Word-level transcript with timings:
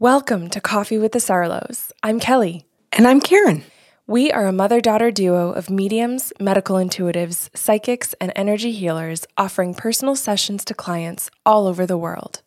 Welcome 0.00 0.48
to 0.48 0.62
Coffee 0.62 0.96
with 0.96 1.12
the 1.12 1.18
Sarlos. 1.18 1.92
I'm 2.02 2.20
Kelly. 2.20 2.64
And 2.90 3.06
I'm 3.06 3.20
Karen. 3.20 3.64
We 4.06 4.32
are 4.32 4.46
a 4.46 4.50
mother 4.50 4.80
daughter 4.80 5.10
duo 5.10 5.52
of 5.52 5.68
mediums, 5.68 6.32
medical 6.40 6.76
intuitives, 6.76 7.54
psychics, 7.54 8.14
and 8.18 8.32
energy 8.34 8.72
healers 8.72 9.26
offering 9.36 9.74
personal 9.74 10.16
sessions 10.16 10.64
to 10.64 10.72
clients 10.74 11.30
all 11.44 11.66
over 11.66 11.84
the 11.84 11.98
world. 11.98 12.40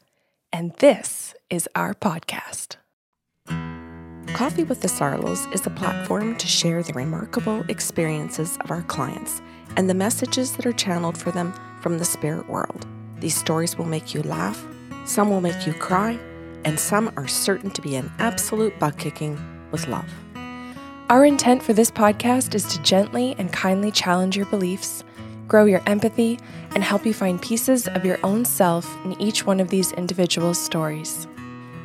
And 0.52 0.74
this 0.78 1.36
is 1.52 1.70
our 1.76 1.94
podcast. 1.94 2.78
Coffee 4.33 4.63
with 4.63 4.81
the 4.81 4.88
Sarlos 4.88 5.54
is 5.54 5.63
a 5.67 5.70
platform 5.70 6.35
to 6.38 6.47
share 6.47 6.81
the 6.81 6.94
remarkable 6.94 7.63
experiences 7.70 8.58
of 8.62 8.72
our 8.72 8.81
clients 8.81 9.44
and 9.78 9.88
the 9.88 9.94
messages 9.94 10.54
that 10.56 10.65
are 10.65 10.74
channeled 10.74 11.20
for 11.20 11.29
them 11.29 11.54
from 11.81 11.99
the 11.99 12.06
spirit 12.06 12.49
world. 12.49 12.88
These 13.20 13.38
stories 13.38 13.78
will 13.78 13.85
make 13.85 14.15
you 14.15 14.24
laugh, 14.24 14.65
some 15.06 15.29
will 15.29 15.40
make 15.40 15.67
you 15.67 15.74
cry, 15.74 16.20
and 16.66 16.80
some 16.80 17.12
are 17.18 17.27
certain 17.27 17.70
to 17.72 17.82
be 17.82 17.95
an 17.95 18.12
absolute 18.20 18.77
butt 18.80 18.98
kicking 18.98 19.40
with 19.71 19.88
love. 19.88 20.09
Our 21.09 21.26
intent 21.26 21.62
for 21.62 21.73
this 21.73 21.91
podcast 21.91 22.55
is 22.55 22.66
to 22.73 22.81
gently 22.81 23.35
and 23.38 23.52
kindly 23.52 23.91
challenge 23.91 24.38
your 24.38 24.45
beliefs, 24.48 25.04
grow 25.48 25.66
your 25.66 25.81
empathy, 25.85 26.40
and 26.71 26.84
help 26.84 27.05
you 27.05 27.13
find 27.13 27.41
pieces 27.41 27.88
of 27.88 28.05
your 28.05 28.18
own 28.23 28.45
self 28.45 28.90
in 29.05 29.20
each 29.21 29.45
one 29.45 29.59
of 29.59 29.70
these 29.70 29.91
individual 29.91 30.54
stories. 30.54 31.27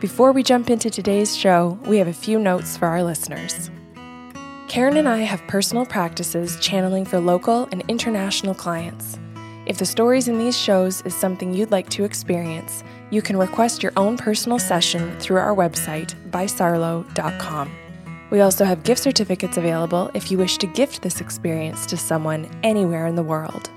Before 0.00 0.32
we 0.32 0.42
jump 0.42 0.70
into 0.70 0.90
today's 0.90 1.36
show, 1.36 1.78
we 1.84 1.98
have 1.98 2.08
a 2.08 2.12
few 2.12 2.38
notes 2.38 2.76
for 2.76 2.86
our 2.86 3.02
listeners. 3.02 3.70
Karen 4.68 4.96
and 4.96 5.08
I 5.08 5.18
have 5.18 5.40
personal 5.48 5.86
practices 5.86 6.56
channeling 6.60 7.04
for 7.04 7.18
local 7.18 7.68
and 7.72 7.82
international 7.88 8.54
clients. 8.54 9.18
If 9.68 9.76
the 9.76 9.84
stories 9.84 10.28
in 10.28 10.38
these 10.38 10.56
shows 10.56 11.02
is 11.02 11.14
something 11.14 11.52
you'd 11.52 11.70
like 11.70 11.90
to 11.90 12.04
experience, 12.04 12.82
you 13.10 13.20
can 13.20 13.36
request 13.36 13.82
your 13.82 13.92
own 13.98 14.16
personal 14.16 14.58
session 14.58 15.14
through 15.20 15.36
our 15.36 15.54
website, 15.54 16.14
bysarlo.com. 16.30 17.70
We 18.30 18.40
also 18.40 18.64
have 18.64 18.82
gift 18.82 19.02
certificates 19.02 19.58
available 19.58 20.10
if 20.14 20.30
you 20.30 20.38
wish 20.38 20.56
to 20.58 20.66
gift 20.66 21.02
this 21.02 21.20
experience 21.20 21.84
to 21.84 21.98
someone 21.98 22.48
anywhere 22.62 23.06
in 23.06 23.14
the 23.14 23.22
world. 23.22 23.68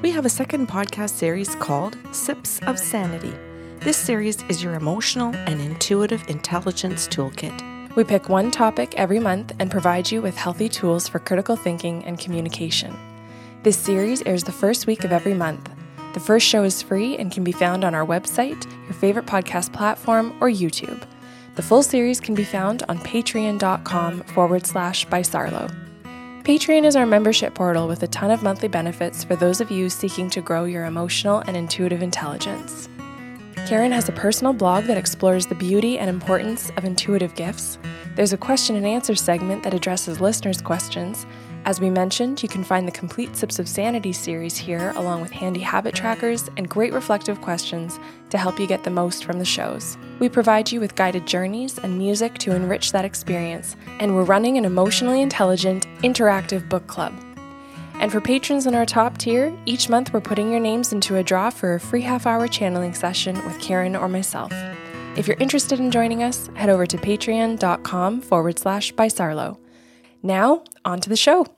We 0.00 0.10
have 0.10 0.24
a 0.24 0.30
second 0.30 0.68
podcast 0.68 1.10
series 1.10 1.54
called 1.56 1.98
Sips 2.12 2.58
of 2.66 2.78
Sanity. 2.78 3.34
This 3.80 3.98
series 3.98 4.42
is 4.48 4.64
your 4.64 4.72
emotional 4.72 5.36
and 5.36 5.60
intuitive 5.60 6.24
intelligence 6.30 7.06
toolkit. 7.08 7.94
We 7.94 8.04
pick 8.04 8.30
one 8.30 8.50
topic 8.50 8.94
every 8.96 9.18
month 9.18 9.52
and 9.58 9.70
provide 9.70 10.10
you 10.10 10.22
with 10.22 10.34
healthy 10.34 10.70
tools 10.70 11.08
for 11.08 11.18
critical 11.18 11.56
thinking 11.56 12.06
and 12.06 12.18
communication. 12.18 12.96
This 13.66 13.76
series 13.76 14.22
airs 14.22 14.44
the 14.44 14.52
first 14.52 14.86
week 14.86 15.02
of 15.02 15.10
every 15.10 15.34
month. 15.34 15.68
The 16.14 16.20
first 16.20 16.46
show 16.46 16.62
is 16.62 16.82
free 16.82 17.16
and 17.16 17.32
can 17.32 17.42
be 17.42 17.50
found 17.50 17.82
on 17.84 17.96
our 17.96 18.06
website, 18.06 18.64
your 18.84 18.92
favorite 18.92 19.26
podcast 19.26 19.72
platform, 19.72 20.36
or 20.40 20.48
YouTube. 20.48 21.02
The 21.56 21.62
full 21.62 21.82
series 21.82 22.20
can 22.20 22.36
be 22.36 22.44
found 22.44 22.84
on 22.88 23.00
patreon.com 23.00 24.20
forward 24.22 24.66
slash 24.66 25.04
by 25.06 25.22
Sarlo. 25.22 25.68
Patreon 26.44 26.84
is 26.84 26.94
our 26.94 27.06
membership 27.06 27.56
portal 27.56 27.88
with 27.88 28.04
a 28.04 28.06
ton 28.06 28.30
of 28.30 28.44
monthly 28.44 28.68
benefits 28.68 29.24
for 29.24 29.34
those 29.34 29.60
of 29.60 29.72
you 29.72 29.90
seeking 29.90 30.30
to 30.30 30.40
grow 30.40 30.64
your 30.64 30.84
emotional 30.84 31.40
and 31.48 31.56
intuitive 31.56 32.02
intelligence. 32.02 32.88
Karen 33.66 33.90
has 33.90 34.08
a 34.08 34.12
personal 34.12 34.52
blog 34.52 34.84
that 34.84 34.96
explores 34.96 35.46
the 35.46 35.56
beauty 35.56 35.98
and 35.98 36.08
importance 36.08 36.70
of 36.76 36.84
intuitive 36.84 37.34
gifts. 37.34 37.80
There's 38.14 38.32
a 38.32 38.38
question 38.38 38.76
and 38.76 38.86
answer 38.86 39.16
segment 39.16 39.64
that 39.64 39.74
addresses 39.74 40.20
listeners' 40.20 40.62
questions, 40.62 41.26
as 41.66 41.80
we 41.80 41.90
mentioned, 41.90 42.44
you 42.44 42.48
can 42.48 42.62
find 42.62 42.86
the 42.86 42.92
complete 42.92 43.36
Sips 43.36 43.58
of 43.58 43.68
Sanity 43.68 44.12
series 44.12 44.56
here, 44.56 44.92
along 44.94 45.20
with 45.20 45.32
handy 45.32 45.58
habit 45.58 45.96
trackers 45.96 46.48
and 46.56 46.68
great 46.68 46.92
reflective 46.92 47.40
questions 47.40 47.98
to 48.30 48.38
help 48.38 48.60
you 48.60 48.68
get 48.68 48.84
the 48.84 48.90
most 48.90 49.24
from 49.24 49.40
the 49.40 49.44
shows. 49.44 49.98
We 50.20 50.28
provide 50.28 50.70
you 50.70 50.78
with 50.78 50.94
guided 50.94 51.26
journeys 51.26 51.76
and 51.78 51.98
music 51.98 52.38
to 52.38 52.54
enrich 52.54 52.92
that 52.92 53.04
experience, 53.04 53.74
and 53.98 54.14
we're 54.14 54.22
running 54.22 54.56
an 54.58 54.64
emotionally 54.64 55.20
intelligent, 55.20 55.88
interactive 56.04 56.68
book 56.68 56.86
club. 56.86 57.12
And 57.94 58.12
for 58.12 58.20
patrons 58.20 58.68
in 58.68 58.76
our 58.76 58.86
top 58.86 59.18
tier, 59.18 59.52
each 59.66 59.88
month 59.88 60.12
we're 60.12 60.20
putting 60.20 60.52
your 60.52 60.60
names 60.60 60.92
into 60.92 61.16
a 61.16 61.24
draw 61.24 61.50
for 61.50 61.74
a 61.74 61.80
free 61.80 62.02
half 62.02 62.26
hour 62.26 62.46
channeling 62.46 62.94
session 62.94 63.44
with 63.44 63.58
Karen 63.58 63.96
or 63.96 64.08
myself. 64.08 64.52
If 65.16 65.26
you're 65.26 65.38
interested 65.38 65.80
in 65.80 65.90
joining 65.90 66.22
us, 66.22 66.48
head 66.54 66.68
over 66.68 66.86
to 66.86 66.96
patreon.com 66.96 68.20
forward 68.20 68.56
slash 68.60 68.92
by 68.92 69.08
Sarlo. 69.08 69.58
Now, 70.22 70.62
on 70.84 71.00
to 71.00 71.08
the 71.08 71.16
show. 71.16 71.55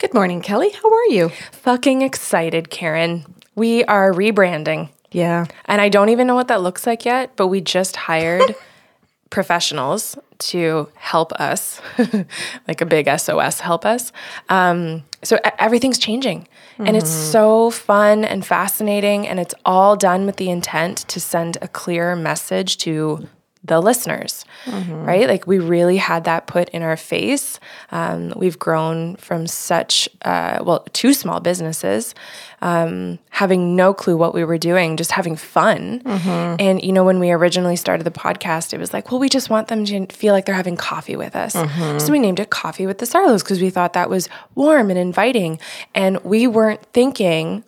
Good 0.00 0.14
morning, 0.14 0.40
Kelly. 0.40 0.70
How 0.70 0.90
are 0.90 1.06
you? 1.08 1.28
Fucking 1.52 2.00
excited, 2.00 2.70
Karen. 2.70 3.22
We 3.54 3.84
are 3.84 4.14
rebranding. 4.14 4.88
Yeah. 5.12 5.44
And 5.66 5.78
I 5.78 5.90
don't 5.90 6.08
even 6.08 6.26
know 6.26 6.34
what 6.34 6.48
that 6.48 6.62
looks 6.62 6.86
like 6.86 7.04
yet, 7.04 7.36
but 7.36 7.48
we 7.48 7.60
just 7.60 7.96
hired 7.96 8.56
professionals 9.30 10.16
to 10.38 10.88
help 10.94 11.32
us, 11.34 11.82
like 12.66 12.80
a 12.80 12.86
big 12.86 13.10
SOS 13.18 13.60
help 13.60 13.84
us. 13.84 14.10
Um, 14.48 15.04
so 15.22 15.38
everything's 15.58 15.98
changing. 15.98 16.48
Mm-hmm. 16.72 16.86
And 16.86 16.96
it's 16.96 17.10
mm-hmm. 17.10 17.32
so 17.32 17.70
fun 17.70 18.24
and 18.24 18.44
fascinating. 18.44 19.28
And 19.28 19.38
it's 19.38 19.54
all 19.66 19.96
done 19.96 20.24
with 20.24 20.36
the 20.36 20.48
intent 20.48 21.04
to 21.08 21.20
send 21.20 21.58
a 21.60 21.68
clear 21.68 22.16
message 22.16 22.78
to 22.78 23.28
the 23.62 23.80
listeners, 23.80 24.46
mm-hmm. 24.64 25.04
right? 25.04 25.28
Like 25.28 25.46
we 25.46 25.58
really 25.58 25.98
had 25.98 26.24
that 26.24 26.46
put 26.46 26.70
in 26.70 26.82
our 26.82 26.96
face. 26.96 27.60
Um, 27.92 28.32
we've 28.34 28.58
grown 28.58 29.16
from 29.16 29.46
such, 29.46 30.08
uh, 30.22 30.60
well, 30.62 30.86
two 30.94 31.12
small 31.12 31.40
businesses, 31.40 32.14
um, 32.62 33.18
having 33.28 33.76
no 33.76 33.92
clue 33.92 34.16
what 34.16 34.32
we 34.32 34.44
were 34.44 34.56
doing, 34.56 34.96
just 34.96 35.12
having 35.12 35.36
fun. 35.36 36.00
Mm-hmm. 36.00 36.56
And, 36.58 36.82
you 36.82 36.92
know, 36.92 37.04
when 37.04 37.20
we 37.20 37.32
originally 37.32 37.76
started 37.76 38.04
the 38.04 38.10
podcast, 38.10 38.72
it 38.72 38.78
was 38.78 38.94
like, 38.94 39.10
well, 39.10 39.20
we 39.20 39.28
just 39.28 39.50
want 39.50 39.68
them 39.68 39.84
to 39.84 40.06
feel 40.06 40.32
like 40.32 40.46
they're 40.46 40.54
having 40.54 40.76
coffee 40.76 41.16
with 41.16 41.36
us. 41.36 41.54
Mm-hmm. 41.54 41.98
So 41.98 42.12
we 42.12 42.18
named 42.18 42.40
it 42.40 42.48
Coffee 42.48 42.86
with 42.86 42.98
the 42.98 43.06
Sarlos 43.06 43.40
because 43.40 43.60
we 43.60 43.68
thought 43.68 43.92
that 43.92 44.08
was 44.08 44.28
warm 44.54 44.88
and 44.88 44.98
inviting. 44.98 45.58
And 45.94 46.18
we 46.24 46.46
weren't 46.46 46.82
thinking, 46.94 47.64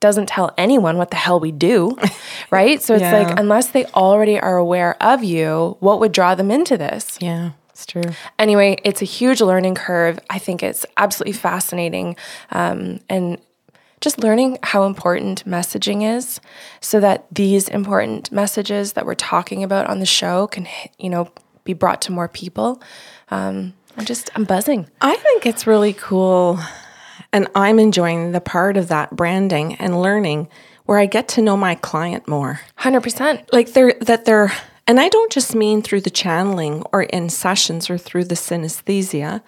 doesn't 0.00 0.28
tell 0.28 0.52
anyone 0.58 0.98
what 0.98 1.10
the 1.10 1.16
hell 1.16 1.40
we 1.40 1.52
do, 1.52 1.96
right? 2.50 2.82
So 2.82 2.94
it's 2.94 3.02
yeah. 3.02 3.18
like, 3.18 3.38
unless 3.38 3.68
they 3.70 3.86
already 3.86 4.38
are 4.38 4.56
aware 4.56 5.02
of 5.02 5.24
you, 5.24 5.76
what 5.80 6.00
would 6.00 6.12
draw 6.12 6.34
them 6.34 6.50
into 6.50 6.76
this? 6.76 7.18
Yeah. 7.20 7.52
It's 7.70 7.84
true. 7.84 8.04
Anyway, 8.38 8.78
it's 8.84 9.02
a 9.02 9.04
huge 9.04 9.42
learning 9.42 9.74
curve. 9.74 10.18
I 10.30 10.38
think 10.38 10.62
it's 10.62 10.86
absolutely 10.96 11.34
fascinating. 11.34 12.16
Um, 12.50 13.00
and 13.10 13.38
just 14.00 14.18
learning 14.18 14.58
how 14.62 14.84
important 14.84 15.44
messaging 15.44 16.16
is 16.16 16.40
so 16.80 17.00
that 17.00 17.26
these 17.30 17.68
important 17.68 18.32
messages 18.32 18.94
that 18.94 19.04
we're 19.04 19.14
talking 19.14 19.62
about 19.62 19.88
on 19.88 19.98
the 19.98 20.06
show 20.06 20.46
can, 20.46 20.66
you 20.98 21.10
know, 21.10 21.30
be 21.64 21.74
brought 21.74 22.00
to 22.02 22.12
more 22.12 22.28
people. 22.28 22.80
Um, 23.30 23.74
I'm 23.98 24.06
just, 24.06 24.30
I'm 24.34 24.44
buzzing. 24.44 24.88
I 25.02 25.16
think 25.16 25.44
it's 25.44 25.66
really 25.66 25.92
cool 25.92 26.58
and 27.36 27.48
I'm 27.54 27.78
enjoying 27.78 28.32
the 28.32 28.40
part 28.40 28.78
of 28.78 28.88
that 28.88 29.14
branding 29.14 29.74
and 29.74 30.00
learning 30.00 30.48
where 30.86 30.98
I 30.98 31.04
get 31.04 31.28
to 31.28 31.42
know 31.42 31.54
my 31.54 31.74
client 31.74 32.26
more. 32.26 32.60
100%. 32.78 33.52
Like 33.52 33.74
they're 33.74 33.92
that 34.00 34.24
they're 34.24 34.50
and 34.86 34.98
I 34.98 35.10
don't 35.10 35.30
just 35.30 35.54
mean 35.54 35.82
through 35.82 36.00
the 36.00 36.10
channeling 36.10 36.82
or 36.94 37.02
in 37.02 37.28
sessions 37.28 37.90
or 37.90 37.98
through 37.98 38.24
the 38.24 38.36
synesthesia. 38.36 39.42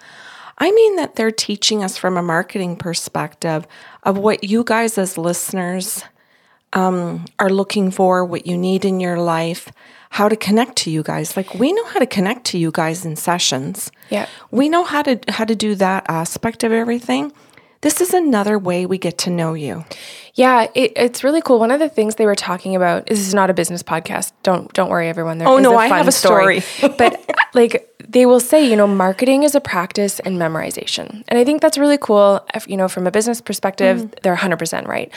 I 0.59 0.71
mean 0.71 0.97
that 0.97 1.15
they're 1.15 1.31
teaching 1.31 1.83
us 1.83 1.97
from 1.97 2.15
a 2.15 2.21
marketing 2.21 2.75
perspective 2.75 3.65
of 4.03 4.19
what 4.19 4.43
you 4.43 4.63
guys 4.63 4.99
as 4.99 5.17
listeners 5.17 6.03
um, 6.73 7.25
are 7.39 7.49
looking 7.49 7.89
for, 7.89 8.23
what 8.23 8.45
you 8.45 8.55
need 8.55 8.85
in 8.85 8.99
your 8.99 9.17
life, 9.17 9.71
how 10.11 10.29
to 10.29 10.35
connect 10.35 10.75
to 10.75 10.91
you 10.91 11.01
guys. 11.01 11.35
Like 11.35 11.55
we 11.55 11.73
know 11.73 11.85
how 11.85 11.97
to 11.97 12.05
connect 12.05 12.45
to 12.47 12.59
you 12.59 12.69
guys 12.69 13.03
in 13.03 13.15
sessions. 13.15 13.91
Yeah, 14.11 14.27
we 14.51 14.69
know 14.69 14.83
how 14.83 15.01
to 15.01 15.19
how 15.29 15.45
to 15.45 15.55
do 15.55 15.73
that 15.73 16.05
aspect 16.07 16.63
of 16.63 16.71
everything 16.71 17.33
this 17.81 18.01
is 18.01 18.13
another 18.13 18.59
way 18.59 18.85
we 18.85 18.97
get 18.97 19.17
to 19.19 19.29
know 19.29 19.53
you. 19.53 19.85
Yeah, 20.33 20.67
it, 20.75 20.93
it's 20.95 21.23
really 21.23 21.41
cool. 21.41 21.59
One 21.59 21.71
of 21.71 21.79
the 21.79 21.89
things 21.89 22.15
they 22.15 22.25
were 22.25 22.35
talking 22.35 22.75
about 22.75 23.09
is 23.09 23.19
this 23.19 23.27
is 23.27 23.33
not 23.33 23.49
a 23.49 23.53
business 23.53 23.83
podcast. 23.83 24.31
Don't 24.43 24.71
don't 24.73 24.89
worry, 24.89 25.07
everyone. 25.07 25.37
There 25.37 25.47
oh 25.47 25.57
no, 25.57 25.77
I 25.77 25.87
have 25.87 26.07
a 26.07 26.11
story. 26.11 26.59
story. 26.61 26.93
but 26.97 27.35
like 27.53 27.93
they 28.05 28.25
will 28.25 28.39
say, 28.39 28.69
you 28.69 28.75
know, 28.75 28.87
marketing 28.87 29.43
is 29.43 29.55
a 29.55 29.61
practice 29.61 30.19
and 30.19 30.37
memorization, 30.37 31.23
and 31.27 31.39
I 31.39 31.45
think 31.45 31.61
that's 31.61 31.77
really 31.77 31.97
cool. 31.97 32.45
If, 32.53 32.67
you 32.67 32.77
know, 32.77 32.87
from 32.87 33.07
a 33.07 33.11
business 33.11 33.41
perspective, 33.41 33.97
mm-hmm. 33.97 34.13
they're 34.23 34.33
100 34.33 34.57
percent 34.57 34.87
right. 34.87 35.11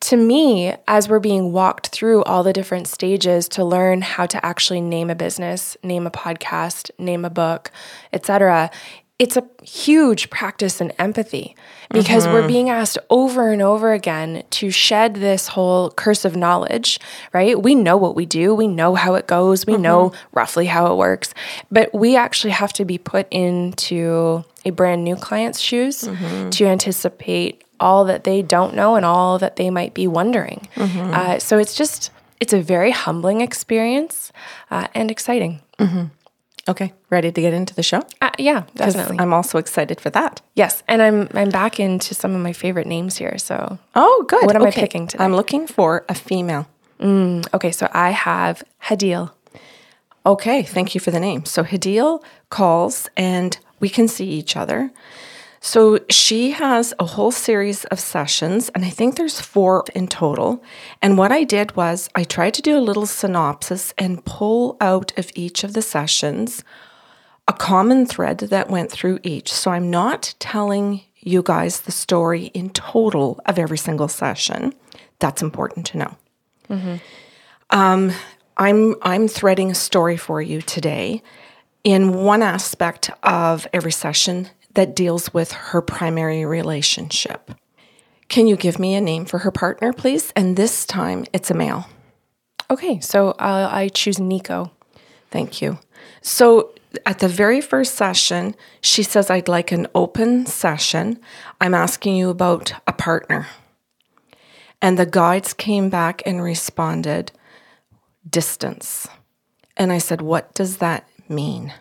To 0.00 0.16
me, 0.16 0.74
as 0.86 1.08
we're 1.08 1.20
being 1.20 1.52
walked 1.52 1.88
through 1.88 2.24
all 2.24 2.42
the 2.42 2.52
different 2.52 2.88
stages 2.88 3.48
to 3.50 3.64
learn 3.64 4.02
how 4.02 4.26
to 4.26 4.44
actually 4.44 4.80
name 4.80 5.08
a 5.08 5.14
business, 5.14 5.76
name 5.82 6.06
a 6.06 6.10
podcast, 6.10 6.90
name 6.98 7.24
a 7.24 7.30
book, 7.30 7.70
etc., 8.12 8.70
it's 9.18 9.36
a 9.36 9.44
huge 9.62 10.28
practice 10.28 10.80
in 10.80 10.90
empathy 10.92 11.54
because 11.90 12.24
mm-hmm. 12.24 12.32
we're 12.32 12.48
being 12.48 12.68
asked 12.68 12.98
over 13.10 13.52
and 13.52 13.62
over 13.62 13.92
again 13.92 14.42
to 14.50 14.72
shed 14.72 15.14
this 15.14 15.48
whole 15.48 15.90
curse 15.92 16.24
of 16.24 16.34
knowledge, 16.34 16.98
right? 17.32 17.60
We 17.62 17.76
know 17.76 17.96
what 17.96 18.16
we 18.16 18.26
do, 18.26 18.54
we 18.54 18.66
know 18.66 18.96
how 18.96 19.14
it 19.14 19.28
goes, 19.28 19.66
we 19.66 19.74
mm-hmm. 19.74 19.82
know 19.82 20.12
roughly 20.32 20.66
how 20.66 20.92
it 20.92 20.96
works, 20.96 21.32
but 21.70 21.94
we 21.94 22.16
actually 22.16 22.50
have 22.50 22.72
to 22.72 22.84
be 22.84 22.98
put 22.98 23.28
into 23.30 24.44
a 24.64 24.70
brand 24.70 25.04
new 25.04 25.14
client's 25.14 25.60
shoes 25.60 26.02
mm-hmm. 26.02 26.50
to 26.50 26.66
anticipate 26.66 27.62
all 27.78 28.04
that 28.06 28.24
they 28.24 28.42
don't 28.42 28.74
know 28.74 28.96
and 28.96 29.06
all 29.06 29.38
that 29.38 29.54
they 29.54 29.70
might 29.70 29.94
be 29.94 30.08
wondering. 30.08 30.66
Mm-hmm. 30.74 31.14
Uh, 31.14 31.38
so 31.38 31.58
it's 31.58 31.76
just, 31.76 32.10
it's 32.40 32.52
a 32.52 32.60
very 32.60 32.90
humbling 32.90 33.42
experience 33.42 34.32
uh, 34.72 34.88
and 34.92 35.08
exciting. 35.08 35.60
Okay, 36.66 36.92
ready 37.10 37.30
to 37.30 37.40
get 37.40 37.52
into 37.52 37.74
the 37.74 37.82
show? 37.82 38.02
Uh, 38.22 38.30
yeah, 38.38 38.64
definitely. 38.74 39.18
I'm 39.18 39.34
also 39.34 39.58
excited 39.58 40.00
for 40.00 40.10
that. 40.10 40.40
yes, 40.54 40.82
and 40.88 41.02
I'm 41.02 41.28
I'm 41.34 41.50
back 41.50 41.78
into 41.78 42.14
some 42.14 42.34
of 42.34 42.40
my 42.40 42.52
favorite 42.54 42.86
names 42.86 43.16
here. 43.18 43.36
So 43.38 43.78
Oh, 43.94 44.24
good. 44.28 44.46
What 44.46 44.56
am 44.56 44.62
I 44.62 44.70
picking 44.70 45.06
today? 45.06 45.22
I'm 45.24 45.34
looking 45.36 45.66
for 45.66 46.04
a 46.08 46.14
female. 46.14 46.66
okay, 47.02 47.70
so 47.70 47.88
I 47.92 48.10
have 48.12 48.62
Hadil. 48.84 49.30
Okay, 50.24 50.62
thank 50.62 50.94
you 50.94 51.00
for 51.00 51.10
the 51.10 51.20
name. 51.20 51.44
So 51.44 51.62
Hadil 51.64 52.22
calls 52.48 53.10
and 53.14 53.58
we 53.80 53.90
can 53.90 54.08
see 54.08 54.26
each 54.30 54.56
other. 54.56 54.90
So 55.64 55.98
she 56.10 56.50
has 56.50 56.92
a 56.98 57.06
whole 57.06 57.30
series 57.30 57.86
of 57.86 57.98
sessions, 57.98 58.68
and 58.74 58.84
I 58.84 58.90
think 58.90 59.16
there's 59.16 59.40
four 59.40 59.82
in 59.94 60.08
total. 60.08 60.62
And 61.00 61.16
what 61.16 61.32
I 61.32 61.44
did 61.44 61.74
was 61.74 62.10
I 62.14 62.22
tried 62.22 62.52
to 62.54 62.62
do 62.62 62.76
a 62.76 62.84
little 62.84 63.06
synopsis 63.06 63.94
and 63.96 64.22
pull 64.26 64.76
out 64.82 65.16
of 65.16 65.30
each 65.34 65.64
of 65.64 65.72
the 65.72 65.80
sessions 65.80 66.62
a 67.48 67.54
common 67.54 68.04
thread 68.04 68.40
that 68.40 68.68
went 68.68 68.92
through 68.92 69.20
each. 69.22 69.50
So 69.50 69.70
I'm 69.70 69.90
not 69.90 70.34
telling 70.38 71.00
you 71.20 71.42
guys 71.42 71.80
the 71.80 71.92
story 71.92 72.50
in 72.52 72.68
total 72.68 73.40
of 73.46 73.58
every 73.58 73.78
single 73.78 74.08
session. 74.08 74.74
That's 75.18 75.40
important 75.40 75.86
to 75.86 75.96
know. 75.96 76.16
Um, 77.70 78.12
I'm 78.58 78.96
I'm 79.00 79.28
threading 79.28 79.70
a 79.70 79.74
story 79.74 80.18
for 80.18 80.42
you 80.42 80.60
today 80.60 81.22
in 81.84 82.12
one 82.12 82.42
aspect 82.42 83.10
of 83.22 83.66
every 83.72 83.92
session 83.92 84.50
that 84.74 84.94
deals 84.94 85.32
with 85.32 85.52
her 85.52 85.80
primary 85.80 86.44
relationship. 86.44 87.52
Can 88.28 88.46
you 88.46 88.56
give 88.56 88.78
me 88.78 88.94
a 88.94 89.00
name 89.00 89.24
for 89.24 89.38
her 89.38 89.50
partner, 89.50 89.92
please? 89.92 90.32
And 90.34 90.56
this 90.56 90.84
time 90.84 91.24
it's 91.32 91.50
a 91.50 91.54
male. 91.54 91.86
Okay, 92.70 92.98
so 93.00 93.30
uh, 93.32 93.68
I 93.70 93.88
choose 93.88 94.18
Nico. 94.18 94.72
Thank 95.30 95.60
you. 95.60 95.78
So 96.22 96.72
at 97.06 97.18
the 97.18 97.28
very 97.28 97.60
first 97.60 97.94
session, 97.94 98.54
she 98.80 99.02
says, 99.02 99.30
I'd 99.30 99.48
like 99.48 99.72
an 99.72 99.86
open 99.94 100.46
session. 100.46 101.20
I'm 101.60 101.74
asking 101.74 102.16
you 102.16 102.30
about 102.30 102.72
a 102.86 102.92
partner. 102.92 103.46
And 104.80 104.98
the 104.98 105.06
guides 105.06 105.52
came 105.52 105.88
back 105.88 106.22
and 106.26 106.42
responded, 106.42 107.32
distance. 108.28 109.08
And 109.76 109.92
I 109.92 109.98
said, 109.98 110.20
What 110.20 110.54
does 110.54 110.78
that 110.78 111.08
mean? 111.28 111.72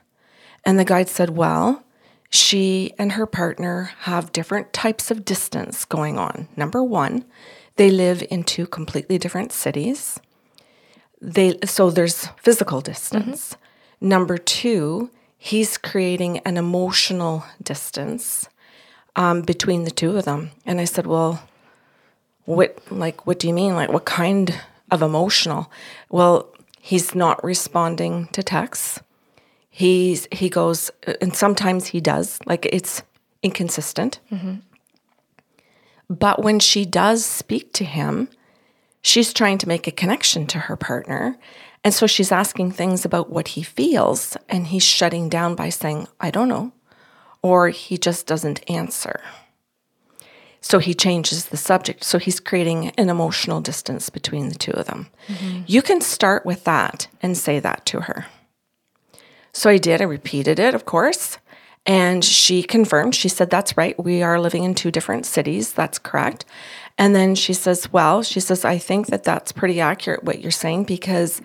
And 0.65 0.79
the 0.79 0.85
guide 0.85 1.09
said, 1.09 1.31
Well, 1.31 1.83
she 2.33 2.93
and 2.97 3.13
her 3.13 3.25
partner 3.25 3.91
have 4.01 4.31
different 4.31 4.73
types 4.73 5.11
of 5.11 5.23
distance 5.23 5.85
going 5.85 6.17
on. 6.17 6.47
Number 6.55 6.83
one, 6.83 7.25
they 7.75 7.89
live 7.89 8.23
in 8.29 8.43
two 8.43 8.67
completely 8.67 9.17
different 9.17 9.51
cities 9.51 10.19
they 11.23 11.57
so 11.65 11.89
there's 11.89 12.27
physical 12.37 12.81
distance. 12.81 13.55
Number 14.01 14.37
two, 14.37 15.09
he's 15.37 15.77
creating 15.77 16.39
an 16.39 16.57
emotional 16.57 17.45
distance 17.61 18.49
um, 19.15 19.41
between 19.41 19.85
the 19.85 19.91
two 19.91 20.17
of 20.17 20.25
them. 20.25 20.51
And 20.65 20.81
I 20.81 20.83
said, 20.85 21.07
well, 21.07 21.47
what 22.43 22.77
like 22.91 23.25
what 23.25 23.39
do 23.39 23.47
you 23.47 23.53
mean? 23.53 23.73
Like 23.75 23.91
what 23.91 24.05
kind 24.05 24.59
of 24.91 25.01
emotional? 25.01 25.71
Well, 26.09 26.49
he's 26.81 27.15
not 27.15 27.41
responding 27.43 28.27
to 28.33 28.43
texts. 28.43 28.99
He's 29.75 30.27
he 30.31 30.49
goes 30.49 30.91
and 31.19 31.35
sometimes 31.35 31.87
he 31.87 31.99
does 31.99 32.39
like 32.45 32.67
it's 32.67 33.01
inconsistent. 33.41 34.19
But 36.09 36.43
when 36.43 36.59
she 36.59 36.85
does 36.85 37.25
speak 37.25 37.73
to 37.73 37.83
him, 37.83 38.27
she's 39.01 39.33
trying 39.33 39.57
to 39.57 39.67
make 39.67 39.87
a 39.87 39.91
connection 39.91 40.45
to 40.47 40.59
her 40.59 40.75
partner. 40.75 41.37
And 41.83 41.91
so 41.91 42.05
she's 42.05 42.31
asking 42.31 42.73
things 42.73 43.03
about 43.03 43.31
what 43.31 43.47
he 43.49 43.63
feels, 43.63 44.37
and 44.47 44.67
he's 44.67 44.83
shutting 44.83 45.27
down 45.27 45.55
by 45.55 45.69
saying, 45.69 46.07
I 46.19 46.29
don't 46.29 46.47
know, 46.47 46.71
or 47.41 47.69
he 47.69 47.97
just 47.97 48.27
doesn't 48.27 48.69
answer. 48.69 49.21
So 50.61 50.79
he 50.79 50.93
changes 50.93 51.45
the 51.45 51.57
subject. 51.57 52.03
So 52.03 52.19
he's 52.19 52.39
creating 52.39 52.91
an 52.97 53.09
emotional 53.09 53.59
distance 53.59 54.09
between 54.09 54.49
the 54.49 54.55
two 54.55 54.71
of 54.71 54.85
them. 54.85 55.07
You 55.67 55.81
can 55.81 55.99
start 55.99 56.45
with 56.45 56.63
that 56.65 57.07
and 57.21 57.35
say 57.35 57.59
that 57.59 57.85
to 57.87 58.01
her. 58.01 58.27
So 59.53 59.69
I 59.69 59.77
did. 59.77 60.01
I 60.01 60.05
repeated 60.05 60.59
it, 60.59 60.73
of 60.73 60.85
course. 60.85 61.37
And 61.85 62.23
she 62.23 62.63
confirmed. 62.63 63.13
She 63.13 63.29
said, 63.29 63.49
That's 63.49 63.77
right. 63.77 64.01
We 64.01 64.23
are 64.23 64.39
living 64.39 64.63
in 64.63 64.73
two 64.73 64.91
different 64.91 65.25
cities. 65.25 65.73
That's 65.73 65.99
correct. 65.99 66.45
And 66.97 67.15
then 67.15 67.35
she 67.35 67.53
says, 67.53 67.91
Well, 67.91 68.23
she 68.23 68.39
says, 68.39 68.65
I 68.65 68.77
think 68.77 69.07
that 69.07 69.23
that's 69.23 69.51
pretty 69.51 69.79
accurate 69.79 70.23
what 70.23 70.41
you're 70.41 70.51
saying 70.51 70.85
because 70.85 71.41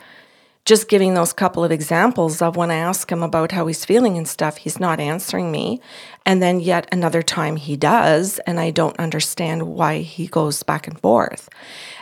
just 0.64 0.88
giving 0.88 1.14
those 1.14 1.32
couple 1.32 1.64
of 1.64 1.72
examples 1.72 2.43
of 2.43 2.55
when 2.55 2.70
I 2.70 2.76
ask 2.76 3.10
him 3.10 3.22
about 3.22 3.52
how 3.52 3.66
he's 3.66 3.87
feeling 3.87 4.19
and 4.19 4.28
stuff, 4.28 4.58
he's 4.58 4.78
not 4.78 5.00
answering 5.00 5.50
me. 5.50 5.81
And 6.26 6.43
then 6.43 6.61
yet 6.61 6.87
another 6.93 7.22
time 7.22 7.56
he 7.56 7.75
does, 7.76 8.38
and 8.40 8.61
I 8.61 8.70
don't 8.70 8.99
understand 8.99 9.62
why 9.62 10.00
he 10.00 10.26
goes 10.26 10.62
back 10.62 10.87
and 10.87 11.00
forth. 11.00 11.49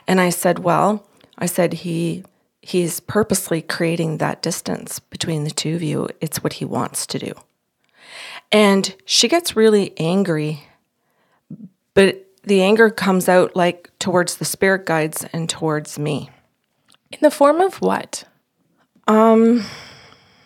And 0.07 0.21
I 0.21 0.31
said, 0.31 0.59
Well, 0.61 1.07
I 1.39 1.47
said, 1.47 1.73
he 1.75 2.25
he's 2.67 2.99
purposely 2.99 3.63
creating 3.63 4.19
that 4.19 4.43
distance 4.43 4.99
between 4.99 5.45
the 5.45 5.51
two 5.51 5.77
of 5.77 5.83
you. 5.83 6.09
It's 6.21 6.43
what 6.43 6.55
he 6.55 6.65
wants 6.65 7.07
to 7.07 7.19
do. 7.19 7.33
And 8.51 8.95
she 9.05 9.29
gets 9.29 9.55
really 9.55 9.93
angry, 9.99 10.65
but 11.95 12.27
the 12.43 12.63
anger 12.63 12.91
comes 12.91 13.29
out 13.29 13.55
like 13.55 13.91
towards 14.01 14.37
the 14.37 14.45
spirit 14.45 14.85
guides 14.85 15.25
and 15.33 15.49
towards 15.49 15.99
me. 15.99 16.31
In 17.13 17.19
the 17.23 17.31
form 17.31 17.61
of 17.61 17.81
what? 17.81 18.25
Um, 19.07 19.65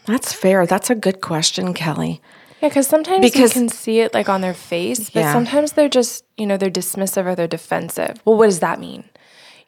that's 0.07 0.33
fair. 0.33 0.67
That's 0.67 0.91
a 0.91 0.95
good 0.95 1.23
question, 1.23 1.73
Kelly. 1.73 2.21
Yeah, 2.61 2.69
because 2.69 2.87
sometimes 2.87 3.23
Because- 3.23 3.55
you 3.55 3.61
can 3.63 3.69
see 3.71 4.01
it 4.01 4.13
like 4.13 4.29
on 4.29 4.43
their 4.43 4.53
face, 4.55 5.09
but 5.09 5.21
Yeah. 5.21 5.33
sometimes 5.33 5.73
they're 5.73 5.89
just, 5.89 6.25
you 6.37 6.45
know, 6.47 6.59
they're 6.59 6.71
dismissive 6.71 7.25
or 7.25 7.35
they're 7.35 7.47
defensive. 7.47 8.21
Well, 8.27 8.37
what 8.37 8.47
does 8.47 8.61
that 8.61 8.79
mean? 8.79 9.05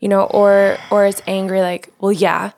You 0.02 0.08
know, 0.08 0.24
or 0.24 0.76
or 0.90 1.06
it's 1.06 1.22
angry 1.26 1.62
like, 1.62 1.88
well, 2.00 2.12
yeah, 2.12 2.50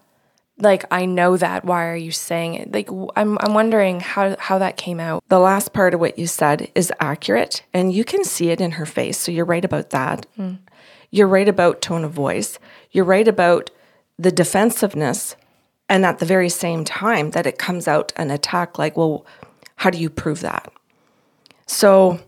like 0.58 0.84
I 0.90 1.04
know 1.04 1.36
that. 1.36 1.64
Why 1.64 1.86
are 1.86 1.96
you 1.96 2.10
saying 2.10 2.54
it? 2.54 2.72
Like 2.72 2.88
I'm 3.16 3.38
I'm 3.38 3.54
wondering 3.54 4.00
how 4.00 4.36
how 4.38 4.58
that 4.58 4.76
came 4.76 4.98
out. 4.98 5.22
The 5.28 5.38
last 5.38 5.72
part 5.72 5.94
of 5.94 6.00
what 6.00 6.18
you 6.18 6.26
said 6.26 6.70
is 6.74 6.92
accurate, 7.00 7.62
and 7.72 7.92
you 7.92 8.04
can 8.04 8.24
see 8.24 8.48
it 8.48 8.60
in 8.60 8.72
her 8.72 8.86
face. 8.86 9.18
So 9.18 9.30
you're 9.30 9.44
right 9.44 9.64
about 9.64 9.90
that. 9.90 10.26
Hmm. 10.36 10.54
You're 11.10 11.28
right 11.28 11.48
about 11.48 11.80
tone 11.80 12.02
of 12.02 12.12
voice. 12.12 12.58
You're 12.90 13.04
right 13.04 13.28
about 13.28 13.70
the 14.18 14.32
defensiveness. 14.32 15.36
And 15.88 16.06
at 16.06 16.18
the 16.18 16.26
very 16.26 16.48
same 16.48 16.82
time, 16.84 17.32
that 17.32 17.46
it 17.46 17.58
comes 17.58 17.86
out 17.86 18.12
an 18.16 18.30
attack 18.30 18.78
like, 18.78 18.96
well, 18.96 19.26
how 19.76 19.90
do 19.90 19.98
you 19.98 20.08
prove 20.08 20.40
that? 20.40 20.72
So 21.66 22.20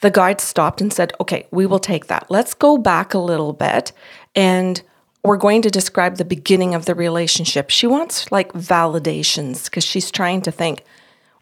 the 0.00 0.10
guide 0.10 0.40
stopped 0.40 0.80
and 0.80 0.92
said, 0.92 1.12
okay, 1.20 1.46
we 1.50 1.66
will 1.66 1.78
take 1.78 2.06
that. 2.06 2.30
Let's 2.30 2.54
go 2.54 2.78
back 2.78 3.14
a 3.14 3.18
little 3.18 3.52
bit 3.52 3.92
and 4.38 4.80
we're 5.24 5.36
going 5.36 5.62
to 5.62 5.70
describe 5.70 6.16
the 6.16 6.24
beginning 6.24 6.74
of 6.74 6.84
the 6.86 6.94
relationship. 6.94 7.70
She 7.70 7.88
wants 7.88 8.30
like 8.30 8.52
validations 8.52 9.64
because 9.64 9.84
she's 9.84 10.12
trying 10.12 10.42
to 10.42 10.52
think 10.52 10.84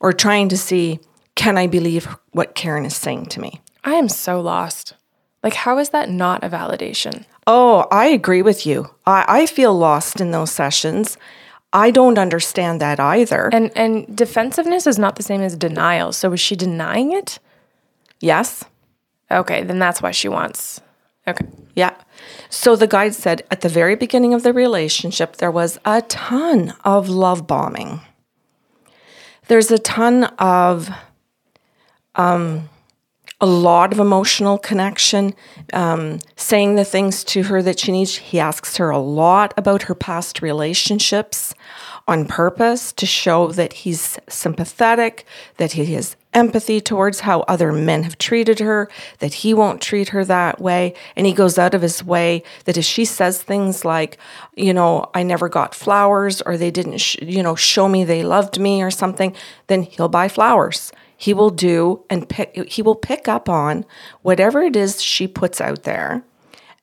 or 0.00 0.12
trying 0.12 0.48
to 0.48 0.56
see, 0.56 1.00
can 1.34 1.58
I 1.58 1.66
believe 1.66 2.08
what 2.32 2.54
Karen 2.54 2.86
is 2.86 2.96
saying 2.96 3.26
to 3.26 3.40
me? 3.40 3.60
I 3.84 3.94
am 3.94 4.08
so 4.08 4.40
lost. 4.40 4.94
Like, 5.42 5.52
how 5.52 5.78
is 5.78 5.90
that 5.90 6.08
not 6.08 6.42
a 6.42 6.48
validation? 6.48 7.26
Oh, 7.46 7.86
I 7.92 8.06
agree 8.06 8.42
with 8.42 8.66
you. 8.66 8.90
I, 9.04 9.24
I 9.28 9.46
feel 9.46 9.74
lost 9.74 10.20
in 10.20 10.30
those 10.30 10.50
sessions. 10.50 11.18
I 11.72 11.90
don't 11.90 12.18
understand 12.18 12.80
that 12.80 12.98
either. 12.98 13.50
And 13.52 13.70
and 13.76 14.16
defensiveness 14.16 14.86
is 14.86 14.98
not 14.98 15.16
the 15.16 15.22
same 15.22 15.42
as 15.42 15.54
denial. 15.54 16.12
So 16.12 16.32
is 16.32 16.40
she 16.40 16.56
denying 16.56 17.12
it? 17.12 17.38
yes. 18.20 18.64
Okay, 19.30 19.64
then 19.64 19.78
that's 19.78 20.00
why 20.00 20.12
she 20.12 20.28
wants. 20.28 20.80
Okay. 21.28 21.44
Yeah. 21.76 21.94
So 22.48 22.74
the 22.74 22.86
guide 22.86 23.14
said 23.14 23.44
at 23.50 23.60
the 23.60 23.68
very 23.68 23.94
beginning 23.94 24.32
of 24.34 24.42
the 24.42 24.52
relationship, 24.52 25.36
there 25.36 25.50
was 25.50 25.78
a 25.84 26.02
ton 26.02 26.74
of 26.84 27.08
love 27.08 27.46
bombing. 27.46 28.00
There's 29.48 29.70
a 29.70 29.78
ton 29.78 30.24
of, 30.38 30.90
um, 32.14 32.70
a 33.38 33.46
lot 33.46 33.92
of 33.92 34.00
emotional 34.00 34.56
connection, 34.56 35.34
um, 35.74 36.20
saying 36.36 36.76
the 36.76 36.84
things 36.86 37.22
to 37.24 37.42
her 37.44 37.62
that 37.62 37.78
she 37.78 37.92
needs. 37.92 38.16
He 38.16 38.40
asks 38.40 38.78
her 38.78 38.88
a 38.88 38.98
lot 38.98 39.52
about 39.58 39.82
her 39.82 39.94
past 39.94 40.40
relationships 40.40 41.52
on 42.08 42.24
purpose 42.24 42.92
to 42.94 43.04
show 43.04 43.48
that 43.48 43.74
he's 43.74 44.18
sympathetic, 44.30 45.26
that 45.58 45.72
he 45.72 45.84
has 45.92 46.16
empathy 46.36 46.80
towards 46.80 47.20
how 47.22 47.40
other 47.42 47.72
men 47.72 48.04
have 48.04 48.18
treated 48.18 48.60
her, 48.60 48.88
that 49.20 49.34
he 49.34 49.54
won't 49.54 49.82
treat 49.82 50.10
her 50.10 50.24
that 50.26 50.60
way. 50.60 50.94
And 51.16 51.26
he 51.26 51.34
goes 51.34 51.58
out 51.58 51.74
of 51.74 51.82
his 51.82 52.04
way 52.04 52.44
that 52.66 52.78
if 52.78 52.84
she 52.86 53.06
says 53.06 53.42
things 53.42 53.84
like, 53.84 54.18
you 54.56 54.74
know, 54.74 55.10
I 55.14 55.24
never 55.24 55.48
got 55.50 55.74
flowers 55.74 56.42
or 56.42 56.58
they 56.58 56.70
didn't, 56.70 56.98
sh- 56.98 57.16
you 57.22 57.42
know, 57.42 57.56
show 57.56 57.88
me 57.88 58.04
they 58.04 58.24
loved 58.24 58.60
me 58.60 58.82
or 58.82 58.92
something, 58.92 59.34
then 59.68 59.82
he'll 59.84 60.10
buy 60.10 60.28
flowers. 60.28 60.92
He 61.18 61.34
will 61.34 61.50
do 61.50 62.04
and 62.10 62.28
pick, 62.28 62.54
he 62.70 62.82
will 62.82 62.96
pick 62.96 63.28
up 63.28 63.48
on 63.48 63.86
whatever 64.22 64.62
it 64.62 64.76
is 64.76 65.02
she 65.02 65.28
puts 65.28 65.60
out 65.60 65.84
there. 65.84 66.22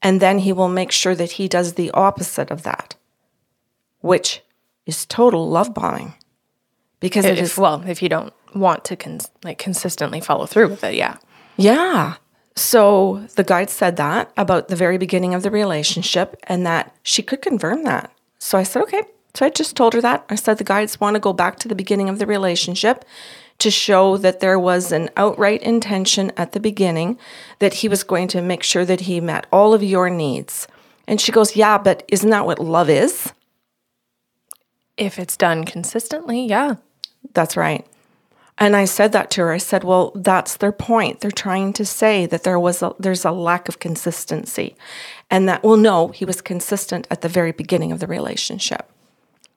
And 0.02 0.22
then 0.22 0.40
he 0.40 0.54
will 0.54 0.70
make 0.70 0.92
sure 0.92 1.16
that 1.16 1.34
he 1.34 1.48
does 1.48 1.74
the 1.76 1.92
opposite 1.92 2.52
of 2.52 2.64
that. 2.64 2.96
which 4.02 4.44
is 4.86 5.06
total 5.06 5.50
love 5.50 5.74
bombing 5.74 6.16
because 7.00 7.26
it 7.26 7.38
if, 7.40 7.46
is 7.46 7.58
well, 7.58 7.84
if 7.88 8.02
you 8.02 8.10
don't 8.10 8.34
want 8.56 8.86
to 8.86 8.96
cons- 8.96 9.32
like 9.44 9.58
consistently 9.58 10.20
follow 10.20 10.46
through 10.46 10.70
with 10.70 10.84
it, 10.84 10.96
yeah. 10.96 11.18
Yeah. 11.58 12.16
So 12.56 13.26
the 13.36 13.44
guide 13.44 13.70
said 13.70 13.96
that 13.98 14.32
about 14.38 14.68
the 14.68 14.76
very 14.76 14.98
beginning 14.98 15.34
of 15.34 15.44
the 15.44 15.52
relationship 15.52 16.36
and 16.44 16.66
that 16.66 16.96
she 17.04 17.24
could 17.24 17.42
confirm 17.42 17.84
that. 17.84 18.12
So 18.40 18.58
I 18.58 18.64
said, 18.64 18.84
okay. 18.84 19.04
So 19.34 19.46
I 19.46 19.50
just 19.50 19.76
told 19.76 19.94
her 19.94 20.02
that. 20.02 20.26
I 20.30 20.36
said 20.36 20.58
the 20.60 20.64
guides 20.64 21.00
want 21.00 21.16
to 21.16 21.20
go 21.20 21.34
back 21.34 21.58
to 21.60 21.68
the 21.68 21.76
beginning 21.76 22.10
of 22.10 22.20
the 22.20 22.28
relationship 22.28 23.04
to 23.60 23.72
show 23.72 24.18
that 24.18 24.40
there 24.40 24.60
was 24.60 24.92
an 24.92 25.10
outright 25.18 25.62
intention 25.64 26.32
at 26.38 26.52
the 26.52 26.60
beginning 26.60 27.18
that 27.60 27.76
he 27.76 27.88
was 27.88 28.04
going 28.04 28.28
to 28.28 28.42
make 28.42 28.62
sure 28.62 28.86
that 28.86 29.02
he 29.02 29.20
met 29.20 29.48
all 29.52 29.74
of 29.74 29.82
your 29.82 30.10
needs. 30.10 30.68
And 31.08 31.20
she 31.20 31.32
goes, 31.32 31.56
yeah, 31.56 31.78
but 31.78 32.04
isn't 32.08 32.30
that 32.30 32.46
what 32.46 32.60
love 32.60 32.90
is? 32.90 33.32
If 34.98 35.18
it's 35.18 35.38
done 35.38 35.64
consistently, 35.64 36.46
yeah. 36.46 36.76
That's 37.34 37.58
right. 37.58 37.86
And 38.58 38.76
I 38.76 38.86
said 38.86 39.12
that 39.14 39.32
to 39.32 39.42
her. 39.42 39.52
I 39.52 39.58
said, 39.58 39.84
"Well, 39.84 40.12
that's 40.16 40.58
their 40.58 40.72
point. 40.72 41.20
They're 41.20 41.32
trying 41.32 41.74
to 41.74 41.86
say 41.86 42.26
that 42.28 42.44
there 42.44 42.60
was 42.60 42.82
a, 42.84 42.94
there's 43.00 43.26
a 43.26 43.32
lack 43.32 43.68
of 43.68 43.80
consistency, 43.80 44.76
and 45.30 45.50
that 45.50 45.64
well, 45.64 45.78
no, 45.78 46.10
he 46.10 46.26
was 46.26 46.42
consistent 46.42 47.08
at 47.10 47.22
the 47.22 47.30
very 47.30 47.52
beginning 47.52 47.92
of 47.92 48.00
the 48.00 48.08
relationship." 48.08 48.90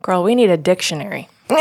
Girl, 0.03 0.23
we 0.23 0.35
need 0.35 0.51
a 0.51 0.57
dictionary. 0.57 1.29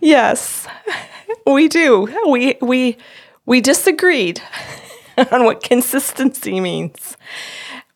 Yes, 0.00 0.66
we 1.46 1.68
do. 1.68 2.08
We 2.26 2.56
we 2.62 2.96
we 3.46 3.60
disagreed 3.60 4.40
on 5.32 5.44
what 5.44 5.62
consistency 5.62 6.60
means, 6.60 7.16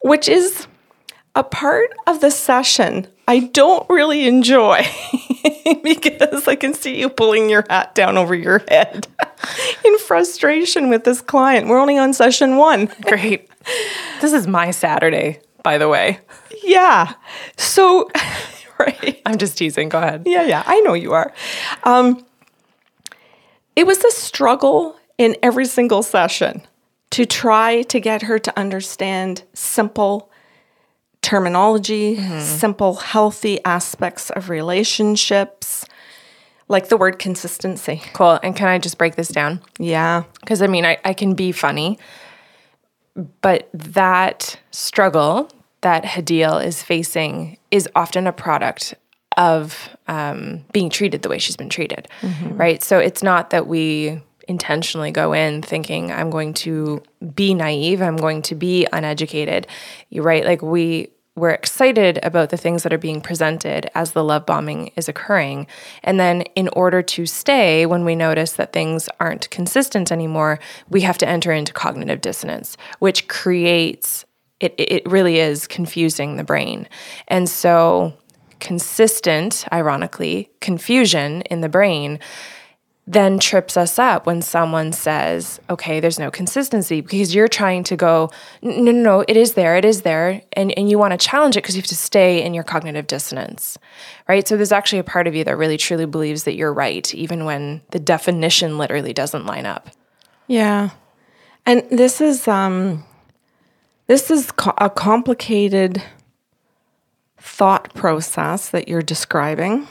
which 0.02 0.28
is 0.28 0.66
a 1.34 1.42
part 1.42 1.90
of 2.06 2.20
the 2.20 2.30
session 2.30 3.06
I 3.28 3.38
don't 3.38 3.88
really 3.88 4.26
enjoy 4.26 4.84
because 5.82 6.48
I 6.48 6.56
can 6.56 6.74
see 6.74 6.98
you 7.00 7.08
pulling 7.08 7.48
your 7.48 7.64
hat 7.70 7.94
down 7.94 8.18
over 8.18 8.34
your 8.34 8.62
head 8.68 9.06
in 9.84 9.98
frustration 9.98 10.90
with 10.90 11.04
this 11.04 11.20
client. 11.20 11.68
We're 11.68 11.78
only 11.78 11.98
on 11.98 12.12
session 12.12 12.56
one. 12.56 12.86
Great. 13.02 13.48
This 14.20 14.32
is 14.32 14.46
my 14.46 14.70
Saturday, 14.72 15.40
by 15.62 15.78
the 15.78 15.88
way. 15.88 16.18
Yeah. 16.64 17.14
So, 17.56 18.10
right. 18.78 19.22
I'm 19.24 19.38
just 19.38 19.56
teasing. 19.56 19.88
Go 19.88 19.98
ahead. 19.98 20.24
Yeah, 20.26 20.42
yeah, 20.42 20.64
I 20.66 20.80
know 20.80 20.94
you 20.94 21.12
are. 21.12 21.32
Um, 21.84 22.26
it 23.76 23.86
was 23.86 24.04
a 24.04 24.10
struggle 24.10 24.96
in 25.16 25.36
every 25.42 25.66
single 25.66 26.02
session 26.02 26.62
to 27.10 27.24
try 27.24 27.82
to 27.82 28.00
get 28.00 28.22
her 28.22 28.38
to 28.40 28.58
understand 28.58 29.44
simple 29.54 30.31
terminology, 31.22 32.16
simple, 32.40 32.94
healthy 32.96 33.64
aspects 33.64 34.30
of 34.30 34.50
relationships, 34.50 35.86
like 36.68 36.88
the 36.88 36.96
word 36.96 37.18
consistency. 37.18 38.02
Cool. 38.12 38.38
And 38.42 38.54
can 38.54 38.68
I 38.68 38.78
just 38.78 38.98
break 38.98 39.14
this 39.14 39.28
down? 39.28 39.60
Yeah. 39.78 40.24
Because 40.40 40.60
I 40.60 40.66
mean, 40.66 40.84
I, 40.84 40.98
I 41.04 41.14
can 41.14 41.34
be 41.34 41.52
funny, 41.52 41.98
but 43.40 43.68
that 43.72 44.58
struggle 44.70 45.48
that 45.82 46.04
Hadil 46.04 46.64
is 46.64 46.82
facing 46.82 47.58
is 47.70 47.88
often 47.94 48.26
a 48.26 48.32
product 48.32 48.94
of 49.36 49.88
um, 50.08 50.64
being 50.72 50.90
treated 50.90 51.22
the 51.22 51.28
way 51.28 51.38
she's 51.38 51.56
been 51.56 51.68
treated, 51.70 52.06
right? 52.50 52.82
So 52.82 52.98
it's 52.98 53.22
not 53.22 53.50
that 53.50 53.66
we 53.66 54.20
intentionally 54.48 55.10
go 55.10 55.32
in 55.32 55.62
thinking 55.62 56.12
I'm 56.12 56.30
going 56.30 56.54
to 56.54 57.02
be 57.34 57.54
naive, 57.54 58.02
I'm 58.02 58.16
going 58.16 58.42
to 58.42 58.54
be 58.54 58.86
uneducated. 58.92 59.66
You're 60.10 60.24
right. 60.24 60.44
Like 60.44 60.62
we 60.62 61.08
we're 61.34 61.50
excited 61.50 62.18
about 62.22 62.50
the 62.50 62.58
things 62.58 62.82
that 62.82 62.92
are 62.92 62.98
being 62.98 63.22
presented 63.22 63.90
as 63.94 64.12
the 64.12 64.22
love 64.22 64.44
bombing 64.44 64.92
is 64.96 65.08
occurring. 65.08 65.66
And 66.02 66.20
then 66.20 66.42
in 66.54 66.68
order 66.68 67.00
to 67.02 67.24
stay 67.24 67.86
when 67.86 68.04
we 68.04 68.14
notice 68.14 68.52
that 68.52 68.74
things 68.74 69.08
aren't 69.18 69.48
consistent 69.48 70.12
anymore, 70.12 70.58
we 70.90 71.00
have 71.00 71.16
to 71.18 71.28
enter 71.28 71.50
into 71.50 71.72
cognitive 71.72 72.20
dissonance, 72.20 72.76
which 72.98 73.28
creates 73.28 74.26
it 74.60 74.74
it 74.78 75.10
really 75.10 75.38
is 75.38 75.66
confusing 75.66 76.36
the 76.36 76.44
brain. 76.44 76.86
And 77.28 77.48
so 77.48 78.12
consistent, 78.60 79.64
ironically, 79.72 80.50
confusion 80.60 81.42
in 81.42 81.62
the 81.62 81.68
brain 81.68 82.20
then 83.06 83.38
trips 83.40 83.76
us 83.76 83.98
up 83.98 84.26
when 84.26 84.40
someone 84.40 84.92
says, 84.92 85.60
okay, 85.68 85.98
there's 85.98 86.20
no 86.20 86.30
consistency 86.30 87.00
because 87.00 87.34
you're 87.34 87.48
trying 87.48 87.82
to 87.82 87.96
go, 87.96 88.30
no, 88.62 88.76
no, 88.80 88.92
no, 88.92 89.24
it 89.26 89.36
is 89.36 89.54
there, 89.54 89.76
it 89.76 89.84
is 89.84 90.02
there. 90.02 90.40
And, 90.52 90.76
and 90.78 90.88
you 90.88 90.98
want 90.98 91.10
to 91.10 91.16
challenge 91.16 91.56
it 91.56 91.62
because 91.62 91.74
you 91.74 91.82
have 91.82 91.88
to 91.88 91.96
stay 91.96 92.42
in 92.44 92.54
your 92.54 92.62
cognitive 92.62 93.08
dissonance, 93.08 93.76
right? 94.28 94.46
So 94.46 94.56
there's 94.56 94.70
actually 94.70 95.00
a 95.00 95.04
part 95.04 95.26
of 95.26 95.34
you 95.34 95.42
that 95.44 95.56
really 95.56 95.76
truly 95.76 96.06
believes 96.06 96.44
that 96.44 96.54
you're 96.54 96.72
right, 96.72 97.12
even 97.12 97.44
when 97.44 97.82
the 97.90 97.98
definition 97.98 98.78
literally 98.78 99.12
doesn't 99.12 99.46
line 99.46 99.66
up. 99.66 99.90
Yeah. 100.46 100.90
And 101.66 101.84
this 101.90 102.20
is 102.20 102.46
um 102.46 103.04
this 104.06 104.30
is 104.30 104.52
co- 104.52 104.74
a 104.78 104.90
complicated 104.90 106.02
thought 107.38 107.92
process 107.94 108.70
that 108.70 108.86
you're 108.86 109.02
describing 109.02 109.88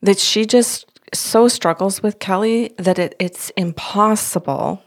that 0.00 0.18
she 0.18 0.46
just 0.46 0.97
so 1.12 1.48
struggles 1.48 2.02
with 2.02 2.18
Kelly 2.18 2.72
that 2.76 2.98
it, 2.98 3.14
it's 3.18 3.50
impossible 3.50 4.82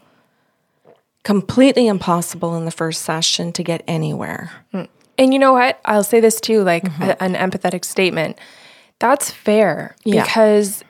completely 1.24 1.86
impossible 1.86 2.56
in 2.56 2.64
the 2.64 2.70
first 2.70 3.02
session 3.02 3.52
to 3.52 3.62
get 3.62 3.82
anywhere. 3.86 4.50
Hmm. 4.72 4.82
And 5.18 5.32
you 5.32 5.38
know 5.38 5.52
what? 5.52 5.80
I'll 5.84 6.04
say 6.04 6.20
this 6.20 6.40
too, 6.40 6.62
like 6.62 6.84
mm-hmm. 6.84 7.02
a- 7.02 7.16
an 7.20 7.34
empathetic 7.34 7.84
statement. 7.84 8.38
That's 8.98 9.30
fair 9.30 9.94
Yeah. 10.04 10.24
because 10.24 10.84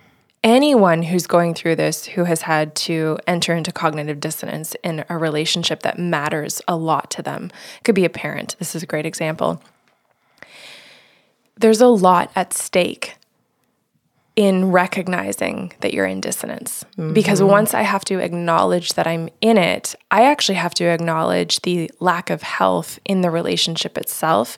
anyone 0.44 1.02
who's 1.02 1.26
going 1.26 1.54
through 1.54 1.76
this 1.76 2.04
who 2.04 2.24
has 2.24 2.42
had 2.42 2.74
to 2.74 3.18
enter 3.26 3.54
into 3.54 3.72
cognitive 3.72 4.20
dissonance 4.20 4.74
in 4.82 5.04
a 5.08 5.18
relationship 5.18 5.82
that 5.82 5.98
matters 5.98 6.60
a 6.66 6.76
lot 6.76 7.10
to 7.12 7.22
them 7.22 7.50
could 7.84 7.94
be 7.94 8.04
a 8.04 8.10
parent. 8.10 8.56
This 8.58 8.74
is 8.74 8.82
a 8.82 8.86
great 8.86 9.06
example. 9.06 9.62
There's 11.56 11.80
a 11.80 11.88
lot 11.88 12.32
at 12.34 12.52
stake 12.52 13.16
in 14.34 14.72
recognizing 14.72 15.72
that 15.80 15.92
you're 15.92 16.06
in 16.06 16.20
dissonance. 16.20 16.84
Because 17.12 17.40
mm-hmm. 17.40 17.50
once 17.50 17.74
I 17.74 17.82
have 17.82 18.04
to 18.06 18.18
acknowledge 18.18 18.94
that 18.94 19.06
I'm 19.06 19.28
in 19.42 19.58
it, 19.58 19.94
I 20.10 20.24
actually 20.24 20.54
have 20.54 20.72
to 20.74 20.84
acknowledge 20.84 21.60
the 21.60 21.90
lack 22.00 22.30
of 22.30 22.40
health 22.42 22.98
in 23.04 23.20
the 23.20 23.30
relationship 23.30 23.98
itself 23.98 24.56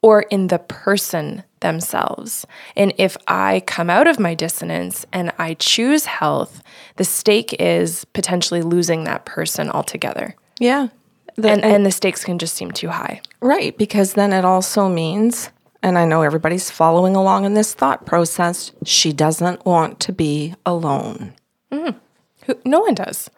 or 0.00 0.22
in 0.22 0.46
the 0.46 0.60
person 0.60 1.42
themselves. 1.58 2.46
And 2.76 2.92
if 2.98 3.16
I 3.26 3.62
come 3.66 3.90
out 3.90 4.06
of 4.06 4.20
my 4.20 4.34
dissonance 4.34 5.04
and 5.12 5.32
I 5.38 5.54
choose 5.54 6.06
health, 6.06 6.62
the 6.94 7.04
stake 7.04 7.52
is 7.58 8.04
potentially 8.04 8.62
losing 8.62 9.04
that 9.04 9.24
person 9.24 9.70
altogether. 9.70 10.36
Yeah. 10.60 10.88
The- 11.34 11.50
And, 11.50 11.64
and 11.64 11.84
the 11.84 11.90
stakes 11.90 12.24
can 12.24 12.38
just 12.38 12.54
seem 12.54 12.70
too 12.70 12.90
high. 12.90 13.20
Right, 13.40 13.76
because 13.76 14.14
then 14.14 14.32
it 14.32 14.44
also 14.44 14.88
means, 14.88 15.50
and 15.82 15.98
I 15.98 16.04
know 16.04 16.22
everybody's 16.22 16.70
following 16.70 17.14
along 17.16 17.44
in 17.44 17.54
this 17.54 17.74
thought 17.74 18.06
process, 18.06 18.72
she 18.84 19.12
doesn't 19.12 19.64
want 19.64 20.00
to 20.00 20.12
be 20.12 20.54
alone. 20.64 21.34
Mm. 21.70 21.96
Who, 22.46 22.58
no 22.64 22.80
one 22.80 22.94
does. 22.94 23.30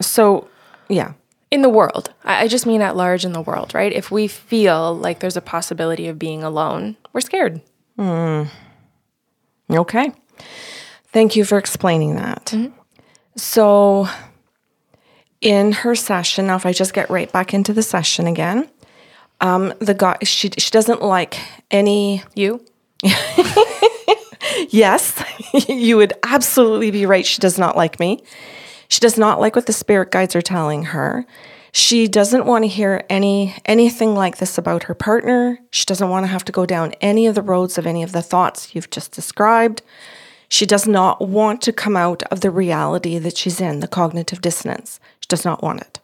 So, 0.00 0.48
yeah. 0.88 1.12
in 1.50 1.62
the 1.62 1.68
world. 1.68 2.12
I, 2.24 2.44
I 2.44 2.48
just 2.48 2.66
mean 2.66 2.82
at 2.82 2.96
large 2.96 3.24
in 3.24 3.32
the 3.32 3.40
world, 3.40 3.74
right? 3.74 3.92
If 3.92 4.10
we 4.10 4.28
feel 4.28 4.94
like 4.94 5.20
there's 5.20 5.36
a 5.36 5.40
possibility 5.40 6.08
of 6.08 6.18
being 6.18 6.42
alone, 6.42 6.96
we're 7.12 7.20
scared. 7.20 7.60
Mm. 7.98 8.48
Okay. 9.70 10.12
Thank 11.12 11.34
you 11.34 11.44
for 11.44 11.58
explaining 11.58 12.16
that. 12.16 12.46
Mm-hmm. 12.46 12.78
So, 13.36 14.08
in 15.40 15.72
her 15.72 15.94
session, 15.94 16.46
now 16.46 16.56
if 16.56 16.66
I 16.66 16.72
just 16.72 16.94
get 16.94 17.10
right 17.10 17.30
back 17.30 17.54
into 17.54 17.72
the 17.72 17.82
session 17.82 18.26
again, 18.26 18.68
um, 19.40 19.72
the 19.78 19.94
guy 19.94 20.18
she 20.22 20.50
she 20.58 20.70
doesn't 20.70 21.02
like 21.02 21.38
any. 21.70 22.22
You? 22.34 22.64
Yes, 24.70 25.22
you 25.68 25.96
would 25.96 26.14
absolutely 26.22 26.90
be 26.90 27.06
right. 27.06 27.26
She 27.26 27.40
does 27.40 27.58
not 27.58 27.76
like 27.76 28.00
me. 28.00 28.22
She 28.88 29.00
does 29.00 29.18
not 29.18 29.40
like 29.40 29.56
what 29.56 29.66
the 29.66 29.72
spirit 29.72 30.10
guides 30.10 30.36
are 30.36 30.42
telling 30.42 30.84
her. 30.84 31.26
She 31.72 32.08
doesn't 32.08 32.46
want 32.46 32.64
to 32.64 32.68
hear 32.68 33.04
any 33.10 33.54
anything 33.66 34.14
like 34.14 34.38
this 34.38 34.56
about 34.56 34.84
her 34.84 34.94
partner. 34.94 35.58
She 35.70 35.84
doesn't 35.84 36.08
want 36.08 36.24
to 36.24 36.28
have 36.28 36.44
to 36.44 36.52
go 36.52 36.64
down 36.64 36.94
any 37.00 37.26
of 37.26 37.34
the 37.34 37.42
roads 37.42 37.76
of 37.76 37.86
any 37.86 38.02
of 38.02 38.12
the 38.12 38.22
thoughts 38.22 38.74
you've 38.74 38.90
just 38.90 39.12
described. 39.12 39.82
She 40.48 40.64
does 40.64 40.86
not 40.86 41.20
want 41.20 41.60
to 41.62 41.72
come 41.72 41.96
out 41.96 42.22
of 42.24 42.40
the 42.40 42.50
reality 42.50 43.18
that 43.18 43.36
she's 43.36 43.60
in, 43.60 43.80
the 43.80 43.88
cognitive 43.88 44.40
dissonance. 44.40 45.00
She 45.20 45.26
does 45.28 45.44
not 45.44 45.62
want 45.62 45.80
it. 45.80 45.95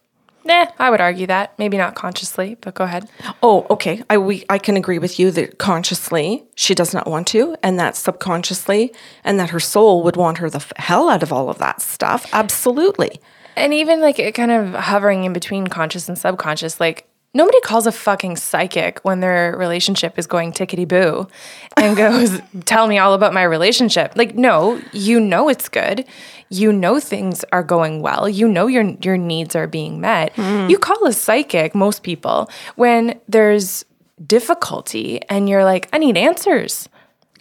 Nah, 0.45 0.67
I 0.79 0.91
would 0.91 1.01
argue 1.01 1.27
that. 1.29 1.57
Maybe 1.59 1.77
not 1.77 1.95
consciously, 1.95 2.57
but 2.61 2.75
go 2.75 2.85
ahead. 2.85 3.09
Oh, 3.43 3.67
okay. 3.71 4.03
I 4.11 4.19
we 4.19 4.45
I 4.49 4.59
can 4.59 4.77
agree 4.77 4.99
with 4.99 5.19
you 5.19 5.31
that 5.33 5.59
consciously 5.59 6.45
she 6.55 6.75
does 6.75 6.93
not 6.93 7.07
want 7.07 7.27
to, 7.29 7.57
and 7.63 7.79
that 7.79 7.97
subconsciously, 7.97 8.93
and 9.25 9.39
that 9.39 9.51
her 9.51 9.61
soul 9.61 10.03
would 10.03 10.17
want 10.17 10.39
her 10.39 10.51
the 10.51 10.59
f- 10.59 10.73
hell 10.77 11.09
out 11.09 11.23
of 11.23 11.33
all 11.33 11.49
of 11.49 11.59
that 11.59 11.81
stuff. 11.81 12.29
Absolutely. 12.33 13.21
And 13.57 13.75
even 13.75 14.01
like 14.01 14.19
it 14.19 14.33
kind 14.35 14.51
of 14.51 14.75
hovering 14.75 15.25
in 15.25 15.33
between 15.33 15.67
conscious 15.67 16.09
and 16.09 16.19
subconscious, 16.19 16.81
like 16.81 17.07
nobody 17.35 17.61
calls 17.61 17.87
a 17.87 17.93
fucking 17.93 18.37
psychic 18.37 19.01
when 19.01 19.21
their 19.21 19.57
relationship 19.57 20.19
is 20.19 20.27
going 20.27 20.53
tickety 20.53 20.87
boo 20.87 21.29
and 21.77 21.97
goes, 21.97 22.41
tell 22.65 22.87
me 22.87 22.99
all 22.99 23.15
about 23.15 23.33
my 23.33 23.43
relationship. 23.43 24.13
Like, 24.17 24.35
no, 24.35 24.81
you 24.93 25.21
know 25.21 25.49
it's 25.49 25.69
good. 25.69 26.05
You 26.49 26.73
know 26.73 27.01
things 27.01 27.45
are 27.53 27.63
going 27.63 28.03
well. 28.03 28.29
You 28.29 28.47
know 28.47 28.67
your 28.67 28.85
your 29.03 29.17
needs 29.17 29.57
are 29.57 29.67
being 29.67 30.01
met. 30.01 30.33
Hmm. 30.35 30.69
You 30.69 30.79
call 30.79 31.07
a 31.07 31.13
psychic, 31.13 31.75
most 31.75 32.03
people, 32.03 32.51
when 32.77 33.19
there's 33.29 33.85
difficulty 34.27 35.21
and 35.29 35.49
you're 35.49 35.65
like, 35.65 35.89
I 35.93 35.99
need 35.99 36.17
answers. 36.17 36.89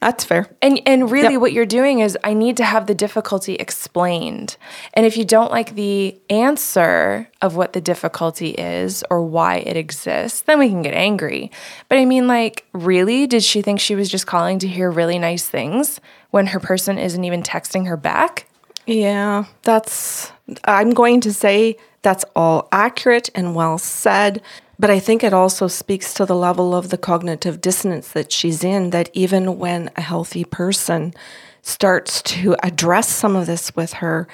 That's 0.01 0.23
fair. 0.23 0.49
And 0.63 0.81
and 0.87 1.11
really 1.11 1.37
what 1.37 1.53
you're 1.53 1.67
doing 1.67 1.99
is 1.99 2.17
I 2.23 2.33
need 2.33 2.57
to 2.57 2.65
have 2.65 2.87
the 2.87 2.95
difficulty 2.95 3.53
explained. 3.53 4.57
And 4.95 5.05
if 5.05 5.15
you 5.15 5.23
don't 5.23 5.51
like 5.51 5.75
the 5.75 6.19
answer 6.27 7.29
of 7.39 7.55
what 7.55 7.73
the 7.73 7.81
difficulty 7.81 8.49
is 8.49 9.03
or 9.11 9.21
why 9.21 9.57
it 9.57 9.77
exists, 9.77 10.41
then 10.41 10.57
we 10.57 10.69
can 10.69 10.81
get 10.81 10.95
angry. 10.95 11.51
But 11.87 11.99
I 11.99 12.05
mean 12.05 12.27
like 12.27 12.65
really 12.73 13.27
did 13.27 13.43
she 13.43 13.61
think 13.61 13.79
she 13.79 13.93
was 13.93 14.09
just 14.09 14.25
calling 14.25 14.57
to 14.59 14.67
hear 14.67 14.89
really 14.89 15.19
nice 15.19 15.47
things 15.47 16.01
when 16.31 16.47
her 16.47 16.59
person 16.59 16.97
isn't 16.97 17.23
even 17.23 17.43
texting 17.43 17.85
her 17.85 17.97
back? 17.97 18.47
Yeah, 18.87 19.45
that's, 19.61 20.31
I'm 20.65 20.91
going 20.91 21.21
to 21.21 21.33
say 21.33 21.77
that's 22.01 22.25
all 22.35 22.67
accurate 22.71 23.29
and 23.35 23.55
well 23.55 23.77
said. 23.77 24.41
But 24.81 24.89
I 24.89 24.99
think 24.99 25.23
it 25.23 25.31
also 25.31 25.67
speaks 25.67 26.11
to 26.15 26.25
the 26.25 26.35
level 26.35 26.73
of 26.73 26.89
the 26.89 26.97
cognitive 26.97 27.61
dissonance 27.61 28.13
that 28.13 28.31
she's 28.31 28.63
in, 28.63 28.89
that 28.89 29.11
even 29.13 29.59
when 29.59 29.91
a 29.95 30.01
healthy 30.01 30.43
person 30.43 31.13
starts 31.61 32.23
to 32.23 32.55
address 32.63 33.07
some 33.07 33.35
of 33.35 33.45
this 33.45 33.75
with 33.75 33.93
her, 33.93 34.27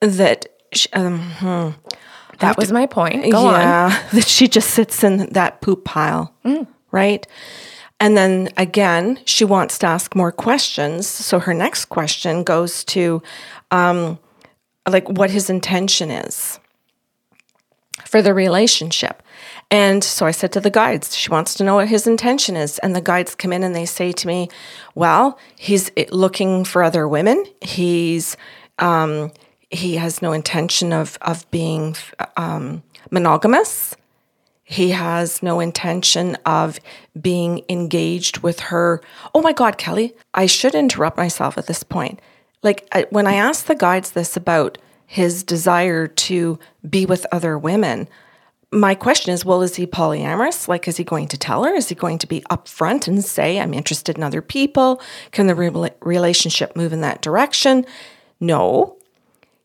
that, 0.00 0.46
sh 0.74 0.88
um, 0.92 1.20
hmm, 1.38 1.68
That 2.40 2.58
was 2.58 2.72
my 2.72 2.86
point. 2.86 3.30
Go 3.30 3.46
on. 3.46 3.60
yeah, 3.60 4.08
that 4.12 4.26
she 4.26 4.48
just 4.48 4.70
sits 4.70 5.04
in 5.04 5.28
that 5.30 5.60
poop 5.60 5.84
pile, 5.84 6.34
right? 6.90 7.24
And 8.00 8.16
then 8.16 8.48
again, 8.56 9.20
she 9.24 9.44
wants 9.44 9.78
to 9.78 9.86
ask 9.86 10.16
more 10.16 10.32
questions. 10.32 11.06
So 11.06 11.38
her 11.38 11.54
next 11.54 11.84
question 11.84 12.42
goes 12.42 12.82
to, 12.86 13.22
um, 13.70 14.18
like, 14.88 15.08
what 15.08 15.30
his 15.30 15.48
intention 15.48 16.10
is 16.10 16.58
for 18.16 18.22
the 18.22 18.32
relationship. 18.32 19.22
And 19.70 20.02
so 20.02 20.24
I 20.24 20.30
said 20.30 20.50
to 20.52 20.60
the 20.60 20.70
guides, 20.70 21.14
she 21.14 21.28
wants 21.28 21.52
to 21.56 21.64
know 21.64 21.74
what 21.74 21.88
his 21.88 22.06
intention 22.06 22.56
is. 22.56 22.78
And 22.78 22.96
the 22.96 23.02
guides 23.02 23.34
come 23.34 23.52
in 23.52 23.62
and 23.62 23.74
they 23.74 23.84
say 23.84 24.10
to 24.10 24.26
me, 24.26 24.48
well, 24.94 25.38
he's 25.58 25.90
looking 26.10 26.64
for 26.64 26.82
other 26.82 27.06
women. 27.06 27.44
He's, 27.60 28.38
um, 28.78 29.32
he 29.68 29.96
has 29.96 30.22
no 30.22 30.32
intention 30.32 30.94
of, 30.94 31.18
of 31.20 31.44
being 31.50 31.94
um, 32.38 32.82
monogamous. 33.10 33.94
He 34.64 34.92
has 34.92 35.42
no 35.42 35.60
intention 35.60 36.38
of 36.46 36.80
being 37.20 37.64
engaged 37.68 38.38
with 38.38 38.60
her. 38.60 39.02
Oh 39.34 39.42
my 39.42 39.52
God, 39.52 39.76
Kelly, 39.76 40.14
I 40.32 40.46
should 40.46 40.74
interrupt 40.74 41.18
myself 41.18 41.58
at 41.58 41.66
this 41.66 41.82
point. 41.82 42.18
Like 42.62 42.88
when 43.10 43.26
I 43.26 43.34
asked 43.34 43.66
the 43.66 43.74
guides 43.74 44.12
this 44.12 44.38
about 44.38 44.78
his 45.06 45.42
desire 45.42 46.06
to 46.06 46.58
be 46.88 47.06
with 47.06 47.26
other 47.32 47.56
women, 47.56 48.08
my 48.72 48.94
question 48.94 49.32
is 49.32 49.44
well, 49.44 49.62
is 49.62 49.76
he 49.76 49.86
polyamorous? 49.86 50.68
Like, 50.68 50.88
is 50.88 50.96
he 50.96 51.04
going 51.04 51.28
to 51.28 51.38
tell 51.38 51.64
her? 51.64 51.74
Is 51.74 51.88
he 51.88 51.94
going 51.94 52.18
to 52.18 52.26
be 52.26 52.42
upfront 52.50 53.06
and 53.08 53.24
say, 53.24 53.60
I'm 53.60 53.72
interested 53.72 54.16
in 54.16 54.22
other 54.22 54.42
people? 54.42 55.00
Can 55.30 55.46
the 55.46 55.54
re- 55.54 55.90
relationship 56.00 56.74
move 56.76 56.92
in 56.92 57.00
that 57.00 57.22
direction? 57.22 57.86
No. 58.40 58.96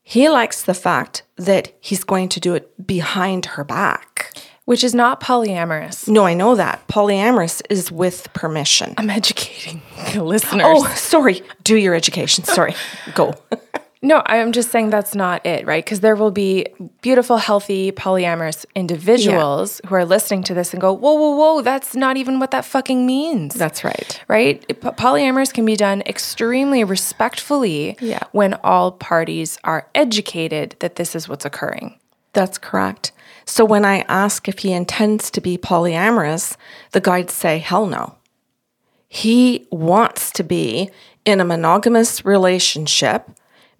He 0.02 0.28
likes 0.28 0.62
the 0.62 0.74
fact 0.74 1.22
that 1.36 1.72
he's 1.80 2.04
going 2.04 2.28
to 2.30 2.40
do 2.40 2.54
it 2.54 2.86
behind 2.86 3.46
her 3.46 3.64
back. 3.64 4.32
Which 4.64 4.84
is 4.84 4.94
not 4.94 5.20
polyamorous. 5.20 6.08
No, 6.08 6.24
I 6.24 6.34
know 6.34 6.54
that. 6.54 6.86
Polyamorous 6.86 7.62
is 7.68 7.90
with 7.90 8.32
permission. 8.32 8.94
I'm 8.96 9.10
educating 9.10 9.82
the 10.12 10.18
oh, 10.20 10.24
listeners. 10.24 10.64
Oh, 10.64 10.86
sorry. 10.94 11.42
Do 11.64 11.76
your 11.76 11.94
education. 11.96 12.44
Sorry. 12.44 12.74
Go. 13.14 13.34
No, 14.04 14.20
I'm 14.26 14.50
just 14.50 14.72
saying 14.72 14.90
that's 14.90 15.14
not 15.14 15.46
it, 15.46 15.64
right? 15.64 15.84
Because 15.84 16.00
there 16.00 16.16
will 16.16 16.32
be 16.32 16.66
beautiful, 17.02 17.36
healthy, 17.36 17.92
polyamorous 17.92 18.66
individuals 18.74 19.80
who 19.86 19.94
are 19.94 20.04
listening 20.04 20.42
to 20.44 20.54
this 20.54 20.72
and 20.74 20.80
go, 20.80 20.92
whoa, 20.92 21.12
whoa, 21.14 21.36
whoa, 21.36 21.62
that's 21.62 21.94
not 21.94 22.16
even 22.16 22.40
what 22.40 22.50
that 22.50 22.64
fucking 22.64 23.06
means. 23.06 23.54
That's 23.54 23.84
right. 23.84 24.20
right? 24.26 24.66
Polyamorous 24.68 25.54
can 25.54 25.64
be 25.64 25.76
done 25.76 26.02
extremely 26.04 26.82
respectfully 26.82 27.96
Yeah. 28.00 28.24
when 28.32 28.54
all 28.64 28.90
parties 28.90 29.56
are 29.62 29.86
educated 29.94 30.74
that 30.80 30.96
this 30.96 31.14
is 31.14 31.28
what's 31.28 31.44
occurring. 31.44 31.96
That's 32.32 32.58
correct. 32.58 33.12
So 33.44 33.64
when 33.64 33.84
I 33.84 34.00
ask 34.08 34.48
if 34.48 34.60
he 34.60 34.72
intends 34.72 35.30
to 35.30 35.40
be 35.40 35.56
polyamorous, 35.56 36.56
the 36.90 37.00
guides 37.00 37.34
say, 37.34 37.58
hell 37.58 37.86
no. 37.86 38.16
He 39.08 39.68
wants 39.70 40.32
to 40.32 40.42
be 40.42 40.90
in 41.24 41.38
a 41.40 41.44
monogamous 41.44 42.24
relationship, 42.24 43.30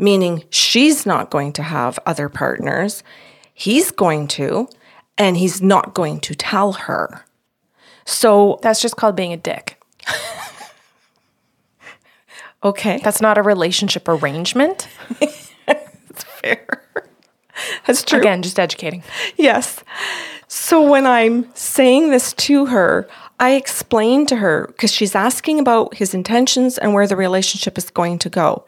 meaning 0.03 0.45
she's 0.51 1.07
not 1.07 1.31
going 1.31 1.53
to 1.55 1.63
have 1.63 1.99
other 2.05 2.29
partners. 2.29 3.05
He's 3.55 3.93
going 3.93 4.27
to, 4.29 4.69
and 5.17 5.37
he's 5.37 5.63
not 5.63 5.95
going 5.95 6.19
to 6.21 6.35
tell 6.35 6.73
her. 6.73 7.25
So, 8.05 8.59
That's 8.63 8.83
just 8.83 8.97
called 8.97 9.15
being 9.15 9.33
a 9.33 9.37
dick. 9.37 9.81
okay. 12.65 13.01
That's 13.03 13.21
not 13.21 13.39
a 13.39 13.43
relationship 13.43 14.09
arrangement. 14.09 14.89
That's 15.67 16.25
fair. 16.25 16.83
That's 17.87 18.03
true. 18.03 18.19
Again, 18.19 18.43
just 18.43 18.59
educating. 18.59 19.05
Yes. 19.37 19.85
So 20.49 20.87
when 20.87 21.07
I'm 21.07 21.55
saying 21.55 22.11
this 22.11 22.33
to 22.35 22.67
her, 22.67 23.09
I 23.43 23.55
explain 23.55 24.27
to 24.27 24.37
her 24.37 24.69
because 24.69 24.93
she's 24.93 25.17
asking 25.17 25.59
about 25.59 25.95
his 25.95 26.15
intentions 26.15 26.79
and 26.79 26.95
where 26.95 27.09
the 27.09 27.17
relationship 27.17 27.77
is 27.77 27.91
going 27.91 28.21
to 28.21 28.31
go. 28.31 28.65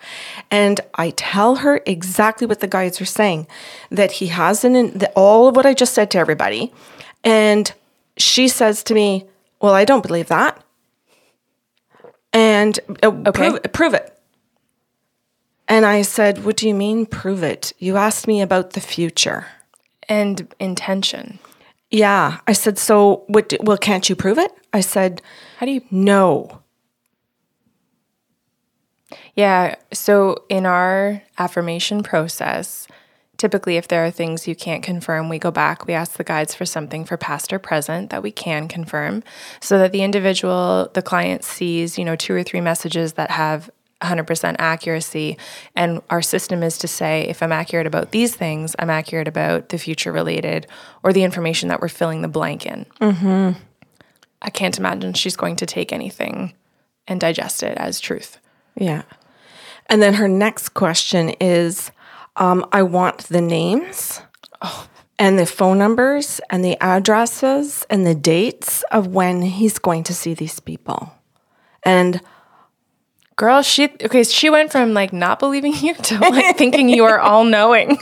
And 0.51 0.81
I 0.97 1.11
tell 1.11 1.55
her 1.57 1.81
exactly 1.87 2.45
what 2.45 2.59
the 2.59 2.67
guides 2.67 3.01
are 3.01 3.05
saying 3.05 3.47
that 3.91 4.11
he 4.11 4.27
has 4.27 4.65
an, 4.65 4.99
that 4.99 5.13
all 5.15 5.47
of 5.47 5.55
what 5.55 5.65
I 5.65 5.75
just 5.75 5.95
said 5.95 6.11
to 6.11 6.19
everybody. 6.19 6.73
And 7.23 7.73
she 8.17 8.49
says 8.49 8.83
to 8.85 8.95
me, 8.95 9.27
Well, 9.63 9.75
I 9.75 9.85
don't 9.85 10.05
believe 10.05 10.27
that. 10.27 10.61
And 12.33 12.81
uh, 13.05 13.31
prove, 13.31 13.63
prove 13.73 13.95
it. 13.95 14.19
And 15.69 15.87
I 15.87 16.03
said, 16.03 16.45
What 16.45 16.57
do 16.57 16.67
you 16.67 16.75
mean, 16.75 17.07
prove 17.07 17.45
it? 17.45 17.73
You 17.79 17.97
asked 17.97 18.27
me 18.27 18.43
about 18.43 18.71
the 18.71 18.81
future. 18.81 19.47
And 20.09 20.53
intention. 20.59 21.39
Yeah. 21.94 22.40
I 22.48 22.54
said, 22.54 22.76
so 22.76 23.22
what, 23.28 23.50
do- 23.50 23.59
well, 23.62 23.78
can't 23.78 24.09
you 24.09 24.16
prove 24.16 24.37
it? 24.37 24.50
I 24.72 24.80
said, 24.80 25.22
How 25.59 25.66
do 25.66 25.70
you 25.70 25.83
no. 25.92 26.61
Yeah. 29.37 29.76
So 29.92 30.44
in 30.48 30.66
our 30.66 31.22
affirmation 31.38 32.02
process, 32.02 32.88
typically 33.37 33.76
if 33.76 33.87
there 33.87 34.04
are 34.04 34.11
things 34.11 34.48
you 34.48 34.57
can't 34.57 34.83
confirm, 34.83 35.28
we 35.28 35.38
go 35.38 35.52
back, 35.52 35.87
we 35.87 35.92
ask 35.92 36.16
the 36.16 36.24
guides 36.24 36.52
for 36.52 36.66
something 36.66 37.04
for 37.04 37.16
past 37.16 37.52
or 37.52 37.61
present 37.61 38.11
that 38.11 38.24
we 38.24 38.33
can 38.33 38.66
confirm 38.66 39.22
so 39.61 39.78
that 39.78 39.92
the 39.92 40.02
individual, 40.02 40.90
the 40.94 41.02
client 41.02 41.44
sees, 41.44 41.96
you 41.96 42.04
know, 42.04 42.16
two 42.16 42.35
or 42.35 42.42
three 42.42 42.61
messages 42.61 43.12
that 43.12 43.30
have 43.30 43.70
100% 44.02 44.57
accuracy. 44.59 45.38
And 45.74 46.02
our 46.11 46.22
system 46.22 46.62
is 46.62 46.78
to 46.78 46.88
say, 46.88 47.22
if 47.28 47.42
I'm 47.42 47.52
accurate 47.52 47.87
about 47.87 48.11
these 48.11 48.35
things, 48.35 48.74
I'm 48.78 48.90
accurate 48.90 49.28
about 49.28 49.70
the 49.70 49.78
future 49.78 50.12
related 50.12 50.66
or 51.02 51.12
the 51.12 51.24
information 51.24 51.68
that 51.68 51.80
we're 51.80 51.88
filling 51.88 52.22
the 52.22 52.28
blank 52.28 52.66
in. 52.66 52.87
I 54.42 54.50
can't 54.50 54.78
imagine 54.78 55.14
she's 55.14 55.37
going 55.37 55.57
to 55.57 55.66
take 55.66 55.92
anything 55.92 56.54
and 57.07 57.20
digest 57.20 57.62
it 57.62 57.76
as 57.78 58.00
truth. 58.00 58.38
Yeah. 58.76 59.02
And 59.87 60.02
then 60.02 60.14
her 60.14 60.28
next 60.28 60.70
question 60.70 61.30
is 61.40 61.90
um, 62.37 62.66
I 62.72 62.83
want 62.83 63.18
the 63.24 63.40
names 63.40 64.20
and 65.18 65.38
the 65.38 65.46
phone 65.46 65.78
numbers 65.78 66.40
and 66.50 66.64
the 66.64 66.76
addresses 66.83 67.87
and 67.88 68.07
the 68.07 68.14
dates 68.14 68.83
of 68.90 69.09
when 69.09 69.42
he's 69.42 69.78
going 69.78 70.02
to 70.04 70.14
see 70.14 70.35
these 70.35 70.61
people. 70.61 71.12
And 71.83 72.20
Girl, 73.37 73.62
she 73.62 73.85
okay. 74.03 74.23
She 74.23 74.49
went 74.49 74.70
from 74.70 74.94
like 74.94 75.12
not 75.12 75.38
believing 75.38 75.75
you 75.75 75.94
to 75.94 76.18
like 76.18 76.57
thinking 76.59 76.88
you 76.88 77.05
are 77.05 77.18
all 77.18 77.44
knowing. 77.44 77.99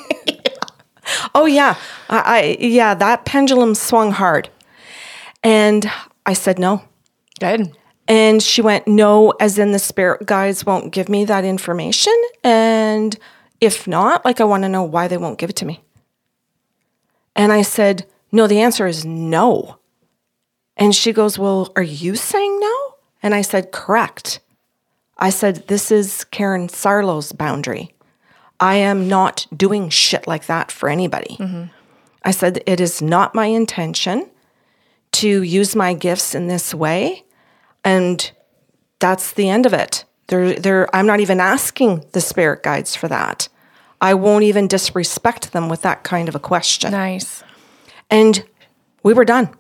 oh, 1.35 1.47
yeah, 1.47 1.77
I, 2.09 2.19
I, 2.19 2.57
yeah, 2.61 2.95
that 2.95 3.25
pendulum 3.25 3.75
swung 3.75 4.13
hard. 4.13 4.49
And 5.43 5.91
I 6.27 6.35
said 6.35 6.59
no. 6.59 6.83
Good. 7.41 7.77
And 8.07 8.43
she 8.43 8.63
went, 8.63 8.87
No, 8.87 9.31
as 9.41 9.59
in 9.59 9.73
the 9.73 9.79
spirit 9.79 10.27
guides 10.27 10.67
won't 10.67 10.93
give 10.93 11.09
me 11.09 11.25
that 11.25 11.45
information. 11.45 12.17
And 12.45 13.19
if 13.61 13.87
not, 13.87 14.25
like, 14.25 14.41
I 14.41 14.45
want 14.45 14.65
to 14.65 14.69
know 14.69 14.83
why 14.83 15.09
they 15.09 15.17
won't 15.17 15.39
give 15.39 15.51
it 15.51 15.57
to 15.57 15.65
me. 15.65 15.83
And 17.35 17.53
I 17.53 17.63
said, 17.63 18.07
No, 18.31 18.47
the 18.47 18.61
answer 18.61 18.87
is 18.87 19.05
no. 19.05 19.79
And 20.77 20.95
she 20.95 21.13
goes, 21.13 21.39
Well, 21.39 21.73
are 21.77 21.83
you 21.83 22.17
saying 22.17 22.61
no? 22.61 22.95
And 23.23 23.35
I 23.35 23.43
said, 23.43 23.73
Correct. 23.73 24.41
I 25.19 25.31
said, 25.31 25.69
This 25.69 25.91
is 25.91 26.25
Karen 26.25 26.69
Sarlo's 26.69 27.33
boundary. 27.33 27.95
I 28.61 28.77
am 28.77 29.09
not 29.09 29.47
doing 29.57 29.89
shit 29.89 30.27
like 30.27 30.47
that 30.47 30.71
for 30.71 30.89
anybody. 30.89 31.37
Mm-hmm. 31.39 31.65
I 32.25 32.31
said, 32.31 32.63
It 32.67 32.81
is 32.81 33.03
not 33.03 33.35
my 33.35 33.47
intention 33.47 34.29
to 35.13 35.43
use 35.43 35.77
my 35.77 35.95
gifts 35.95 36.35
in 36.35 36.49
this 36.49 36.75
way. 36.75 37.25
And 37.85 38.31
that's 38.99 39.33
the 39.33 39.49
end 39.49 39.67
of 39.67 39.73
it. 39.73 40.05
There, 40.29 40.55
there, 40.55 40.95
I'm 40.95 41.07
not 41.07 41.21
even 41.21 41.41
asking 41.41 42.07
the 42.13 42.21
spirit 42.21 42.63
guides 42.63 42.95
for 42.95 43.09
that. 43.09 43.49
I 44.01 44.15
won't 44.15 44.45
even 44.45 44.67
disrespect 44.67 45.53
them 45.53 45.69
with 45.69 45.83
that 45.83 46.05
kind 46.05 46.29
of 46.29 46.35
a 46.35 46.41
question. 46.41 46.93
Nice. 46.93 47.45
And 48.11 48.45
we 49.03 49.13
were 49.13 49.25
done. 49.25 49.55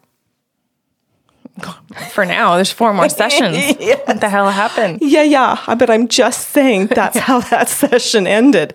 For 2.12 2.24
now, 2.24 2.56
there's 2.56 2.72
four 2.72 2.92
more 2.92 3.08
sessions. 3.10 3.76
What 3.78 4.20
the 4.20 4.28
hell 4.28 4.48
happened? 4.50 4.98
Yeah, 5.02 5.22
yeah. 5.22 5.58
But 5.66 5.90
I'm 5.90 6.08
just 6.08 6.48
saying 6.48 6.86
that's 6.94 7.18
how 7.18 7.40
that 7.40 7.68
session 7.68 8.26
ended. 8.26 8.74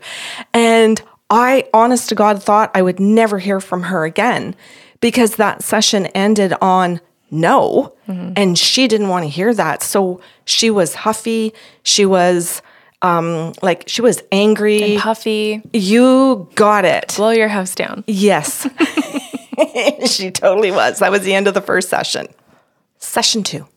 And 0.54 1.02
I, 1.30 1.68
honest 1.74 2.10
to 2.10 2.16
God, 2.16 2.42
thought 2.42 2.72
I 2.74 2.82
would 2.82 3.00
never 3.00 3.40
hear 3.40 3.60
from 3.60 3.84
her 3.84 4.06
again 4.06 4.56
because 5.02 5.36
that 5.36 5.64
session 5.64 6.08
ended 6.08 6.54
on 6.62 7.02
no. 7.30 7.94
And 8.08 8.58
she 8.58 8.88
didn't 8.88 9.10
want 9.10 9.26
to 9.26 9.30
hear 9.30 9.54
that. 9.54 9.84
So 9.84 10.22
she 10.46 10.70
was 10.70 10.96
huffy. 10.96 11.54
She 11.84 12.06
was 12.06 12.62
um, 13.02 13.52
like, 13.62 13.84
she 13.88 14.02
was 14.02 14.24
angry. 14.32 14.96
Puffy, 14.98 15.62
you 15.74 16.50
got 16.56 16.86
it. 16.86 17.14
blow 17.18 17.32
your 17.32 17.50
house 17.50 17.76
down. 17.76 18.06
Yes. 18.08 18.66
she 20.06 20.32
totally 20.32 20.72
was. 20.72 21.00
That 21.00 21.12
was 21.12 21.22
the 21.24 21.34
end 21.34 21.48
of 21.48 21.54
the 21.54 21.62
first 21.62 21.90
session. 21.90 22.28
Session 22.98 23.44
two. 23.44 23.68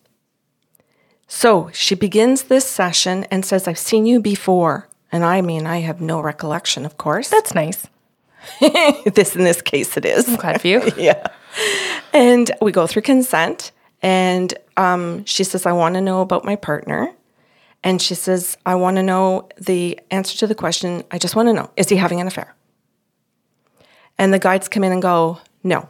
So 1.27 1.71
she 1.73 1.95
begins 1.95 2.45
this 2.45 2.67
session 2.67 3.25
and 3.31 3.45
says, 3.45 3.69
I've 3.69 3.79
seen 3.79 4.05
you 4.05 4.21
before. 4.21 4.89
And 5.13 5.25
I 5.25 5.43
mean, 5.43 5.67
I 5.67 5.79
have 5.79 6.01
no 6.01 6.21
recollection, 6.21 6.85
of 6.85 6.97
course. 6.97 7.29
That's 7.29 7.55
nice. 7.55 7.87
this 8.61 9.37
in 9.37 9.45
this 9.45 9.63
case 9.63 9.97
it 9.97 10.05
is. 10.05 10.29
I'm 10.29 10.37
Glad 10.37 10.61
for 10.61 10.67
you. 10.67 10.83
yeah. 10.97 11.27
And 12.13 12.51
we 12.61 12.73
go 12.73 12.87
through 12.87 13.03
consent. 13.03 13.73
And 14.03 14.55
um, 14.77 15.25
she 15.25 15.45
says, 15.45 15.67
I 15.67 15.73
want 15.73 15.95
to 15.95 16.01
know 16.01 16.21
about 16.21 16.45
my 16.45 16.57
partner. 16.57 17.13
And 17.83 18.01
she 18.01 18.15
says, 18.15 18.57
I 18.67 18.75
want 18.75 18.97
to 18.97 19.03
know 19.03 19.49
the 19.57 20.01
answer 20.11 20.37
to 20.39 20.47
the 20.47 20.55
question. 20.55 21.03
I 21.11 21.19
just 21.19 21.37
want 21.37 21.49
to 21.49 21.53
know, 21.53 21.71
is 21.77 21.89
he 21.89 21.97
having 21.97 22.21
an 22.21 22.27
affair? 22.27 22.55
And 24.19 24.35
the 24.35 24.39
guides 24.39 24.69
come 24.69 24.85
in 24.85 24.93
and 24.93 25.01
go, 25.01 25.39
no. 25.63 25.89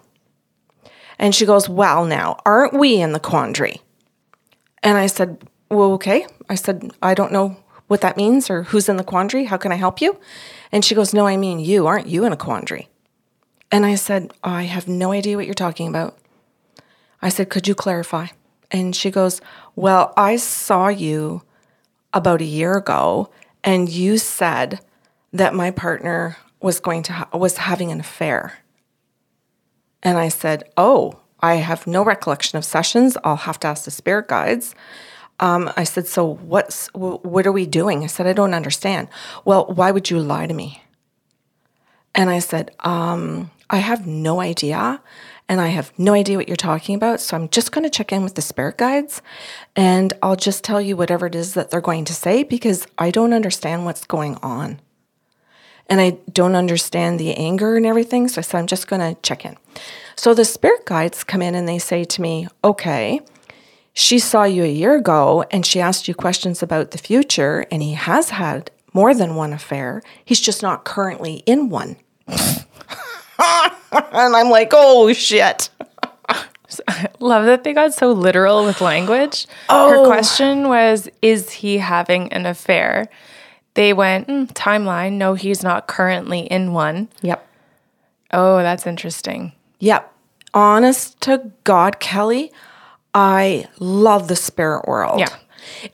And 1.20 1.34
she 1.34 1.44
goes, 1.44 1.68
well, 1.68 2.06
now, 2.06 2.40
aren't 2.46 2.72
we 2.72 2.98
in 2.98 3.12
the 3.12 3.20
quandary? 3.20 3.82
And 4.82 4.96
I 4.96 5.06
said, 5.06 5.46
well, 5.68 5.92
okay. 5.92 6.26
I 6.48 6.54
said, 6.54 6.90
I 7.02 7.12
don't 7.12 7.30
know 7.30 7.58
what 7.88 8.00
that 8.00 8.16
means 8.16 8.48
or 8.48 8.62
who's 8.64 8.88
in 8.88 8.96
the 8.96 9.04
quandary. 9.04 9.44
How 9.44 9.58
can 9.58 9.70
I 9.70 9.76
help 9.76 10.00
you? 10.00 10.18
And 10.72 10.82
she 10.82 10.94
goes, 10.94 11.12
no, 11.12 11.26
I 11.26 11.36
mean 11.36 11.60
you. 11.60 11.86
Aren't 11.86 12.06
you 12.06 12.24
in 12.24 12.32
a 12.32 12.38
quandary? 12.38 12.88
And 13.70 13.84
I 13.84 13.96
said, 13.96 14.32
I 14.42 14.62
have 14.62 14.88
no 14.88 15.12
idea 15.12 15.36
what 15.36 15.44
you're 15.44 15.54
talking 15.54 15.88
about. 15.88 16.16
I 17.20 17.28
said, 17.28 17.50
could 17.50 17.68
you 17.68 17.74
clarify? 17.74 18.28
And 18.70 18.96
she 18.96 19.10
goes, 19.10 19.42
well, 19.76 20.14
I 20.16 20.36
saw 20.36 20.88
you 20.88 21.42
about 22.14 22.40
a 22.40 22.44
year 22.44 22.78
ago 22.78 23.30
and 23.62 23.90
you 23.90 24.16
said 24.16 24.80
that 25.34 25.54
my 25.54 25.70
partner 25.70 26.38
was 26.62 26.80
going 26.80 27.02
to 27.04 27.12
ha- 27.12 27.28
was 27.36 27.58
having 27.58 27.92
an 27.92 28.00
affair. 28.00 28.54
And 30.02 30.18
I 30.18 30.28
said, 30.28 30.64
"Oh, 30.76 31.20
I 31.40 31.56
have 31.56 31.86
no 31.86 32.02
recollection 32.02 32.58
of 32.58 32.64
sessions. 32.64 33.16
I'll 33.24 33.36
have 33.36 33.60
to 33.60 33.68
ask 33.68 33.84
the 33.84 33.90
spirit 33.90 34.28
guides." 34.28 34.74
Um, 35.40 35.70
I 35.76 35.84
said, 35.84 36.06
"So 36.06 36.34
what's 36.34 36.88
wh- 36.88 37.24
what 37.24 37.46
are 37.46 37.52
we 37.52 37.66
doing?" 37.66 38.02
I 38.04 38.06
said, 38.08 38.26
"I 38.26 38.32
don't 38.32 38.54
understand." 38.54 39.08
Well, 39.44 39.66
why 39.66 39.90
would 39.90 40.10
you 40.10 40.20
lie 40.20 40.46
to 40.46 40.54
me? 40.54 40.82
And 42.14 42.30
I 42.30 42.40
said, 42.40 42.72
um, 42.80 43.50
"I 43.68 43.78
have 43.78 44.06
no 44.06 44.40
idea." 44.40 45.00
And 45.48 45.60
I 45.60 45.66
have 45.68 45.92
no 45.98 46.12
idea 46.14 46.36
what 46.36 46.46
you're 46.46 46.56
talking 46.56 46.94
about. 46.94 47.20
So 47.20 47.36
I'm 47.36 47.48
just 47.48 47.72
going 47.72 47.82
to 47.82 47.90
check 47.90 48.12
in 48.12 48.22
with 48.22 48.36
the 48.36 48.40
spirit 48.40 48.78
guides 48.78 49.20
and 49.74 50.12
I'll 50.22 50.36
just 50.36 50.62
tell 50.62 50.80
you 50.80 50.96
whatever 50.96 51.26
it 51.26 51.34
is 51.34 51.54
that 51.54 51.70
they're 51.70 51.80
going 51.80 52.04
to 52.04 52.14
say 52.14 52.44
because 52.44 52.86
I 52.98 53.10
don't 53.10 53.32
understand 53.32 53.84
what's 53.84 54.06
going 54.06 54.36
on 54.44 54.80
and 55.90 56.00
I 56.00 56.16
don't 56.32 56.54
understand 56.54 57.18
the 57.18 57.34
anger 57.34 57.76
and 57.76 57.84
everything. 57.84 58.28
So 58.28 58.38
I 58.38 58.42
said, 58.42 58.58
I'm 58.58 58.66
just 58.68 58.86
going 58.86 59.00
to 59.00 59.20
check 59.22 59.44
in. 59.44 59.56
So 60.14 60.32
the 60.32 60.44
spirit 60.44 60.86
guides 60.86 61.24
come 61.24 61.42
in 61.42 61.54
and 61.56 61.68
they 61.68 61.78
say 61.80 62.04
to 62.04 62.22
me, 62.22 62.46
okay, 62.62 63.20
she 63.92 64.20
saw 64.20 64.44
you 64.44 64.62
a 64.62 64.68
year 64.70 64.94
ago 64.96 65.44
and 65.50 65.66
she 65.66 65.80
asked 65.80 66.06
you 66.06 66.14
questions 66.14 66.62
about 66.62 66.92
the 66.92 66.98
future, 66.98 67.66
and 67.72 67.82
he 67.82 67.94
has 67.94 68.30
had 68.30 68.70
more 68.92 69.14
than 69.14 69.34
one 69.34 69.52
affair. 69.52 70.02
He's 70.24 70.40
just 70.40 70.62
not 70.62 70.84
currently 70.84 71.42
in 71.44 71.68
one. 71.68 71.96
and 72.28 72.36
I'm 74.36 74.50
like, 74.50 74.70
oh 74.72 75.12
shit. 75.12 75.70
Love 77.20 77.46
that 77.46 77.64
they 77.64 77.72
got 77.72 77.94
so 77.94 78.12
literal 78.12 78.64
with 78.64 78.80
language. 78.80 79.46
Oh. 79.68 79.90
Her 79.90 80.06
question 80.06 80.68
was, 80.68 81.08
Is 81.20 81.50
he 81.50 81.78
having 81.78 82.32
an 82.32 82.46
affair? 82.46 83.08
They 83.74 83.92
went, 83.92 84.26
"Mm, 84.28 84.52
Timeline. 84.52 85.12
No, 85.12 85.34
he's 85.34 85.62
not 85.62 85.86
currently 85.86 86.40
in 86.40 86.72
one. 86.72 87.08
Yep. 87.22 87.46
Oh, 88.32 88.58
that's 88.58 88.86
interesting. 88.86 89.52
Yep. 89.78 90.12
Honest 90.52 91.20
to 91.22 91.50
God, 91.64 92.00
Kelly, 92.00 92.52
I 93.14 93.66
love 93.78 94.28
the 94.28 94.36
spirit 94.36 94.86
world. 94.88 95.20
Yeah. 95.20 95.28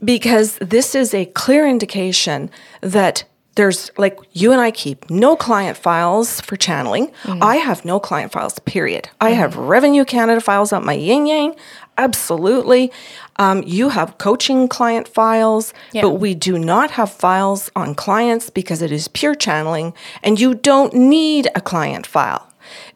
Because 0.03 0.57
this 0.61 0.95
is 0.95 1.12
a 1.15 1.27
clear 1.27 1.67
indication 1.67 2.51
that 2.81 3.25
there's 3.57 3.91
like 3.97 4.19
you 4.33 4.53
and 4.53 4.61
I 4.61 4.71
keep 4.71 5.09
no 5.11 5.35
client 5.35 5.77
files 5.79 6.41
for 6.43 6.57
channeling. 6.57 7.11
I 7.41 7.57
have 7.57 7.85
no 7.85 7.99
client 7.99 8.33
files, 8.33 8.59
period. 8.61 9.09
I 9.21 9.31
have 9.31 9.57
Revenue 9.57 10.05
Canada 10.05 10.41
files 10.41 10.73
on 10.73 10.85
my 10.85 10.93
yin 10.93 11.27
yang. 11.27 11.57
Absolutely. 11.98 12.92
Um, 13.37 13.62
you 13.66 13.88
have 13.90 14.18
coaching 14.18 14.68
client 14.68 15.09
files, 15.09 15.72
but 16.02 16.14
we 16.14 16.35
do 16.35 16.59
not 16.59 16.92
have 16.92 17.11
files 17.11 17.70
on 17.74 17.94
clients 17.94 18.50
because 18.50 18.82
it 18.82 18.92
is 18.92 19.09
pure 19.09 19.35
channeling 19.35 19.94
and 20.22 20.38
you 20.40 20.54
don't 20.54 20.92
need 20.94 21.48
a 21.54 21.61
client 21.61 22.06
file 22.06 22.46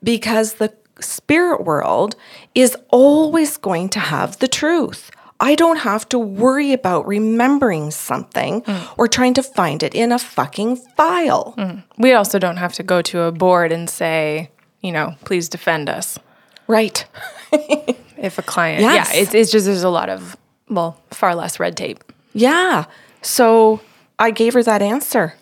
because 0.02 0.54
the 0.54 0.72
spirit 1.00 1.64
world 1.64 2.14
is 2.54 2.76
always 2.90 3.56
going 3.56 3.88
to 3.90 4.00
have 4.00 4.38
the 4.38 4.48
truth. 4.48 5.10
I 5.42 5.54
don't 5.54 5.78
have 5.78 6.06
to 6.10 6.18
worry 6.18 6.74
about 6.74 7.06
remembering 7.06 7.90
something 7.90 8.62
or 8.98 9.08
trying 9.08 9.32
to 9.34 9.42
find 9.42 9.82
it 9.82 9.94
in 9.94 10.12
a 10.12 10.18
fucking 10.18 10.76
file. 10.76 11.54
We 11.96 12.12
also 12.12 12.38
don't 12.38 12.58
have 12.58 12.74
to 12.74 12.82
go 12.82 13.00
to 13.02 13.22
a 13.22 13.32
board 13.32 13.72
and 13.72 13.88
say, 13.88 14.50
you 14.82 14.92
know, 14.92 15.14
please 15.24 15.48
defend 15.48 15.88
us. 15.88 16.18
Right. 16.66 17.06
If 18.20 18.38
a 18.38 18.42
client, 18.42 18.82
Yes. 18.82 19.10
yeah, 19.14 19.20
it's, 19.22 19.34
it's 19.34 19.50
just 19.50 19.66
there's 19.66 19.82
a 19.82 19.88
lot 19.88 20.08
of, 20.10 20.36
well, 20.68 21.00
far 21.10 21.34
less 21.34 21.58
red 21.58 21.76
tape. 21.76 22.04
Yeah. 22.34 22.84
So 23.22 23.80
I 24.18 24.30
gave 24.30 24.54
her 24.54 24.62
that 24.62 24.82
answer. 24.82 25.34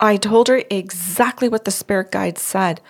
I 0.00 0.16
told 0.16 0.48
her 0.48 0.62
exactly 0.68 1.48
what 1.48 1.64
the 1.64 1.70
spirit 1.70 2.10
guide 2.10 2.36
said, 2.36 2.80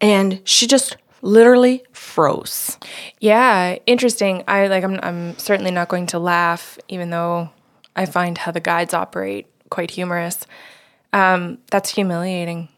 and 0.00 0.40
she 0.44 0.66
just 0.66 0.96
literally 1.20 1.84
froze. 1.92 2.78
Yeah, 3.20 3.76
interesting. 3.86 4.44
I 4.48 4.68
like. 4.68 4.82
I'm. 4.84 4.98
I'm 5.02 5.36
certainly 5.38 5.70
not 5.70 5.88
going 5.88 6.06
to 6.06 6.18
laugh, 6.18 6.78
even 6.88 7.10
though 7.10 7.50
I 7.94 8.06
find 8.06 8.38
how 8.38 8.50
the 8.52 8.60
guides 8.60 8.94
operate 8.94 9.46
quite 9.70 9.90
humorous. 9.90 10.46
Um, 11.12 11.58
that's 11.70 11.90
humiliating, 11.90 12.68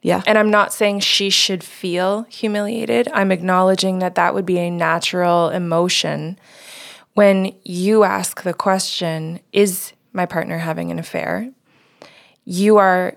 Yeah. 0.00 0.22
and 0.26 0.38
I'm 0.38 0.50
not 0.50 0.72
saying 0.72 1.00
she 1.00 1.28
should 1.28 1.64
feel 1.64 2.22
humiliated. 2.28 3.08
I'm 3.12 3.32
acknowledging 3.32 3.98
that 3.98 4.14
that 4.14 4.32
would 4.32 4.46
be 4.46 4.58
a 4.58 4.70
natural 4.70 5.48
emotion 5.50 6.38
when 7.14 7.52
you 7.64 8.04
ask 8.04 8.42
the 8.42 8.54
question, 8.54 9.40
"Is 9.52 9.92
my 10.12 10.24
partner 10.24 10.58
having 10.58 10.90
an 10.92 10.98
affair?" 11.00 11.50
You 12.44 12.76
are 12.76 13.16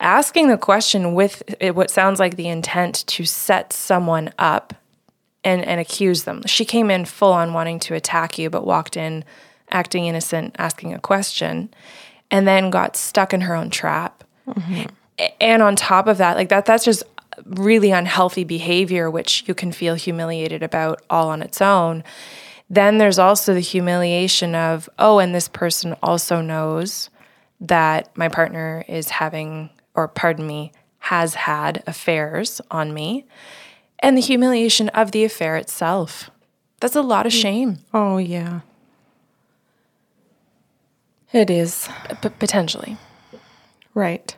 asking 0.00 0.48
the 0.48 0.58
question 0.58 1.14
with 1.14 1.42
eh, 1.60 1.70
what 1.70 1.90
sounds 1.90 2.20
like 2.20 2.36
the 2.36 2.48
intent 2.48 3.06
to 3.08 3.24
set 3.24 3.72
someone 3.72 4.30
up 4.38 4.74
and, 5.44 5.64
and 5.64 5.80
accuse 5.80 6.24
them. 6.24 6.42
She 6.46 6.64
came 6.64 6.90
in 6.90 7.04
full 7.04 7.32
on 7.32 7.52
wanting 7.52 7.78
to 7.80 7.94
attack 7.94 8.38
you, 8.38 8.50
but 8.50 8.66
walked 8.66 8.96
in 8.96 9.24
acting 9.70 10.06
innocent, 10.06 10.54
asking 10.58 10.94
a 10.94 10.98
question, 10.98 11.72
and 12.30 12.46
then 12.46 12.70
got 12.70 12.96
stuck 12.96 13.32
in 13.32 13.42
her 13.42 13.54
own 13.54 13.70
trap. 13.70 14.24
A- 14.46 14.88
And 15.40 15.62
on 15.62 15.76
top 15.76 16.06
of 16.06 16.18
that, 16.18 16.36
like 16.36 16.48
that, 16.50 16.64
that's 16.66 16.84
just 16.84 17.02
really 17.44 17.90
unhealthy 17.90 18.44
behavior, 18.44 19.10
which 19.10 19.44
you 19.46 19.54
can 19.54 19.72
feel 19.72 19.94
humiliated 19.94 20.62
about 20.62 21.02
all 21.10 21.28
on 21.28 21.42
its 21.42 21.60
own. 21.60 22.04
Then 22.70 22.98
there's 22.98 23.18
also 23.18 23.54
the 23.54 23.60
humiliation 23.60 24.54
of, 24.54 24.88
oh, 24.98 25.18
and 25.18 25.34
this 25.34 25.48
person 25.48 25.96
also 26.02 26.40
knows 26.40 27.10
that 27.60 28.16
my 28.16 28.28
partner 28.28 28.84
is 28.88 29.08
having, 29.08 29.70
or 29.94 30.06
pardon 30.08 30.46
me, 30.46 30.72
has 30.98 31.34
had 31.34 31.82
affairs 31.86 32.60
on 32.70 32.92
me. 32.92 33.24
And 34.00 34.16
the 34.16 34.20
humiliation 34.20 34.88
of 34.90 35.10
the 35.12 35.24
affair 35.24 35.56
itself. 35.56 36.30
That's 36.80 36.94
a 36.94 37.02
lot 37.02 37.26
of 37.26 37.32
shame, 37.32 37.78
Oh, 37.92 38.18
yeah. 38.18 38.60
It 41.32 41.50
is. 41.50 41.88
p- 42.22 42.28
potentially. 42.28 42.96
Right. 43.94 44.36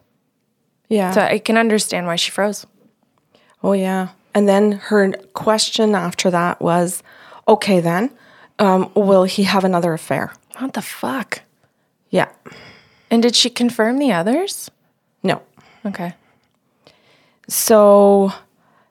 Yeah. 0.90 1.12
So 1.12 1.22
I 1.22 1.38
can 1.38 1.56
understand 1.56 2.06
why 2.06 2.16
she 2.16 2.30
froze. 2.30 2.66
Oh, 3.62 3.72
yeah. 3.72 4.08
And 4.34 4.48
then 4.48 4.72
her 4.72 5.12
question 5.32 5.94
after 5.94 6.30
that 6.30 6.60
was 6.60 7.02
okay, 7.48 7.80
then, 7.80 8.10
um, 8.58 8.90
will 8.94 9.24
he 9.24 9.44
have 9.44 9.64
another 9.64 9.94
affair? 9.94 10.34
What 10.58 10.74
the 10.74 10.82
fuck? 10.82 11.42
Yeah. 12.10 12.28
And 13.10 13.22
did 13.22 13.34
she 13.34 13.48
confirm 13.48 13.98
the 13.98 14.12
others? 14.12 14.70
No. 15.22 15.40
Okay. 15.86 16.14
So 17.48 18.32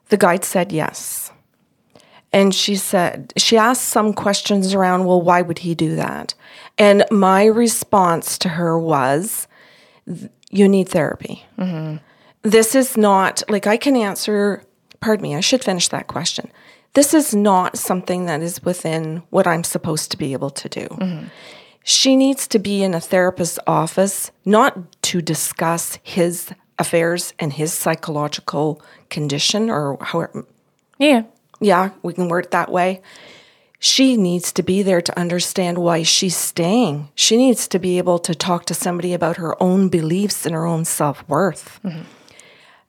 the 0.08 0.16
guide 0.16 0.44
said 0.44 0.72
yes. 0.72 1.32
And 2.32 2.54
she 2.54 2.76
said, 2.76 3.32
she 3.36 3.56
asked 3.56 3.88
some 3.88 4.12
questions 4.12 4.72
around, 4.72 5.04
well, 5.04 5.20
why 5.20 5.42
would 5.42 5.58
he 5.58 5.74
do 5.74 5.96
that? 5.96 6.34
And 6.78 7.04
my 7.10 7.44
response 7.44 8.38
to 8.38 8.50
her 8.50 8.78
was, 8.78 9.48
you 10.50 10.68
need 10.68 10.88
therapy. 10.88 11.44
This 12.42 12.74
is 12.74 12.96
not, 12.96 13.42
like, 13.48 13.66
I 13.66 13.76
can 13.76 13.96
answer, 13.96 14.64
pardon 15.00 15.22
me, 15.22 15.36
I 15.36 15.40
should 15.40 15.62
finish 15.62 15.88
that 15.88 16.06
question. 16.06 16.50
This 16.94 17.14
is 17.14 17.34
not 17.34 17.78
something 17.78 18.26
that 18.26 18.40
is 18.42 18.62
within 18.64 19.22
what 19.30 19.46
I'm 19.46 19.62
supposed 19.62 20.10
to 20.10 20.16
be 20.16 20.32
able 20.32 20.50
to 20.50 20.68
do. 20.68 21.28
She 21.84 22.16
needs 22.16 22.48
to 22.48 22.58
be 22.58 22.82
in 22.82 22.94
a 22.94 23.00
therapist's 23.00 23.58
office, 23.66 24.30
not 24.44 25.00
to 25.02 25.22
discuss 25.22 25.98
his 26.02 26.52
affairs 26.78 27.32
and 27.38 27.52
his 27.52 27.72
psychological 27.72 28.82
condition 29.10 29.70
or 29.70 29.98
however, 30.00 30.46
Yeah. 30.98 31.22
yeah, 31.60 31.90
we 32.02 32.12
can 32.14 32.28
word 32.28 32.46
it 32.46 32.50
that 32.52 32.72
way. 32.72 33.02
She 33.82 34.18
needs 34.18 34.52
to 34.52 34.62
be 34.62 34.82
there 34.82 35.00
to 35.00 35.18
understand 35.18 35.78
why 35.78 36.02
she's 36.02 36.36
staying. 36.36 37.08
She 37.14 37.38
needs 37.38 37.66
to 37.68 37.78
be 37.78 37.96
able 37.96 38.18
to 38.20 38.34
talk 38.34 38.66
to 38.66 38.74
somebody 38.74 39.14
about 39.14 39.38
her 39.38 39.60
own 39.60 39.88
beliefs 39.88 40.44
and 40.44 40.54
her 40.54 40.66
own 40.66 40.84
self 40.84 41.26
worth. 41.26 41.80
Mm-hmm. 41.82 42.02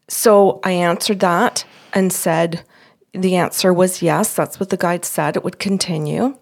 So 0.09 0.59
I 0.65 0.71
answered 0.71 1.21
that 1.21 1.63
and 1.93 2.11
said 2.11 2.65
the 3.13 3.37
answer 3.37 3.73
was 3.73 4.01
yes. 4.01 4.33
That's 4.35 4.59
what 4.59 4.69
the 4.69 4.75
guide 4.75 5.05
said. 5.05 5.37
It 5.37 5.45
would 5.45 5.59
continue. 5.59 6.37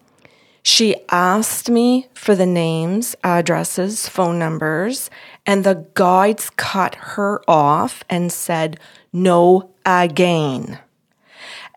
She 0.64 0.96
asked 1.10 1.70
me 1.70 2.08
for 2.16 2.34
the 2.34 2.48
names, 2.48 3.16
addresses, 3.24 4.10
phone 4.10 4.40
numbers, 4.40 5.12
and 5.46 5.64
the 5.64 5.86
guides 5.94 6.50
cut 6.50 6.96
her 6.96 7.42
off 7.48 8.04
and 8.10 8.32
said, 8.32 8.80
no 9.14 9.70
again. 9.86 10.80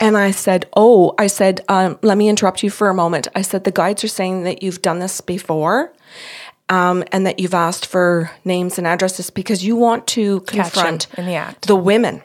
And 0.02 0.16
I 0.16 0.32
said, 0.32 0.66
Oh, 0.76 1.14
I 1.18 1.28
said, 1.28 1.60
um, 1.68 1.98
let 2.02 2.18
me 2.18 2.28
interrupt 2.28 2.62
you 2.62 2.70
for 2.70 2.88
a 2.88 2.94
moment. 2.94 3.28
I 3.34 3.42
said, 3.42 3.64
The 3.64 3.70
guides 3.70 4.02
are 4.02 4.08
saying 4.08 4.42
that 4.42 4.62
you've 4.62 4.82
done 4.82 4.98
this 4.98 5.20
before 5.20 5.92
um, 6.68 7.04
and 7.12 7.24
that 7.26 7.38
you've 7.38 7.54
asked 7.54 7.86
for 7.86 8.30
names 8.44 8.78
and 8.78 8.86
addresses 8.86 9.30
because 9.30 9.64
you 9.64 9.76
want 9.76 10.06
to 10.08 10.40
confront 10.40 11.06
the 11.62 11.66
the 11.68 11.76
women. 11.76 12.22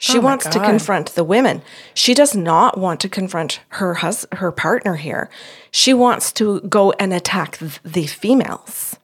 She 0.00 0.18
Oh 0.18 0.20
wants 0.20 0.44
to 0.46 0.60
confront 0.70 1.14
the 1.14 1.24
women. 1.24 1.62
She 1.92 2.14
does 2.14 2.36
not 2.36 2.78
want 2.78 3.00
to 3.00 3.08
confront 3.08 3.60
her 3.70 3.94
hus- 3.94 4.26
her 4.32 4.52
partner 4.52 4.94
here. 4.94 5.28
She 5.72 5.92
wants 5.92 6.30
to 6.34 6.60
go 6.60 6.92
and 7.00 7.12
attack 7.12 7.58
th- 7.58 7.80
the 7.84 8.06
females. 8.06 8.97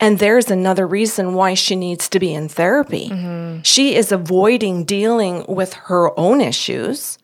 And 0.00 0.18
there's 0.18 0.50
another 0.50 0.86
reason 0.86 1.34
why 1.34 1.54
she 1.54 1.76
needs 1.76 2.08
to 2.08 2.18
be 2.18 2.32
in 2.32 2.48
therapy. 2.48 3.08
She 3.62 3.94
is 3.94 4.10
avoiding 4.10 4.84
dealing 4.84 5.44
with 5.46 5.74
her 5.74 6.18
own 6.18 6.40
issues, 6.40 7.18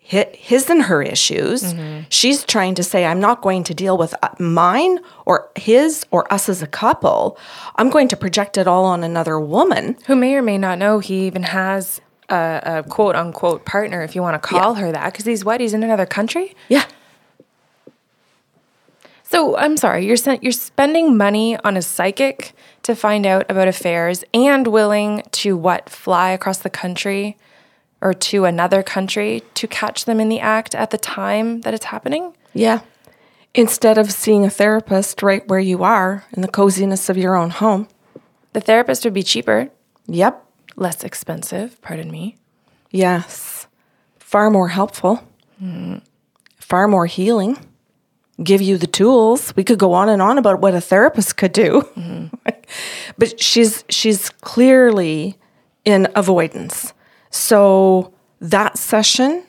his 0.00 0.70
and 0.70 0.82
her 0.84 1.02
issues. 1.02 1.74
She's 2.08 2.44
trying 2.44 2.74
to 2.76 2.82
say, 2.82 3.04
I'm 3.04 3.18
not 3.20 3.42
going 3.42 3.64
to 3.64 3.74
deal 3.74 3.96
with 3.98 4.14
uh, 4.22 4.28
mine 4.38 5.00
or 5.26 5.50
his 5.56 6.06
or 6.10 6.32
us 6.32 6.48
as 6.48 6.62
a 6.62 6.66
couple. 6.66 7.36
I'm 7.76 7.90
going 7.90 8.08
to 8.08 8.16
project 8.16 8.56
it 8.58 8.68
all 8.68 8.84
on 8.84 9.02
another 9.02 9.40
woman. 9.40 9.96
Who 10.06 10.14
may 10.14 10.34
or 10.34 10.42
may 10.42 10.58
not 10.58 10.78
know 10.78 10.98
he 11.00 11.26
even 11.26 11.42
has 11.44 12.00
a, 12.28 12.60
a 12.64 12.82
quote 12.88 13.16
unquote 13.16 13.64
partner, 13.64 14.02
if 14.02 14.14
you 14.14 14.22
want 14.22 14.40
to 14.40 14.48
call 14.48 14.74
her 14.74 14.92
that, 14.92 15.12
because 15.12 15.24
he's 15.24 15.44
what? 15.44 15.60
He's 15.60 15.74
in 15.74 15.82
another 15.82 16.06
country? 16.06 16.54
Yeah. 16.68 16.84
So 19.32 19.56
I'm 19.56 19.78
sorry, 19.78 20.04
you're 20.04 20.18
sen- 20.18 20.40
you're 20.42 20.52
spending 20.52 21.16
money 21.16 21.56
on 21.64 21.78
a 21.78 21.80
psychic 21.80 22.52
to 22.82 22.94
find 22.94 23.24
out 23.24 23.50
about 23.50 23.66
affairs 23.66 24.24
and 24.34 24.66
willing 24.66 25.22
to 25.40 25.56
what 25.56 25.88
fly 25.88 26.32
across 26.32 26.58
the 26.58 26.68
country 26.68 27.38
or 28.02 28.12
to 28.12 28.44
another 28.44 28.82
country 28.82 29.42
to 29.54 29.66
catch 29.66 30.04
them 30.04 30.20
in 30.20 30.28
the 30.28 30.38
act 30.38 30.74
at 30.74 30.90
the 30.90 30.98
time 30.98 31.62
that 31.62 31.72
it's 31.72 31.86
happening? 31.86 32.36
Yeah. 32.52 32.80
Instead 33.54 33.96
of 33.96 34.12
seeing 34.12 34.44
a 34.44 34.50
therapist 34.50 35.22
right 35.22 35.48
where 35.48 35.58
you 35.60 35.82
are 35.82 36.24
in 36.32 36.42
the 36.42 36.48
coziness 36.48 37.08
of 37.08 37.16
your 37.16 37.34
own 37.34 37.48
home. 37.48 37.88
The 38.52 38.60
therapist 38.60 39.02
would 39.04 39.14
be 39.14 39.22
cheaper, 39.22 39.70
Yep. 40.08 40.44
less 40.76 41.02
expensive, 41.04 41.80
pardon 41.80 42.10
me. 42.10 42.36
Yes. 42.90 43.66
Far 44.18 44.50
more 44.50 44.68
helpful. 44.68 45.26
Mm-hmm. 45.62 46.00
Far 46.58 46.86
more 46.86 47.06
healing. 47.06 47.56
Give 48.42 48.62
you 48.62 48.78
the 48.78 48.86
tools. 48.86 49.54
We 49.56 49.64
could 49.64 49.78
go 49.78 49.92
on 49.92 50.08
and 50.08 50.22
on 50.22 50.38
about 50.38 50.60
what 50.60 50.74
a 50.74 50.80
therapist 50.80 51.36
could 51.36 51.52
do. 51.52 51.88
but 53.18 53.40
she's 53.40 53.84
she's 53.88 54.30
clearly 54.30 55.38
in 55.84 56.08
avoidance. 56.14 56.94
So 57.30 58.12
that 58.40 58.78
session 58.78 59.44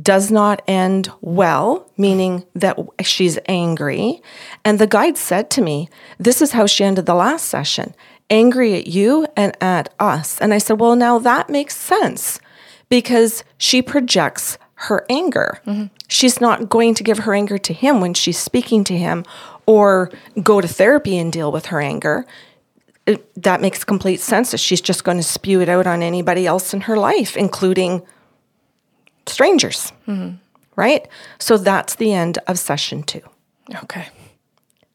does 0.00 0.30
not 0.30 0.62
end 0.68 1.10
well, 1.20 1.90
meaning 1.96 2.44
that 2.54 2.78
she's 3.02 3.38
angry. 3.46 4.22
And 4.64 4.78
the 4.78 4.86
guide 4.86 5.16
said 5.16 5.50
to 5.50 5.62
me, 5.62 5.88
This 6.18 6.40
is 6.40 6.52
how 6.52 6.66
she 6.66 6.84
ended 6.84 7.06
the 7.06 7.14
last 7.14 7.46
session 7.46 7.94
angry 8.30 8.74
at 8.74 8.86
you 8.86 9.26
and 9.36 9.56
at 9.60 9.92
us. 9.98 10.38
And 10.40 10.52
I 10.52 10.58
said, 10.58 10.80
Well, 10.80 10.96
now 10.96 11.18
that 11.18 11.48
makes 11.48 11.76
sense 11.76 12.38
because 12.88 13.44
she 13.56 13.82
projects 13.82 14.58
her 14.82 15.04
anger. 15.10 15.60
She's 16.08 16.40
not 16.40 16.68
going 16.68 16.94
to 16.94 17.02
give 17.02 17.18
her 17.20 17.34
anger 17.34 17.58
to 17.58 17.72
him 17.72 18.00
when 18.00 18.14
she's 18.14 18.38
speaking 18.38 18.84
to 18.84 18.96
him 18.96 19.24
or 19.66 20.10
go 20.42 20.60
to 20.60 20.68
therapy 20.68 21.18
and 21.18 21.32
deal 21.32 21.50
with 21.50 21.66
her 21.66 21.80
anger. 21.80 22.24
It- 23.06 23.42
that 23.42 23.60
makes 23.60 23.82
complete 23.84 24.20
sense 24.20 24.52
that 24.52 24.58
she's 24.58 24.80
just 24.80 25.02
going 25.02 25.16
to 25.16 25.22
spew 25.24 25.60
it 25.60 25.68
out 25.68 25.86
on 25.86 26.02
anybody 26.02 26.46
else 26.46 26.72
in 26.72 26.82
her 26.82 26.96
life, 26.96 27.36
including 27.36 28.02
strangers. 29.26 29.92
Right? 30.76 31.08
So 31.40 31.56
that's 31.58 31.96
the 31.96 32.12
end 32.12 32.38
of 32.46 32.58
session 32.58 33.02
two. 33.02 33.22
Okay. 33.82 34.06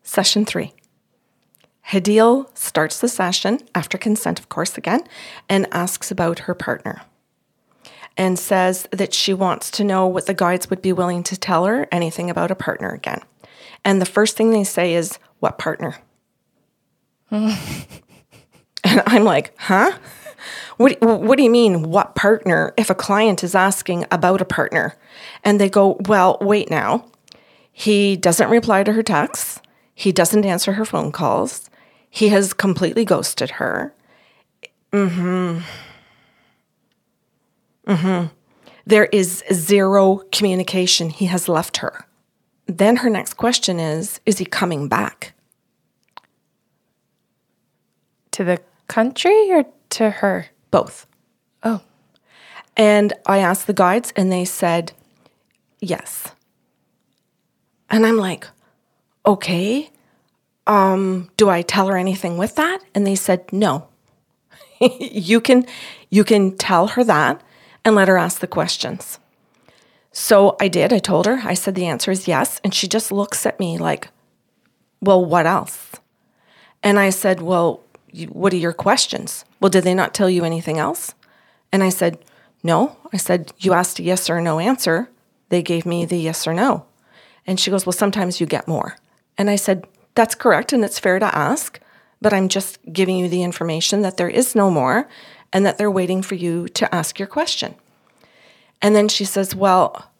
Session 0.03 0.45
three. 0.45 0.73
Hadil 1.89 2.47
starts 2.57 2.99
the 3.01 3.09
session, 3.09 3.59
after 3.75 3.97
consent, 3.97 4.39
of 4.39 4.47
course, 4.47 4.77
again, 4.77 5.03
and 5.49 5.67
asks 5.73 6.09
about 6.09 6.39
her 6.39 6.55
partner 6.55 7.01
and 8.17 8.37
says 8.37 8.87
that 8.91 9.13
she 9.13 9.33
wants 9.33 9.71
to 9.71 9.83
know 9.83 10.07
what 10.07 10.25
the 10.25 10.33
guides 10.33 10.69
would 10.69 10.81
be 10.81 10.93
willing 10.93 11.23
to 11.23 11.37
tell 11.37 11.65
her 11.65 11.87
anything 11.91 12.29
about 12.29 12.51
a 12.51 12.55
partner 12.55 12.89
again. 12.91 13.21
And 13.83 14.01
the 14.01 14.05
first 14.05 14.37
thing 14.37 14.51
they 14.51 14.63
say 14.63 14.93
is, 14.93 15.17
What 15.39 15.57
partner? 15.57 15.97
and 17.31 17.57
I'm 18.83 19.23
like, 19.23 19.53
Huh? 19.59 19.97
What, 20.77 20.99
what 21.01 21.37
do 21.37 21.43
you 21.43 21.49
mean, 21.49 21.83
what 21.83 22.15
partner, 22.15 22.73
if 22.77 22.89
a 22.89 22.95
client 22.95 23.43
is 23.43 23.55
asking 23.55 24.05
about 24.11 24.41
a 24.41 24.45
partner? 24.45 24.95
And 25.43 25.59
they 25.59 25.69
go, 25.69 25.97
Well, 26.07 26.37
wait 26.41 26.69
now. 26.69 27.05
He 27.71 28.15
doesn't 28.15 28.49
reply 28.49 28.83
to 28.83 28.93
her 28.93 29.03
texts. 29.03 29.59
He 29.95 30.11
doesn't 30.11 30.45
answer 30.45 30.73
her 30.73 30.85
phone 30.85 31.11
calls. 31.11 31.69
He 32.09 32.29
has 32.29 32.53
completely 32.53 33.05
ghosted 33.05 33.51
her. 33.51 33.93
Mm-hmm. 34.91 35.61
Mm-hmm. 37.87 38.27
There 38.85 39.05
is 39.05 39.43
zero 39.51 40.21
communication. 40.31 41.09
He 41.09 41.25
has 41.25 41.47
left 41.47 41.77
her. 41.77 42.05
Then 42.67 42.97
her 42.97 43.09
next 43.09 43.35
question 43.35 43.79
is 43.79 44.19
Is 44.25 44.37
he 44.37 44.45
coming 44.45 44.87
back? 44.87 45.33
To 48.31 48.43
the 48.43 48.61
country 48.87 49.51
or 49.51 49.65
to 49.91 50.09
her? 50.09 50.47
Both. 50.71 51.07
Oh, 51.61 51.81
And 52.75 53.13
I 53.25 53.37
asked 53.37 53.67
the 53.67 53.73
guides, 53.73 54.11
and 54.15 54.31
they 54.31 54.43
said 54.43 54.91
yes. 55.79 56.31
And 57.89 58.05
I'm 58.05 58.17
like, 58.17 58.47
okay. 59.25 59.91
Um, 60.65 61.29
do 61.37 61.49
I 61.49 61.61
tell 61.61 61.87
her 61.87 61.97
anything 61.97 62.37
with 62.37 62.55
that? 62.55 62.79
And 62.95 63.05
they 63.05 63.15
said 63.15 63.51
no. 63.53 63.87
you 64.99 65.39
can 65.39 65.65
you 66.09 66.23
can 66.23 66.57
tell 66.57 66.87
her 66.87 67.03
that 67.03 67.41
and 67.85 67.95
let 67.95 68.07
her 68.07 68.17
ask 68.17 68.39
the 68.39 68.47
questions. 68.47 69.19
So 70.11 70.55
I 70.59 70.67
did. 70.67 70.93
I 70.93 70.99
told 70.99 71.25
her. 71.25 71.41
I 71.43 71.53
said 71.55 71.75
the 71.75 71.87
answer 71.87 72.11
is 72.11 72.27
yes, 72.27 72.61
and 72.63 72.73
she 72.73 72.87
just 72.87 73.11
looks 73.11 73.45
at 73.45 73.59
me 73.59 73.77
like, 73.77 74.09
"Well, 75.01 75.23
what 75.25 75.45
else?" 75.45 75.91
And 76.83 76.99
I 76.99 77.09
said, 77.09 77.41
"Well, 77.41 77.81
what 78.29 78.53
are 78.53 78.57
your 78.57 78.73
questions? 78.73 79.43
Well, 79.59 79.71
did 79.71 79.83
they 79.83 79.95
not 79.95 80.13
tell 80.13 80.29
you 80.29 80.45
anything 80.45 80.77
else?" 80.77 81.15
And 81.73 81.83
I 81.83 81.89
said, 81.89 82.19
No. 82.61 82.95
I 83.11 83.17
said, 83.17 83.51
You 83.57 83.73
asked 83.73 83.99
a 83.99 84.03
yes 84.03 84.29
or 84.29 84.39
no 84.39 84.59
answer. 84.59 85.09
They 85.49 85.63
gave 85.63 85.85
me 85.85 86.05
the 86.05 86.17
yes 86.17 86.47
or 86.47 86.53
no. 86.53 86.85
And 87.47 87.59
she 87.59 87.71
goes, 87.71 87.85
Well, 87.85 87.93
sometimes 87.93 88.39
you 88.39 88.45
get 88.45 88.67
more. 88.67 88.95
And 89.37 89.49
I 89.49 89.57
said, 89.57 89.87
That's 90.13 90.35
correct. 90.35 90.71
And 90.71 90.85
it's 90.85 90.99
fair 90.99 91.19
to 91.19 91.35
ask. 91.35 91.79
But 92.21 92.31
I'm 92.31 92.47
just 92.47 92.77
giving 92.93 93.17
you 93.17 93.27
the 93.27 93.43
information 93.43 94.03
that 94.03 94.15
there 94.15 94.29
is 94.29 94.55
no 94.55 94.69
more 94.69 95.09
and 95.53 95.65
that 95.65 95.77
they're 95.77 95.91
waiting 95.91 96.21
for 96.21 96.35
you 96.35 96.67
to 96.69 96.93
ask 96.93 97.19
your 97.19 97.27
question. 97.27 97.75
And 98.81 98.95
then 98.95 99.07
she 99.07 99.23
says, 99.23 99.55
Well, 99.55 100.11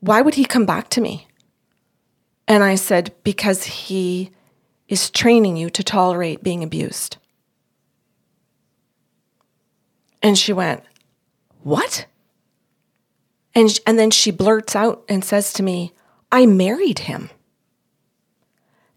why 0.00 0.22
would 0.22 0.34
he 0.36 0.44
come 0.44 0.64
back 0.64 0.88
to 0.90 1.00
me? 1.00 1.26
And 2.48 2.64
I 2.64 2.76
said, 2.76 3.12
Because 3.24 3.64
he 3.64 4.30
is 4.88 5.10
training 5.10 5.56
you 5.56 5.68
to 5.70 5.82
tolerate 5.82 6.42
being 6.42 6.62
abused. 6.62 7.18
And 10.22 10.38
she 10.38 10.52
went, 10.52 10.82
What? 11.62 12.06
And, 13.54 13.78
and 13.86 13.98
then 13.98 14.10
she 14.10 14.30
blurts 14.30 14.74
out 14.74 15.04
and 15.08 15.24
says 15.24 15.52
to 15.54 15.62
me, 15.62 15.92
I 16.30 16.46
married 16.46 17.00
him. 17.00 17.28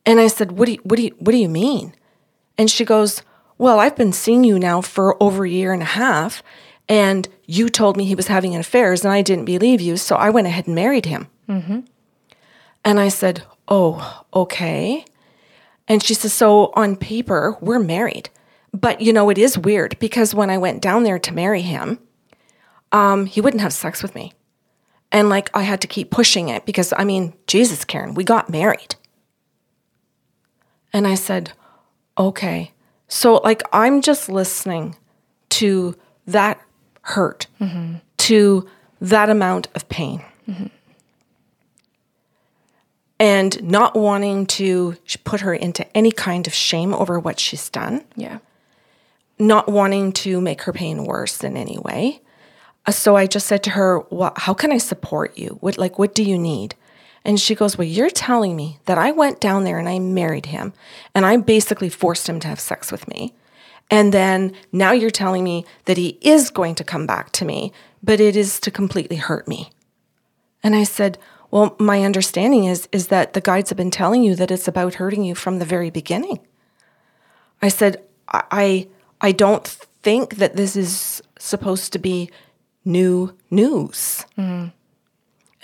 And 0.06 0.20
I 0.20 0.28
said, 0.28 0.54
what 0.54 0.68
do, 0.68 0.74
you, 0.74 0.80
what, 0.84 0.98
do 0.98 1.04
you, 1.04 1.16
what 1.20 1.32
do 1.32 1.38
you 1.38 1.50
mean? 1.50 1.94
And 2.58 2.70
she 2.70 2.86
goes, 2.86 3.22
Well, 3.58 3.80
I've 3.80 3.96
been 3.96 4.14
seeing 4.14 4.44
you 4.44 4.60
now 4.60 4.82
for 4.82 5.22
over 5.24 5.46
a 5.46 5.50
year 5.50 5.72
and 5.72 5.82
a 5.82 5.86
half, 5.86 6.44
and 6.90 7.28
you 7.46 7.70
told 7.70 7.96
me 7.96 8.06
he 8.06 8.16
was 8.16 8.28
having 8.28 8.56
affairs, 8.56 9.04
and 9.04 9.14
I 9.14 9.22
didn't 9.22 9.46
believe 9.46 9.82
you, 9.82 9.98
so 9.98 10.16
I 10.16 10.30
went 10.30 10.48
ahead 10.48 10.68
and 10.68 10.76
married 10.76 11.06
him. 11.06 11.28
Mm-hmm. 11.48 11.82
And 12.84 13.00
I 13.00 13.08
said, 13.08 13.44
Oh, 13.68 14.24
okay. 14.34 15.06
And 15.88 16.04
she 16.04 16.14
says, 16.14 16.34
So 16.34 16.72
on 16.76 16.96
paper, 16.96 17.58
we're 17.62 17.80
married. 17.80 18.30
But 18.74 19.02
you 19.02 19.14
know, 19.14 19.30
it 19.30 19.38
is 19.38 19.58
weird 19.58 19.98
because 20.00 20.36
when 20.36 20.50
I 20.50 20.58
went 20.58 20.82
down 20.82 21.04
there 21.04 21.20
to 21.20 21.34
marry 21.34 21.62
him, 21.62 22.00
um, 22.92 23.26
he 23.26 23.42
wouldn't 23.42 23.62
have 23.62 23.74
sex 23.74 24.04
with 24.04 24.14
me. 24.16 24.34
And 25.12 25.30
like 25.30 25.50
I 25.54 25.62
had 25.62 25.82
to 25.82 25.88
keep 25.88 26.12
pushing 26.12 26.50
it 26.50 26.66
because 26.66 26.94
I 26.98 27.06
mean, 27.06 27.34
Jesus, 27.48 27.86
Karen, 27.86 28.14
we 28.16 28.24
got 28.24 28.50
married. 28.50 28.96
And 30.92 31.08
I 31.08 31.16
said, 31.16 31.54
okay. 32.18 32.72
So 33.08 33.36
like 33.36 33.64
I'm 33.72 34.02
just 34.02 34.30
listening 34.30 34.96
to 35.50 35.96
that 36.28 36.62
hurt, 37.02 37.48
mm-hmm. 37.62 37.96
to 38.18 38.68
that 39.02 39.30
amount 39.30 39.68
of 39.76 39.88
pain. 39.90 40.24
Mm-hmm. 40.50 40.68
And 43.18 43.64
not 43.64 43.96
wanting 43.96 44.46
to 44.48 44.98
put 45.24 45.40
her 45.42 45.54
into 45.54 45.86
any 45.96 46.12
kind 46.12 46.48
of 46.48 46.54
shame 46.54 46.94
over 46.94 47.18
what 47.18 47.40
she's 47.40 47.70
done. 47.70 48.04
Yeah. 48.16 48.40
Not 49.40 49.70
wanting 49.70 50.12
to 50.14 50.42
make 50.42 50.64
her 50.64 50.74
pain 50.74 51.06
worse 51.06 51.44
in 51.44 51.56
any 51.56 51.78
way. 51.78 52.22
Uh, 52.86 52.92
so 52.92 53.16
I 53.16 53.26
just 53.26 53.48
said 53.48 53.64
to 53.64 53.70
her, 53.72 54.02
well, 54.10 54.34
how 54.36 54.54
can 54.54 54.72
I 54.72 54.78
support 54.80 55.38
you? 55.38 55.58
What 55.62 55.78
like 55.78 55.98
what 55.98 56.14
do 56.14 56.24
you 56.24 56.38
need? 56.38 56.76
And 57.26 57.40
she 57.40 57.56
goes, 57.56 57.78
Well, 57.78 57.88
you're 57.88 58.12
telling 58.12 58.56
me 58.56 58.80
that 58.86 59.00
I 59.00 59.12
went 59.12 59.42
down 59.42 59.64
there 59.64 59.80
and 59.80 59.90
I 59.90 59.98
married 59.98 60.46
him 60.46 60.74
and 61.16 61.26
I 61.26 61.36
basically 61.38 61.90
forced 61.90 62.30
him 62.30 62.40
to 62.42 62.48
have 62.48 62.60
sex 62.60 62.92
with 62.92 63.08
me. 63.08 63.34
And 63.90 64.14
then 64.14 64.54
now 64.72 64.92
you're 64.92 65.10
telling 65.10 65.44
me 65.44 65.66
that 65.86 65.98
he 65.98 66.20
is 66.22 66.50
going 66.50 66.76
to 66.76 66.84
come 66.84 67.06
back 67.06 67.32
to 67.34 67.46
me, 67.46 67.74
but 68.02 68.20
it 68.20 68.36
is 68.36 68.60
to 68.62 68.72
completely 68.72 69.18
hurt 69.18 69.48
me. 69.48 69.72
And 70.64 70.76
I 70.76 70.84
said, 70.84 71.18
Well, 71.50 71.76
my 71.80 72.04
understanding 72.04 72.66
is, 72.66 72.88
is 72.92 73.08
that 73.08 73.34
the 73.34 73.42
guides 73.42 73.70
have 73.72 73.78
been 73.78 73.92
telling 73.92 74.24
you 74.24 74.36
that 74.36 74.52
it's 74.52 74.68
about 74.68 74.96
hurting 74.96 75.24
you 75.24 75.34
from 75.34 75.58
the 75.58 75.66
very 75.66 75.90
beginning. 75.90 76.40
I 77.62 77.70
said, 77.70 78.04
I, 78.28 78.88
I, 79.22 79.32
don't 79.32 79.66
think 79.66 80.36
that 80.36 80.56
this 80.56 80.76
is 80.76 81.22
supposed 81.40 81.94
to 81.94 82.00
be 82.00 82.30
new 82.84 83.36
news. 83.50 84.26
Mm. 84.38 84.74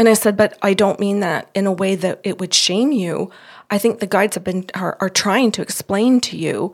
And 0.01 0.09
I 0.09 0.13
said, 0.13 0.35
but 0.35 0.57
I 0.63 0.73
don't 0.73 0.99
mean 0.99 1.19
that 1.19 1.47
in 1.53 1.67
a 1.67 1.71
way 1.71 1.93
that 1.93 2.21
it 2.23 2.39
would 2.39 2.55
shame 2.55 2.91
you. 2.91 3.29
I 3.69 3.77
think 3.77 3.99
the 3.99 4.07
guides 4.07 4.33
have 4.33 4.43
been 4.43 4.65
are, 4.73 4.97
are 4.99 5.11
trying 5.11 5.51
to 5.51 5.61
explain 5.61 6.19
to 6.21 6.35
you 6.35 6.73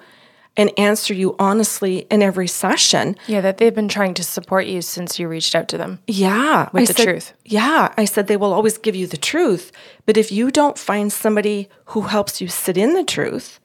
and 0.56 0.72
answer 0.80 1.14
you 1.14 1.36
honestly 1.38 2.08
in 2.10 2.22
every 2.22 2.48
session. 2.48 3.18
Yeah, 3.28 3.42
that 3.42 3.58
they've 3.58 3.76
been 3.76 3.90
trying 3.90 4.14
to 4.14 4.24
support 4.24 4.66
you 4.66 4.82
since 4.82 5.20
you 5.20 5.28
reached 5.28 5.56
out 5.56 5.68
to 5.68 5.78
them. 5.78 6.00
Yeah. 6.08 6.70
With 6.72 6.84
I 6.84 6.86
the 6.86 6.94
said, 6.94 7.04
truth. 7.04 7.34
Yeah. 7.44 7.94
I 7.98 8.06
said 8.06 8.28
they 8.28 8.38
will 8.38 8.54
always 8.54 8.78
give 8.78 8.96
you 8.96 9.08
the 9.08 9.18
truth. 9.18 9.74
But 10.06 10.16
if 10.16 10.32
you 10.32 10.50
don't 10.50 10.78
find 10.78 11.12
somebody 11.12 11.68
who 11.88 12.04
helps 12.04 12.40
you 12.40 12.48
sit 12.48 12.78
in 12.78 12.94
the 12.94 13.04
truth, 13.04 13.60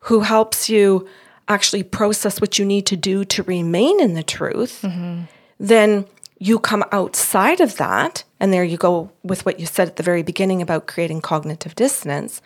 who 0.00 0.20
helps 0.20 0.68
you 0.68 1.08
actually 1.48 1.82
process 1.82 2.42
what 2.42 2.58
you 2.58 2.66
need 2.66 2.84
to 2.88 2.96
do 2.96 3.24
to 3.24 3.42
remain 3.44 4.02
in 4.02 4.12
the 4.12 4.22
truth, 4.22 4.82
mm-hmm 4.82 5.22
then 5.58 6.04
you 6.38 6.58
come 6.58 6.84
outside 6.92 7.60
of 7.60 7.76
that, 7.76 8.24
and 8.38 8.52
there 8.52 8.64
you 8.64 8.76
go 8.76 9.10
with 9.22 9.46
what 9.46 9.58
you 9.58 9.66
said 9.66 9.88
at 9.88 9.96
the 9.96 10.02
very 10.02 10.22
beginning 10.22 10.60
about 10.60 10.86
creating 10.86 11.22
cognitive 11.22 11.74
dissonance. 11.74 12.42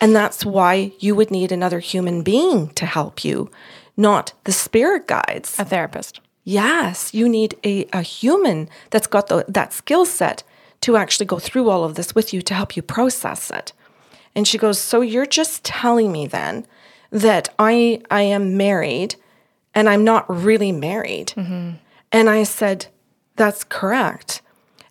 And 0.00 0.14
that's 0.14 0.44
why 0.44 0.92
you 0.98 1.14
would 1.14 1.30
need 1.30 1.52
another 1.52 1.80
human 1.80 2.22
being 2.22 2.68
to 2.70 2.86
help 2.86 3.24
you, 3.24 3.50
not 3.96 4.32
the 4.44 4.52
spirit 4.52 5.06
guides. 5.06 5.58
A 5.58 5.64
therapist. 5.64 6.20
Yes, 6.44 7.12
you 7.12 7.28
need 7.28 7.56
a, 7.64 7.86
a 7.92 8.00
human 8.00 8.70
that's 8.90 9.06
got 9.06 9.26
the, 9.26 9.44
that 9.48 9.72
skill 9.72 10.06
set 10.06 10.42
to 10.80 10.96
actually 10.96 11.26
go 11.26 11.38
through 11.38 11.68
all 11.68 11.84
of 11.84 11.96
this 11.96 12.14
with 12.14 12.32
you 12.32 12.40
to 12.42 12.54
help 12.54 12.76
you 12.76 12.82
process 12.82 13.50
it. 13.50 13.72
And 14.34 14.46
she 14.46 14.56
goes, 14.56 14.78
So 14.78 15.00
you're 15.00 15.26
just 15.26 15.64
telling 15.64 16.12
me 16.12 16.26
then 16.26 16.66
that 17.10 17.48
I, 17.58 18.00
I 18.10 18.22
am 18.22 18.56
married 18.56 19.16
and 19.74 19.88
I'm 19.88 20.04
not 20.04 20.28
really 20.28 20.72
married. 20.72 21.34
Mm-hmm. 21.36 21.72
And 22.12 22.30
I 22.30 22.44
said, 22.44 22.86
That's 23.38 23.64
correct. 23.64 24.42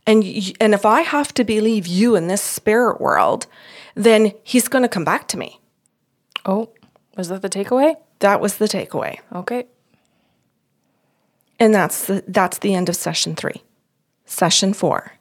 And, 0.08 0.24
and 0.60 0.74
if 0.74 0.86
I 0.86 1.02
have 1.02 1.34
to 1.36 1.44
believe 1.44 1.86
you 1.86 2.16
in 2.16 2.28
this 2.28 2.42
spirit 2.42 3.00
world, 3.02 3.46
then 3.94 4.32
he's 4.44 4.70
going 4.70 4.84
to 4.84 4.90
come 4.90 5.04
back 5.04 5.28
to 5.30 5.38
me. 5.38 5.60
Oh, 6.46 6.70
was 7.18 7.28
that 7.28 7.42
the 7.42 7.50
takeaway? 7.50 7.96
That 8.20 8.40
was 8.40 8.58
the 8.58 8.66
takeaway. 8.66 9.20
Okay. 9.34 9.66
And 11.60 11.76
that's 11.76 12.06
the, 12.06 12.24
that's 12.28 12.60
the 12.60 12.74
end 12.74 12.88
of 12.88 12.96
session 12.96 13.36
three. 13.36 13.64
Session 14.26 14.74
four. 14.74 15.14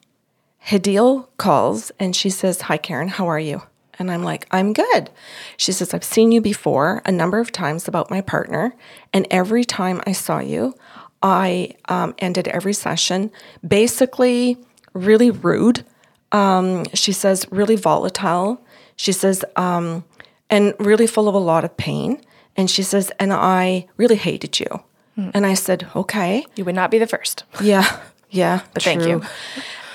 Hadil 0.67 1.29
calls 1.37 1.91
and 1.99 2.15
she 2.15 2.31
says, 2.31 2.63
Hi, 2.63 2.77
Karen, 2.77 3.09
how 3.09 3.27
are 3.27 3.41
you? 3.41 3.63
And 3.99 4.11
I'm 4.11 4.23
like, 4.23 4.47
I'm 4.51 4.73
good. 4.73 5.11
She 5.57 5.73
says, 5.73 5.95
I've 5.95 6.05
seen 6.05 6.31
you 6.31 6.41
before 6.41 7.03
a 7.05 7.13
number 7.13 7.39
of 7.39 7.51
times 7.51 7.89
about 7.89 8.11
my 8.11 8.21
partner. 8.21 8.75
And 9.13 9.27
every 9.31 9.65
time 9.65 10.03
I 10.07 10.13
saw 10.13 10.39
you, 10.39 10.75
I 11.23 11.75
um, 11.89 12.15
ended 12.19 12.49
every 12.49 12.73
session 12.73 13.31
basically 13.67 14.59
really 14.93 15.31
rude. 15.31 15.85
Um, 16.33 16.85
she 16.95 17.13
says, 17.13 17.47
really 17.51 17.77
volatile. 17.77 18.61
She 18.97 19.13
says, 19.13 19.45
um, 19.57 20.05
and 20.51 20.75
really 20.79 21.07
full 21.07 21.29
of 21.29 21.35
a 21.35 21.39
lot 21.39 21.65
of 21.65 21.77
pain. 21.77 22.21
And 22.57 22.71
she 22.71 22.83
says, 22.83 23.13
and 23.19 23.33
I 23.33 23.87
really 23.97 24.17
hated 24.17 24.59
you. 24.59 24.83
Mm. 25.19 25.31
And 25.35 25.47
I 25.47 25.55
said, 25.55 25.89
okay. 25.95 26.45
You 26.57 26.65
would 26.65 26.75
not 26.75 26.91
be 26.91 26.99
the 26.99 27.07
first. 27.07 27.45
Yeah. 27.61 28.01
Yeah. 28.31 28.63
but 28.75 28.83
true. 28.83 28.93
thank 28.93 29.07
you. 29.07 29.23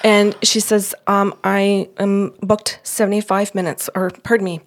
And 0.04 0.36
she 0.42 0.60
says, 0.60 0.96
um, 1.08 1.34
I 1.44 1.90
am 1.98 2.34
booked 2.42 2.80
75 2.84 3.54
minutes, 3.54 3.90
or 3.94 4.10
pardon 4.24 4.46
me, 4.46 4.62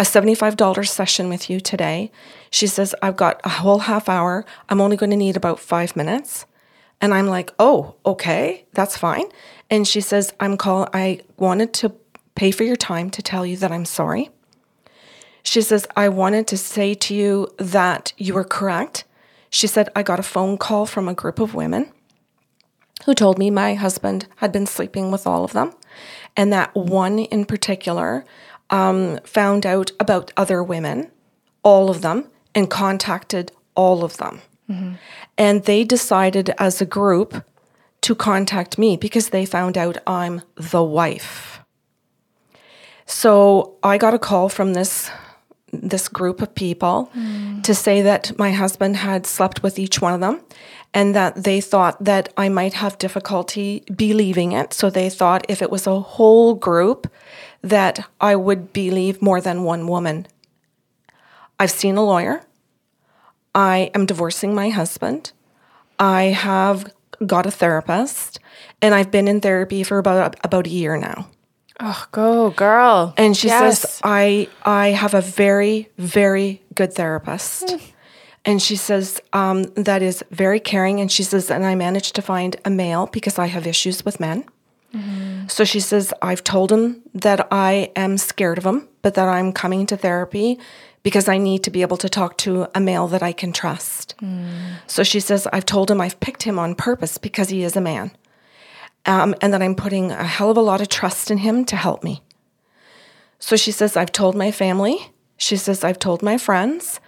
a 0.00 0.02
$75 0.02 0.88
session 0.88 1.28
with 1.28 1.50
you 1.50 1.60
today. 1.60 2.10
She 2.50 2.66
says, 2.66 2.94
I've 3.02 3.16
got 3.16 3.38
a 3.44 3.50
whole 3.50 3.80
half 3.80 4.08
hour. 4.08 4.46
I'm 4.70 4.80
only 4.80 4.96
going 4.96 5.10
to 5.10 5.16
need 5.16 5.36
about 5.36 5.60
five 5.60 5.94
minutes. 5.94 6.46
And 7.02 7.12
I'm 7.12 7.26
like, 7.26 7.52
oh, 7.58 7.96
okay, 8.06 8.64
that's 8.72 8.96
fine. 8.96 9.26
And 9.68 9.86
she 9.86 10.00
says, 10.00 10.32
I'm 10.40 10.56
call 10.56 10.88
I 10.94 11.20
wanted 11.36 11.74
to 11.74 11.92
pay 12.34 12.50
for 12.50 12.64
your 12.64 12.76
time 12.76 13.10
to 13.10 13.20
tell 13.20 13.44
you 13.44 13.58
that 13.58 13.70
I'm 13.70 13.84
sorry. 13.84 14.30
She 15.42 15.60
says, 15.60 15.86
I 15.94 16.08
wanted 16.08 16.46
to 16.46 16.56
say 16.56 16.94
to 16.94 17.14
you 17.14 17.48
that 17.58 18.14
you 18.16 18.32
were 18.32 18.44
correct. 18.44 19.04
She 19.50 19.66
said, 19.66 19.90
I 19.94 20.02
got 20.02 20.18
a 20.18 20.22
phone 20.22 20.56
call 20.56 20.86
from 20.86 21.08
a 21.08 21.14
group 21.14 21.38
of 21.38 21.54
women 21.54 21.92
who 23.04 23.14
told 23.14 23.38
me 23.38 23.50
my 23.50 23.74
husband 23.74 24.26
had 24.36 24.50
been 24.50 24.66
sleeping 24.66 25.10
with 25.10 25.26
all 25.26 25.44
of 25.44 25.52
them. 25.52 25.74
And 26.36 26.52
that 26.52 26.74
one 26.74 27.18
in 27.18 27.44
particular 27.44 28.24
um, 28.70 29.18
found 29.24 29.66
out 29.66 29.92
about 30.00 30.32
other 30.36 30.62
women, 30.62 31.10
all 31.62 31.90
of 31.90 32.02
them, 32.02 32.28
and 32.54 32.70
contacted 32.70 33.52
all 33.74 34.04
of 34.04 34.16
them. 34.16 34.40
Mm-hmm. 34.68 34.94
And 35.36 35.64
they 35.64 35.84
decided 35.84 36.50
as 36.58 36.80
a 36.80 36.86
group 36.86 37.44
to 38.02 38.14
contact 38.14 38.78
me 38.78 38.96
because 38.96 39.30
they 39.30 39.44
found 39.44 39.76
out 39.76 39.98
I'm 40.06 40.42
the 40.56 40.82
wife. 40.82 41.60
So 43.06 43.76
I 43.82 43.98
got 43.98 44.14
a 44.14 44.18
call 44.18 44.48
from 44.48 44.74
this 44.74 45.10
this 45.72 46.08
group 46.08 46.42
of 46.42 46.52
people 46.54 47.10
mm. 47.16 47.62
to 47.62 47.74
say 47.74 48.02
that 48.02 48.36
my 48.36 48.50
husband 48.50 48.96
had 48.96 49.24
slept 49.24 49.62
with 49.62 49.78
each 49.78 50.00
one 50.00 50.12
of 50.12 50.20
them 50.20 50.40
and 50.92 51.14
that 51.14 51.44
they 51.44 51.60
thought 51.60 52.02
that 52.04 52.32
I 52.36 52.48
might 52.48 52.74
have 52.74 52.98
difficulty 52.98 53.84
believing 53.94 54.50
it. 54.50 54.72
So 54.72 54.90
they 54.90 55.08
thought 55.08 55.46
if 55.48 55.62
it 55.62 55.70
was 55.70 55.86
a 55.86 56.00
whole 56.00 56.54
group 56.54 57.06
that 57.62 58.08
I 58.20 58.36
would 58.36 58.72
believe 58.72 59.20
more 59.22 59.40
than 59.40 59.64
one 59.64 59.86
woman. 59.86 60.26
I've 61.58 61.70
seen 61.70 61.96
a 61.96 62.04
lawyer. 62.04 62.42
I 63.54 63.90
am 63.94 64.06
divorcing 64.06 64.54
my 64.54 64.70
husband. 64.70 65.32
I 65.98 66.24
have 66.24 66.92
got 67.26 67.46
a 67.46 67.50
therapist, 67.50 68.38
and 68.80 68.94
I've 68.94 69.10
been 69.10 69.28
in 69.28 69.40
therapy 69.40 69.82
for 69.82 69.98
about 69.98 70.36
about 70.42 70.66
a 70.66 70.70
year 70.70 70.96
now. 70.96 71.28
Oh, 71.78 72.06
go 72.12 72.50
girl. 72.50 73.14
And 73.16 73.36
she 73.36 73.48
Yes. 73.48 73.80
says, 73.80 74.00
I 74.04 74.48
I 74.64 74.88
have 74.90 75.14
a 75.14 75.20
very, 75.20 75.90
very 75.98 76.62
good 76.74 76.92
therapist. 76.94 77.76
And 78.44 78.62
she 78.62 78.76
says, 78.76 79.20
um, 79.34 79.64
that 79.74 80.00
is 80.00 80.24
very 80.30 80.60
caring. 80.60 80.98
And 81.00 81.12
she 81.12 81.22
says, 81.22 81.50
and 81.50 81.64
I 81.66 81.74
managed 81.74 82.14
to 82.14 82.22
find 82.22 82.56
a 82.64 82.70
male 82.70 83.06
because 83.06 83.38
I 83.38 83.46
have 83.48 83.66
issues 83.66 84.02
with 84.04 84.18
men. 84.18 84.44
So 85.48 85.64
she 85.64 85.80
says, 85.80 86.12
I've 86.20 86.42
told 86.44 86.72
him 86.72 87.02
that 87.14 87.46
I 87.50 87.92
am 87.94 88.18
scared 88.18 88.58
of 88.58 88.66
him, 88.66 88.88
but 89.02 89.14
that 89.14 89.28
I'm 89.28 89.52
coming 89.52 89.86
to 89.86 89.96
therapy 89.96 90.58
because 91.02 91.28
I 91.28 91.38
need 91.38 91.62
to 91.64 91.70
be 91.70 91.82
able 91.82 91.96
to 91.98 92.08
talk 92.08 92.36
to 92.38 92.68
a 92.74 92.80
male 92.80 93.06
that 93.08 93.22
I 93.22 93.32
can 93.32 93.52
trust. 93.52 94.14
So 94.86 95.02
she 95.02 95.20
says, 95.20 95.46
I've 95.52 95.64
told 95.64 95.90
him 95.90 96.00
I've 96.00 96.20
picked 96.20 96.42
him 96.42 96.58
on 96.58 96.74
purpose 96.74 97.18
because 97.18 97.48
he 97.48 97.62
is 97.62 97.76
a 97.76 97.80
man. 97.80 98.10
Um, 99.06 99.34
and 99.40 99.54
that 99.54 99.62
I'm 99.62 99.74
putting 99.74 100.10
a 100.10 100.24
hell 100.24 100.50
of 100.50 100.56
a 100.58 100.60
lot 100.60 100.82
of 100.82 100.88
trust 100.88 101.30
in 101.30 101.38
him 101.38 101.64
to 101.66 101.76
help 101.76 102.04
me. 102.04 102.22
So 103.38 103.56
she 103.56 103.72
says, 103.72 103.96
I've 103.96 104.12
told 104.12 104.34
my 104.36 104.50
family. 104.50 105.12
She 105.38 105.56
says, 105.56 105.82
I've 105.82 105.98
told 105.98 106.22
my 106.22 106.36
friends. 106.36 107.00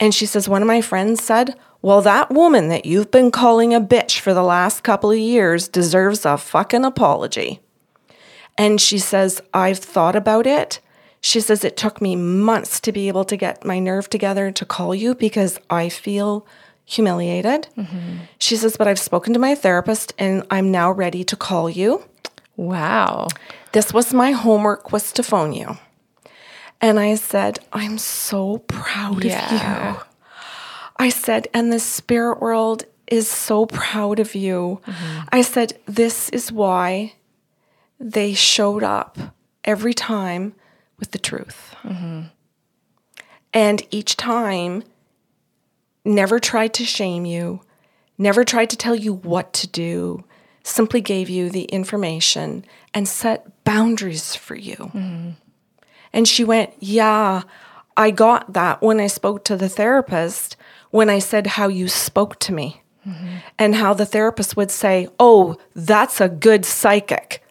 And 0.00 0.14
she 0.14 0.26
says, 0.26 0.48
one 0.48 0.62
of 0.62 0.68
my 0.68 0.80
friends 0.80 1.22
said, 1.22 1.54
Well, 1.82 2.02
that 2.02 2.30
woman 2.30 2.68
that 2.68 2.86
you've 2.86 3.10
been 3.10 3.30
calling 3.30 3.74
a 3.74 3.80
bitch 3.80 4.20
for 4.20 4.32
the 4.32 4.42
last 4.42 4.82
couple 4.82 5.10
of 5.10 5.18
years 5.18 5.68
deserves 5.68 6.24
a 6.24 6.38
fucking 6.38 6.84
apology. 6.84 7.60
And 8.56 8.80
she 8.80 8.98
says, 8.98 9.40
I've 9.54 9.78
thought 9.78 10.16
about 10.16 10.46
it. 10.46 10.80
She 11.20 11.40
says, 11.40 11.64
It 11.64 11.76
took 11.76 12.00
me 12.00 12.16
months 12.16 12.80
to 12.80 12.92
be 12.92 13.08
able 13.08 13.24
to 13.24 13.36
get 13.36 13.64
my 13.64 13.78
nerve 13.78 14.08
together 14.08 14.50
to 14.52 14.64
call 14.64 14.94
you 14.94 15.14
because 15.14 15.58
I 15.68 15.88
feel 15.88 16.46
humiliated. 16.84 17.68
Mm-hmm. 17.76 18.18
She 18.38 18.56
says, 18.56 18.76
But 18.76 18.88
I've 18.88 18.98
spoken 18.98 19.32
to 19.32 19.38
my 19.38 19.54
therapist 19.54 20.14
and 20.18 20.44
I'm 20.50 20.70
now 20.70 20.92
ready 20.92 21.24
to 21.24 21.36
call 21.36 21.68
you. 21.68 22.04
Wow. 22.56 23.28
This 23.72 23.92
was 23.92 24.14
my 24.14 24.32
homework 24.32 24.90
was 24.90 25.12
to 25.12 25.22
phone 25.22 25.52
you. 25.52 25.78
And 26.80 26.98
I 27.00 27.16
said, 27.16 27.58
I'm 27.72 27.98
so 27.98 28.58
proud 28.58 29.24
of 29.24 29.32
you. 29.32 29.96
I 30.96 31.08
said, 31.10 31.48
and 31.54 31.72
the 31.72 31.80
spirit 31.80 32.40
world 32.40 32.84
is 33.06 33.28
so 33.28 33.66
proud 33.66 34.20
of 34.20 34.34
you. 34.34 34.80
Mm-hmm. 34.86 35.28
I 35.32 35.42
said, 35.42 35.78
this 35.86 36.28
is 36.28 36.52
why 36.52 37.14
they 37.98 38.34
showed 38.34 38.82
up 38.82 39.18
every 39.64 39.94
time 39.94 40.54
with 40.98 41.10
the 41.12 41.18
truth. 41.18 41.74
Mm-hmm. 41.82 42.22
And 43.52 43.82
each 43.90 44.16
time, 44.16 44.84
never 46.04 46.38
tried 46.38 46.74
to 46.74 46.84
shame 46.84 47.24
you, 47.24 47.60
never 48.18 48.44
tried 48.44 48.70
to 48.70 48.76
tell 48.76 48.94
you 48.94 49.14
what 49.14 49.52
to 49.54 49.66
do, 49.66 50.24
simply 50.62 51.00
gave 51.00 51.30
you 51.30 51.48
the 51.50 51.64
information 51.64 52.64
and 52.92 53.08
set 53.08 53.64
boundaries 53.64 54.34
for 54.34 54.54
you. 54.54 54.76
Mm-hmm. 54.76 55.30
And 56.12 56.26
she 56.26 56.44
went, 56.44 56.74
Yeah, 56.78 57.42
I 57.96 58.10
got 58.10 58.52
that 58.52 58.82
when 58.82 59.00
I 59.00 59.06
spoke 59.06 59.44
to 59.44 59.56
the 59.56 59.68
therapist, 59.68 60.56
when 60.90 61.10
I 61.10 61.18
said 61.18 61.46
how 61.46 61.68
you 61.68 61.88
spoke 61.88 62.38
to 62.40 62.52
me, 62.52 62.82
mm-hmm. 63.06 63.36
and 63.58 63.74
how 63.74 63.94
the 63.94 64.06
therapist 64.06 64.56
would 64.56 64.70
say, 64.70 65.08
Oh, 65.18 65.56
that's 65.74 66.20
a 66.20 66.28
good 66.28 66.64
psychic. 66.64 67.42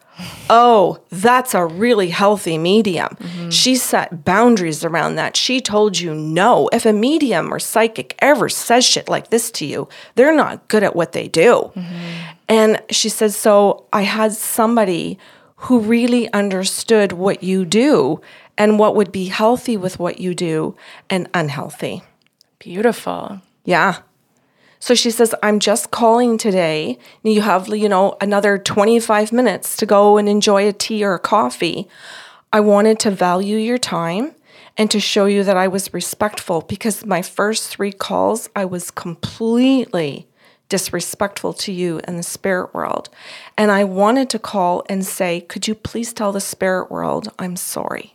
Oh, 0.49 0.99
that's 1.11 1.53
a 1.53 1.65
really 1.65 2.09
healthy 2.09 2.57
medium. 2.57 3.09
Mm-hmm. 3.19 3.49
She 3.49 3.75
set 3.75 4.25
boundaries 4.25 4.83
around 4.83 5.15
that. 5.15 5.35
She 5.35 5.61
told 5.61 5.99
you 5.99 6.15
no. 6.15 6.69
If 6.73 6.85
a 6.85 6.93
medium 6.93 7.53
or 7.53 7.59
psychic 7.59 8.15
ever 8.19 8.49
says 8.49 8.85
shit 8.85 9.09
like 9.09 9.29
this 9.29 9.51
to 9.51 9.65
you, 9.65 9.87
they're 10.15 10.35
not 10.35 10.67
good 10.69 10.83
at 10.83 10.95
what 10.95 11.11
they 11.11 11.27
do. 11.27 11.71
Mm-hmm. 11.75 12.33
And 12.49 12.81
she 12.89 13.09
says, 13.09 13.35
So 13.35 13.85
I 13.93 14.03
had 14.03 14.31
somebody 14.31 15.19
who 15.61 15.79
really 15.79 16.31
understood 16.33 17.11
what 17.11 17.43
you 17.43 17.65
do 17.65 18.21
and 18.57 18.79
what 18.79 18.95
would 18.95 19.11
be 19.11 19.25
healthy 19.25 19.77
with 19.77 19.99
what 19.99 20.19
you 20.19 20.33
do 20.33 20.75
and 21.09 21.29
unhealthy. 21.33 22.03
Beautiful. 22.59 23.41
Yeah. 23.63 23.99
So 24.79 24.95
she 24.95 25.11
says, 25.11 25.33
I'm 25.41 25.59
just 25.59 25.91
calling 25.91 26.37
today. 26.37 26.97
You 27.23 27.41
have, 27.41 27.67
you 27.67 27.89
know, 27.89 28.15
another 28.21 28.57
25 28.57 29.31
minutes 29.31 29.75
to 29.77 29.85
go 29.85 30.17
and 30.17 30.29
enjoy 30.29 30.67
a 30.67 30.73
tea 30.73 31.03
or 31.03 31.15
a 31.15 31.19
coffee. 31.19 31.87
I 32.53 32.59
wanted 32.59 32.99
to 32.99 33.11
value 33.11 33.57
your 33.57 33.77
time 33.77 34.35
and 34.77 34.89
to 34.91 34.99
show 34.99 35.25
you 35.25 35.43
that 35.43 35.57
I 35.57 35.67
was 35.67 35.93
respectful 35.93 36.61
because 36.61 37.05
my 37.05 37.21
first 37.21 37.69
three 37.69 37.91
calls, 37.91 38.49
I 38.55 38.65
was 38.65 38.91
completely 38.91 40.27
disrespectful 40.69 41.53
to 41.53 41.71
you 41.71 41.99
and 42.03 42.19
the 42.19 42.23
spirit 42.23 42.73
world. 42.73 43.09
And 43.57 43.71
I 43.71 43.83
wanted 43.83 44.29
to 44.31 44.39
call 44.39 44.83
and 44.87 45.05
say, 45.05 45.41
Could 45.41 45.67
you 45.67 45.73
please 45.75 46.13
tell 46.13 46.31
the 46.31 46.41
spirit 46.41 46.91
world 46.91 47.29
I'm 47.39 47.55
sorry? 47.55 48.13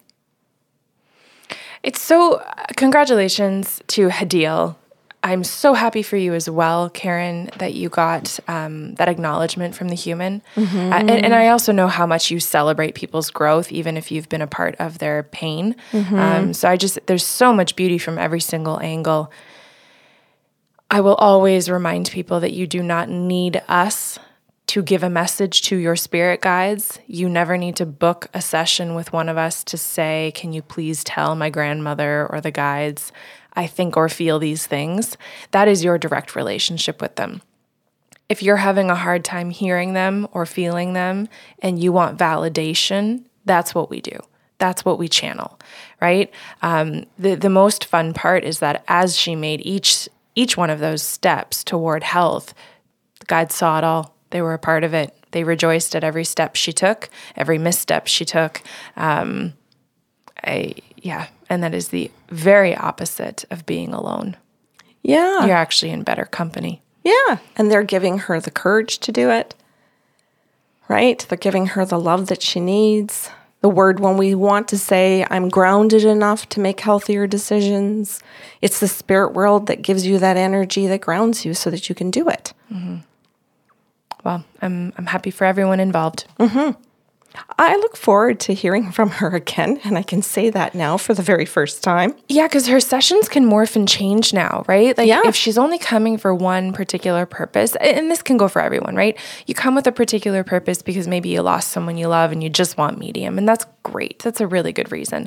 It's 1.83 2.01
so, 2.01 2.45
congratulations 2.77 3.83
to 3.89 4.09
Hadil. 4.09 4.77
I'm 5.25 5.45
so 5.45 5.75
happy 5.75 6.03
for 6.03 6.17
you 6.17 6.35
as 6.35 6.51
well, 6.51 6.91
Karen, 6.91 7.49
that 7.59 7.75
you 7.75 7.89
got 7.89 8.41
um, 8.49 8.95
that 8.97 9.09
acknowledgement 9.09 9.75
from 9.77 9.89
the 9.89 9.95
human. 9.95 10.43
Uh, 10.57 10.61
and, 10.97 11.11
and 11.11 11.35
I 11.35 11.49
also 11.49 11.71
know 11.71 11.87
how 11.87 12.07
much 12.07 12.31
you 12.33 12.41
celebrate 12.41 12.97
people's 12.97 13.31
growth, 13.31 13.71
even 13.71 13.97
if 13.97 14.11
you've 14.11 14.29
been 14.29 14.43
a 14.43 14.49
part 14.49 14.75
of 14.81 14.99
their 14.99 15.23
pain. 15.23 15.77
Um, 15.93 16.53
so 16.55 16.69
I 16.69 16.77
just, 16.77 16.99
there's 17.07 17.25
so 17.25 17.53
much 17.53 17.77
beauty 17.77 17.99
from 17.99 18.19
every 18.19 18.41
single 18.41 18.81
angle. 18.81 19.31
I 20.91 21.01
will 21.01 21.15
always 21.15 21.71
remind 21.71 22.11
people 22.11 22.41
that 22.41 22.53
you 22.53 22.67
do 22.67 22.83
not 22.83 23.09
need 23.09 23.63
us 23.69 24.19
to 24.69 24.83
give 24.83 25.03
a 25.03 25.11
message 25.11 25.63
to 25.63 25.77
your 25.77 25.97
spirit 25.97 26.41
guides. 26.41 26.99
You 27.07 27.29
never 27.29 27.57
need 27.57 27.77
to 27.77 27.87
book 27.87 28.29
a 28.33 28.41
session 28.41 28.95
with 28.95 29.13
one 29.13 29.29
of 29.29 29.37
us 29.37 29.65
to 29.65 29.77
say, 29.77 30.33
Can 30.35 30.53
you 30.53 30.63
please 30.63 31.05
tell 31.05 31.35
my 31.35 31.51
grandmother 31.51 32.27
or 32.31 32.41
the 32.41 32.51
guides, 32.51 33.13
I 33.55 33.67
think 33.67 33.97
or 33.97 34.09
feel 34.09 34.39
these 34.39 34.67
things? 34.67 35.17
That 35.51 35.69
is 35.69 35.85
your 35.85 35.99
direct 35.99 36.35
relationship 36.35 37.03
with 37.03 37.17
them. 37.17 37.43
If 38.29 38.43
you're 38.43 38.57
having 38.57 38.89
a 38.89 38.95
hard 38.95 39.25
time 39.25 39.51
hearing 39.51 39.93
them 39.93 40.27
or 40.33 40.47
feeling 40.47 40.95
them 40.95 41.29
and 41.59 41.83
you 41.83 41.93
want 41.93 42.19
validation, 42.19 43.25
that's 43.45 43.75
what 43.75 43.91
we 43.91 44.01
do. 44.01 44.19
That's 44.57 44.85
what 44.85 44.99
we 44.99 45.09
channel, 45.09 45.59
right? 46.01 46.31
Um, 46.63 47.05
the 47.19 47.35
the 47.35 47.51
most 47.51 47.85
fun 47.85 48.15
part 48.15 48.45
is 48.45 48.61
that 48.61 48.85
as 48.87 49.17
she 49.17 49.35
made 49.35 49.61
each 49.67 50.09
each 50.35 50.57
one 50.57 50.71
of 50.71 50.79
those 50.79 51.03
steps 51.03 51.65
toward 51.65 52.05
health, 52.05 52.55
the 53.19 53.27
guides 53.27 53.55
saw 53.55 53.79
it 53.79 53.85
all. 53.85 54.12
They 54.33 54.43
were 54.43 54.55
a 54.55 54.59
part 54.59 54.83
of 54.83 54.93
it. 54.93 55.15
They 55.31 55.45
rejoiced 55.45 55.95
at 55.95 56.05
every 56.05 56.25
step 56.25 56.57
she 56.57 56.73
took, 56.73 57.09
every 57.37 57.59
misstep 57.59 58.07
she 58.07 58.25
took. 58.25 58.63
Um, 58.97 59.55
I 60.45 60.75
yeah, 60.97 61.29
and 61.49 61.63
that 61.63 61.75
is 61.75 61.89
the 61.89 62.11
very 62.29 62.77
opposite 62.77 63.45
of 63.51 63.67
being 63.67 63.93
alone. 63.93 64.37
Yeah. 65.03 65.47
You're 65.47 65.57
actually 65.57 65.91
in 65.91 66.03
better 66.03 66.25
company. 66.25 66.81
Yeah. 67.05 67.39
And 67.57 67.71
they're 67.71 67.83
giving 67.83 68.19
her 68.19 68.41
the 68.41 68.51
courage 68.51 68.99
to 69.01 69.13
do 69.13 69.31
it, 69.31 69.55
right? 70.89 71.25
They're 71.29 71.37
giving 71.37 71.67
her 71.67 71.85
the 71.85 71.99
love 71.99 72.29
that 72.29 72.43
she 72.43 72.61
needs. 72.61 73.31
The 73.61 73.69
word 73.69 74.01
when 74.01 74.17
we 74.17 74.35
want 74.35 74.69
to 74.69 74.79
say, 74.79 75.27
I'm 75.31 75.49
grounded 75.49 76.05
enough 76.05 76.49
to 76.51 76.61
make 76.61 76.81
healthier 76.81 77.27
decisions. 77.27 78.21
It's 78.61 78.81
the 78.81 78.89
spirit 78.89 79.35
world 79.35 79.67
that 79.67 79.83
gives 79.83 80.07
you 80.07 80.19
that 80.19 80.37
energy 80.37 80.87
that 80.87 81.01
grounds 81.01 81.45
you 81.45 81.55
so 81.55 81.71
that 81.71 81.89
you 81.89 81.95
can 81.95 82.11
do 82.11 82.29
it. 82.29 82.53
Well, 84.25 84.45
I'm 84.61 84.93
I'm 84.97 85.07
happy 85.07 85.31
for 85.31 85.45
everyone 85.45 85.81
involved. 85.81 86.27
Mm-hmm. 86.39 86.81
I 87.59 87.77
look 87.77 87.97
forward 87.97 88.41
to 88.41 88.53
hearing 88.53 88.93
from 88.93 89.09
her 89.09 89.35
again, 89.35 89.81
and 89.85 89.97
I 89.97 90.03
can 90.03 90.21
say 90.21 90.51
that 90.51 90.75
now 90.75 90.99
for 90.99 91.15
the 91.15 91.23
very 91.23 91.47
first 91.47 91.83
time. 91.83 92.15
Yeah, 92.29 92.47
because 92.47 92.67
her 92.67 92.79
sessions 92.79 93.27
can 93.29 93.47
morph 93.49 93.75
and 93.75 93.89
change 93.89 94.35
now, 94.35 94.65
right? 94.69 94.97
Like 94.99 95.09
Yeah. 95.09 95.23
if 95.25 95.35
she's 95.35 95.57
only 95.57 95.79
coming 95.79 96.19
for 96.19 96.35
one 96.35 96.75
particular 96.75 97.25
purpose, 97.25 97.75
and 97.77 98.11
this 98.11 98.21
can 98.23 98.37
go 98.37 98.49
for 98.49 98.61
everyone, 98.61 98.97
right? 98.97 99.17
You 99.47 99.55
come 99.55 99.75
with 99.75 99.87
a 99.87 99.93
particular 99.93 100.45
purpose 100.45 100.83
because 100.83 101.09
maybe 101.09 101.31
you 101.31 101.41
lost 101.41 101.71
someone 101.71 101.97
you 101.97 102.09
love 102.09 102.33
and 102.33 102.43
you 102.43 102.51
just 102.51 102.77
want 102.77 102.99
medium, 102.99 103.39
and 103.39 103.49
that's 103.49 103.65
great. 103.83 104.19
That's 104.19 104.41
a 104.43 104.47
really 104.47 104.73
good 104.73 104.93
reason. 104.93 105.27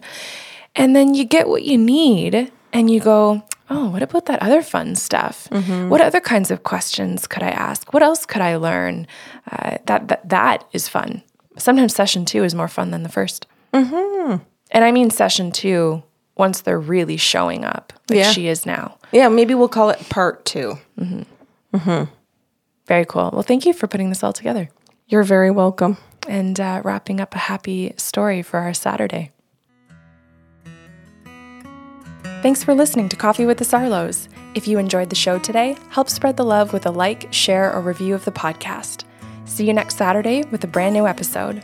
And 0.76 0.96
then 0.96 1.16
you 1.16 1.26
get 1.26 1.48
what 1.48 1.64
you 1.64 1.78
need, 1.78 2.52
and 2.72 2.89
you 2.89 3.00
go, 3.00 3.43
oh, 3.70 3.89
what 3.89 4.03
about 4.03 4.26
that 4.28 4.41
other 4.41 4.61
fun 4.61 4.95
stuff? 4.95 5.47
What 5.51 6.01
other 6.01 6.20
kinds 6.22 6.51
of 6.51 6.63
questions 6.63 7.28
could 7.28 7.43
I 7.43 7.49
ask? 7.49 7.93
What 7.93 8.03
else 8.03 8.26
could 8.26 8.41
I 8.41 8.55
learn? 8.57 9.07
Uh, 9.51 9.78
that 9.86 10.07
that 10.09 10.30
that 10.30 10.63
is 10.74 10.88
fun. 10.88 11.22
Sometimes 11.57 11.95
session 11.95 12.26
two 12.26 12.43
is 12.43 12.53
more 12.53 12.68
fun 12.68 12.91
than 12.91 13.03
the 13.03 13.09
1st 13.09 13.45
And 14.72 14.84
I 14.84 14.91
mean 14.91 15.09
session 15.09 15.51
two 15.51 16.03
once 16.38 16.61
they're 16.61 16.80
really 16.80 17.18
showing 17.18 17.63
up, 17.63 17.93
like 18.09 18.20
Yeah. 18.20 18.32
she 18.32 18.47
is 18.47 18.66
now. 18.66 18.97
Yeah, 19.13 19.30
maybe 19.30 19.53
we'll 19.55 19.70
call 19.70 19.89
it 19.89 19.99
part 20.09 20.43
two. 20.45 20.78
Very 22.88 23.05
cool. 23.05 23.30
Well, 23.34 23.41
thank 23.43 23.66
you 23.66 23.74
for 23.74 23.88
putting 23.88 24.09
this 24.09 24.24
all 24.24 24.34
together 24.34 24.70
You're 25.07 25.24
very 25.24 25.49
welcome. 25.51 25.97
and 26.28 26.59
uh, 26.59 26.82
wrapping 26.84 27.20
up 27.22 27.34
a 27.36 27.39
happy 27.39 27.93
story 27.97 28.41
for 28.41 28.59
our 28.59 28.74
Saturday. 28.74 29.32
Thanks 32.46 32.64
for 32.64 32.76
listening 32.76 33.10
to 33.10 33.16
Coffee 33.16 33.48
with 33.48 33.58
the 33.58 33.66
Sarlos. 33.66 34.28
If 34.54 34.68
you 34.68 34.78
enjoyed 34.78 35.10
the 35.10 35.16
show 35.16 35.39
today, 35.39 35.76
help 35.89 36.08
spread 36.08 36.38
the 36.38 36.46
love 36.46 36.74
with 36.74 36.86
a 36.86 36.91
like, 36.91 37.34
share, 37.34 37.74
or 37.74 37.82
review 37.82 38.14
of 38.14 38.24
the 38.24 38.32
podcast. 38.32 39.04
See 39.46 39.66
you 39.66 39.74
next 39.74 39.98
Saturday 39.98 40.43
with 40.52 40.64
a 40.64 40.68
brand 40.68 40.93
new 40.93 41.08
episode. 41.08 41.64